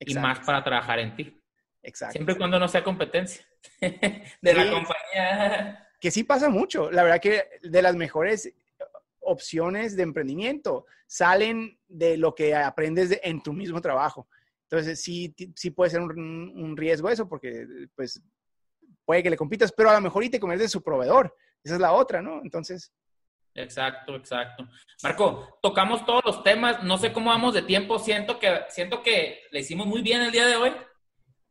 y 0.00 0.14
más 0.14 0.40
para 0.40 0.62
trabajar 0.62 0.98
en 0.98 1.16
ti. 1.16 1.42
Exacto. 1.82 2.12
Siempre 2.12 2.34
y 2.34 2.38
cuando 2.38 2.58
no 2.58 2.68
sea 2.68 2.82
competencia 2.82 3.44
de 3.80 4.54
la 4.54 4.70
compañía. 4.70 5.88
Que 6.00 6.10
sí 6.10 6.24
pasa 6.24 6.48
mucho. 6.48 6.90
La 6.90 7.02
verdad 7.02 7.20
que 7.20 7.44
de 7.62 7.82
las 7.82 7.94
mejores 7.96 8.52
opciones 9.26 9.96
de 9.96 10.02
emprendimiento 10.02 10.86
salen 11.06 11.78
de 11.86 12.16
lo 12.16 12.34
que 12.34 12.54
aprendes 12.54 13.18
en 13.22 13.42
tu 13.42 13.52
mismo 13.52 13.80
trabajo. 13.80 14.28
Entonces, 14.62 15.00
sí, 15.00 15.34
sí 15.54 15.70
puede 15.70 15.90
ser 15.90 16.00
un, 16.00 16.52
un, 16.56 16.76
riesgo 16.76 17.08
eso, 17.08 17.28
porque 17.28 17.66
pues 17.94 18.20
puede 19.04 19.22
que 19.22 19.30
le 19.30 19.36
compitas, 19.36 19.70
pero 19.70 19.90
a 19.90 19.94
lo 19.94 20.00
mejor 20.00 20.24
y 20.24 20.30
te 20.30 20.40
conviertes 20.40 20.66
en 20.66 20.70
su 20.70 20.82
proveedor. 20.82 21.34
Esa 21.62 21.74
es 21.74 21.80
la 21.80 21.92
otra, 21.92 22.20
¿no? 22.20 22.40
Entonces, 22.42 22.92
Exacto, 23.56 24.14
exacto. 24.14 24.68
Marco, 25.02 25.58
tocamos 25.62 26.04
todos 26.04 26.22
los 26.26 26.42
temas. 26.42 26.82
No 26.82 26.98
sé 26.98 27.12
cómo 27.12 27.30
vamos 27.30 27.54
de 27.54 27.62
tiempo. 27.62 27.98
Siento 27.98 28.38
que, 28.38 28.60
siento 28.68 29.02
que 29.02 29.40
le 29.50 29.60
hicimos 29.60 29.86
muy 29.86 30.02
bien 30.02 30.20
el 30.20 30.30
día 30.30 30.46
de 30.46 30.56
hoy. 30.56 30.72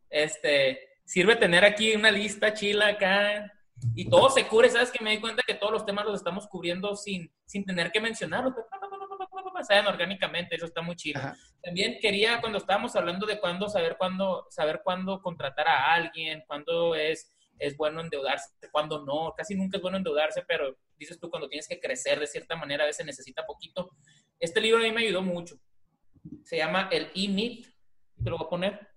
Este, 0.08 0.78
sirve 1.04 1.34
tener 1.34 1.64
aquí 1.64 1.96
una 1.96 2.12
lista 2.12 2.54
chila 2.54 2.88
acá 2.88 3.52
y 3.94 4.08
todo 4.08 4.30
se 4.30 4.46
cubre. 4.46 4.70
Sabes 4.70 4.90
que 4.90 5.02
me 5.02 5.10
di 5.10 5.20
cuenta 5.20 5.42
que 5.46 5.54
todos 5.54 5.72
los 5.72 5.86
temas 5.86 6.04
los 6.04 6.16
estamos 6.16 6.46
cubriendo 6.48 6.96
sin, 6.96 7.32
sin 7.44 7.64
tener 7.64 7.92
que 7.92 8.00
mencionarlos. 8.00 8.54
Saben 9.66 9.86
orgánicamente, 9.86 10.56
eso 10.56 10.66
está 10.66 10.82
muy 10.82 10.96
chido. 10.96 11.20
También 11.62 11.98
quería, 12.00 12.40
cuando 12.40 12.58
estábamos 12.58 12.94
hablando 12.94 13.26
de 13.26 13.40
cuándo, 13.40 13.68
saber 13.68 13.96
cuándo, 13.98 14.46
saber 14.50 14.82
cuándo 14.84 15.20
contratar 15.22 15.66
a 15.68 15.94
alguien, 15.94 16.44
cuándo 16.46 16.94
es 16.94 17.32
es 17.58 17.76
bueno 17.76 18.00
endeudarse, 18.00 18.50
cuando 18.70 19.04
no, 19.04 19.32
casi 19.36 19.54
nunca 19.54 19.78
es 19.78 19.82
bueno 19.82 19.96
endeudarse, 19.96 20.42
pero 20.46 20.76
dices 20.96 21.18
tú, 21.18 21.30
cuando 21.30 21.48
tienes 21.48 21.68
que 21.68 21.80
crecer 21.80 22.20
de 22.20 22.26
cierta 22.26 22.56
manera, 22.56 22.84
a 22.84 22.86
veces 22.86 23.06
necesita 23.06 23.46
poquito. 23.46 23.90
Este 24.38 24.60
libro 24.60 24.80
a 24.80 24.82
mí 24.82 24.92
me 24.92 25.02
ayudó 25.02 25.22
mucho. 25.22 25.56
Se 26.42 26.56
llama 26.56 26.88
El 26.90 27.10
E-Meet, 27.14 27.66
te 28.22 28.30
lo 28.30 28.38
voy 28.38 28.46
a 28.46 28.50
poner. 28.50 28.88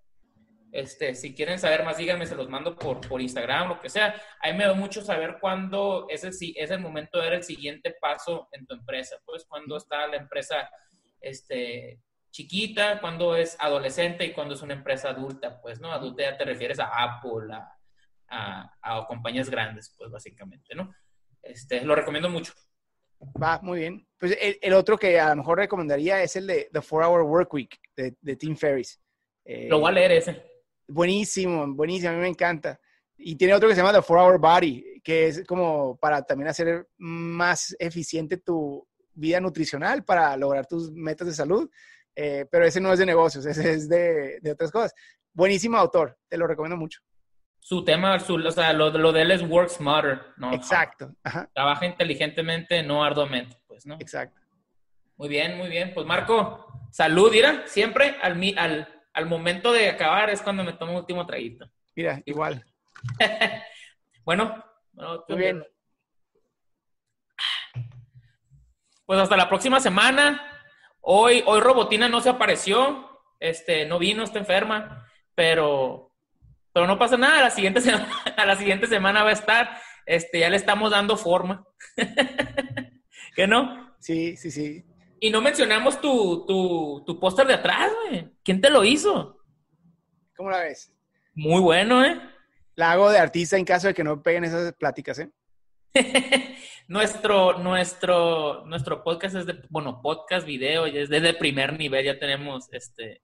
Este, 0.72 1.15
si 1.15 1.34
quieren 1.34 1.57
saber 1.57 1.84
más, 1.84 1.97
díganme, 1.97 2.26
se 2.26 2.36
los 2.36 2.49
mando 2.49 2.76
por, 2.76 3.01
por 3.07 3.22
Instagram, 3.22 3.70
lo 3.70 3.80
que 3.80 3.89
sea. 3.89 4.15
A 4.41 4.51
mí 4.51 4.57
me 4.57 4.65
da 4.65 4.74
mucho 4.74 5.01
saber 5.01 5.38
cuándo 5.39 6.07
es 6.09 6.24
el, 6.24 6.34
es 6.55 6.72
el 6.72 6.80
momento 6.80 7.17
de 7.17 7.26
dar 7.26 7.34
el 7.34 7.43
siguiente 7.43 7.95
paso 7.99 8.49
en 8.51 8.65
tu 8.65 8.76
empresa. 8.76 9.17
Pues 9.26 9.45
cuando 9.45 9.78
está 9.78 10.07
la 10.07 10.17
empresa 10.17 10.70
este, 11.20 11.99
chiquita, 12.32 12.99
cuando 13.01 13.36
es 13.36 13.57
adolescente 13.59 14.26
y 14.26 14.34
cuando 14.34 14.53
es 14.53 14.61
una 14.61 14.74
empresa 14.74 15.09
adulta. 15.09 15.59
Pues, 15.61 15.80
¿no? 15.80 15.91
Adulta 15.91 16.24
ya 16.24 16.38
te 16.38 16.45
refieres 16.45 16.80
a 16.80 16.88
Apple, 16.88 17.53
a 17.53 17.76
a, 18.30 19.05
compañías 19.07 19.49
grandes, 19.49 19.93
pues 19.97 20.11
básicamente, 20.11 20.76
¿no? 20.76 20.93
Este, 21.41 21.82
lo 21.84 21.95
recomiendo 21.95 22.30
mucho. 22.30 22.53
Va, 23.41 23.59
muy 23.61 23.80
bien. 23.80 24.07
Pues 24.17 24.38
el, 24.39 24.74
otro 24.74 24.97
que 24.97 25.20
a 25.20 25.30
lo 25.30 25.38
mejor 25.38 25.57
recomendaría 25.57 26.22
es 26.24 26.36
el 26.36 26.47
de 26.47 26.70
The 26.72 26.82
Four 26.82 27.03
Hour 27.03 27.24
Work 27.24 27.53
Week 27.53 27.80
de, 27.95 28.15
de 28.22 28.36
Tim 28.36 28.55
Ferriss. 28.55 29.01
Eh, 29.45 29.67
lo 29.70 29.80
voy 29.80 29.89
a 29.89 29.93
leer 29.93 30.11
ese. 30.13 30.43
Buenísimo, 30.89 31.65
buenísimo, 31.73 32.11
a 32.11 32.15
mí 32.15 32.21
me 32.21 32.27
encanta. 32.27 32.79
Y 33.17 33.35
tiene 33.35 33.53
otro 33.53 33.69
que 33.69 33.75
se 33.75 33.81
llama 33.81 33.93
The 33.93 34.01
Four 34.01 34.17
Hour 34.19 34.39
Body, 34.39 35.01
que 35.03 35.27
es 35.27 35.45
como 35.45 35.97
para 35.97 36.21
también 36.23 36.49
hacer 36.49 36.87
más 36.97 37.75
eficiente 37.79 38.37
tu 38.37 38.87
vida 39.13 39.39
nutricional 39.39 40.03
para 40.03 40.35
lograr 40.35 40.65
tus 40.65 40.91
metas 40.91 41.27
de 41.27 41.33
salud. 41.33 41.69
Eh, 42.15 42.45
pero 42.51 42.65
ese 42.65 42.81
no 42.81 42.91
es 42.91 42.99
de 42.99 43.05
negocios, 43.05 43.45
ese 43.45 43.71
es 43.71 43.87
de, 43.87 44.39
de 44.41 44.51
otras 44.51 44.71
cosas. 44.71 44.93
Buenísimo 45.33 45.77
autor, 45.77 46.17
te 46.27 46.37
lo 46.37 46.47
recomiendo 46.47 46.77
mucho 46.77 46.99
su 47.59 47.83
tema, 47.83 48.19
su, 48.19 48.35
o 48.35 48.51
sea, 48.51 48.73
lo, 48.73 48.89
lo, 48.89 49.11
de 49.11 49.21
él 49.21 49.31
es 49.31 49.43
work 49.43 49.69
smarter, 49.69 50.21
¿no? 50.37 50.53
Exacto. 50.53 51.13
Trabaja 51.53 51.85
inteligentemente, 51.85 52.81
no 52.83 53.03
arduamente, 53.03 53.57
pues, 53.67 53.85
¿no? 53.85 53.95
Exacto. 53.99 54.39
Muy 55.17 55.29
bien, 55.29 55.57
muy 55.57 55.67
bien. 55.67 55.91
Pues 55.93 56.05
Marco, 56.05 56.65
salud, 56.89 57.29
mira, 57.31 57.63
siempre 57.67 58.15
al, 58.21 58.41
al, 58.57 58.98
al 59.20 59.26
momento 59.26 59.72
de 59.74 59.89
acabar 59.89 60.30
es 60.30 60.41
cuando 60.41 60.63
me 60.63 60.74
tomo 60.74 60.93
un 60.93 60.99
último 60.99 61.26
traguito. 61.26 61.70
Mira, 61.95 62.22
igual. 62.26 62.65
bueno, 64.26 64.63
muy 65.28 65.38
bien. 65.38 65.63
Pues 69.05 69.20
hasta 69.20 69.36
la 69.36 69.49
próxima 69.49 69.80
semana. 69.80 70.41
Hoy, 71.01 71.43
hoy 71.45 71.59
Robotina 71.59 72.07
no 72.07 72.22
se 72.22 72.30
apareció, 72.30 73.22
este, 73.39 73.86
no 73.86 73.99
vino, 73.99 74.24
está 74.24 74.39
enferma, 74.39 75.05
pero 75.36 76.09
pero 76.72 76.88
no 76.88 76.99
pasa 76.99 77.17
nada, 77.17 77.39
a 77.39 77.41
la 77.41 77.49
siguiente 77.49 77.82
semana, 77.82 78.07
a 78.38 78.45
la 78.45 78.55
siguiente 78.55 78.88
semana 78.88 79.24
va 79.24 79.32
a 79.32 79.34
estar, 79.34 79.82
este, 80.05 80.39
ya 80.39 80.49
le 80.49 80.55
estamos 80.55 80.91
dando 80.91 81.17
forma. 81.17 81.65
¿Qué 83.36 83.47
no? 83.47 83.95
Sí, 83.99 84.38
sí, 84.38 84.51
sí. 84.51 84.86
Y 85.20 85.30
no 85.30 85.41
mencionamos 85.41 85.99
tu, 85.99 86.45
tu, 86.45 87.03
tu 87.05 87.20
póster 87.20 87.47
de 87.47 87.55
atrás, 87.55 87.91
güey. 88.05 88.30
¿Quién 88.43 88.61
te 88.61 88.70
lo 88.70 88.84
hizo? 88.84 89.38
¿Cómo 90.36 90.49
la 90.49 90.59
ves? 90.59 90.93
Muy 91.36 91.61
bueno, 91.61 92.03
¿eh? 92.03 92.20
La 92.76 92.91
hago 92.91 93.09
de 93.09 93.20
artista 93.20 93.57
en 93.57 93.65
caso 93.65 93.88
de 93.88 93.93
que 93.93 94.03
no 94.03 94.22
peguen 94.24 94.45
esas 94.45 94.74
pláticas, 94.74 95.20
¿eh? 95.20 95.30
nuestro, 96.88 97.57
nuestro, 97.59 98.65
nuestro 98.65 99.03
podcast 99.03 99.36
es 99.36 99.45
de, 99.45 99.61
bueno, 99.70 100.01
podcast, 100.01 100.45
video, 100.45 100.88
ya 100.88 101.01
es 101.01 101.09
de 101.09 101.34
primer 101.34 101.78
nivel, 101.78 102.05
ya 102.05 102.20
tenemos 102.20 102.72
este 102.72 103.22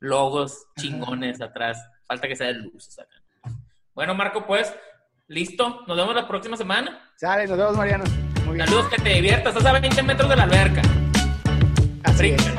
logos 0.00 0.66
chingones 0.78 1.40
atrás. 1.40 1.78
Falta 2.06 2.28
que 2.28 2.36
sea 2.36 2.48
de 2.48 2.54
luces 2.54 2.98
acá. 2.98 3.54
Bueno, 3.94 4.14
Marco, 4.14 4.46
pues, 4.46 4.74
listo. 5.26 5.84
Nos 5.86 5.96
vemos 5.96 6.14
la 6.14 6.26
próxima 6.26 6.56
semana. 6.56 7.10
Sale, 7.16 7.46
nos 7.46 7.58
vemos, 7.58 7.76
Mariano. 7.76 8.04
Saludos, 8.44 8.88
que 8.88 9.02
te 9.02 9.10
diviertas. 9.10 9.54
Estás 9.54 9.74
a 9.74 9.78
20 9.78 10.02
metros 10.02 10.30
de 10.30 10.36
la 10.36 10.44
alberca. 10.44 10.82
Así 12.18 12.57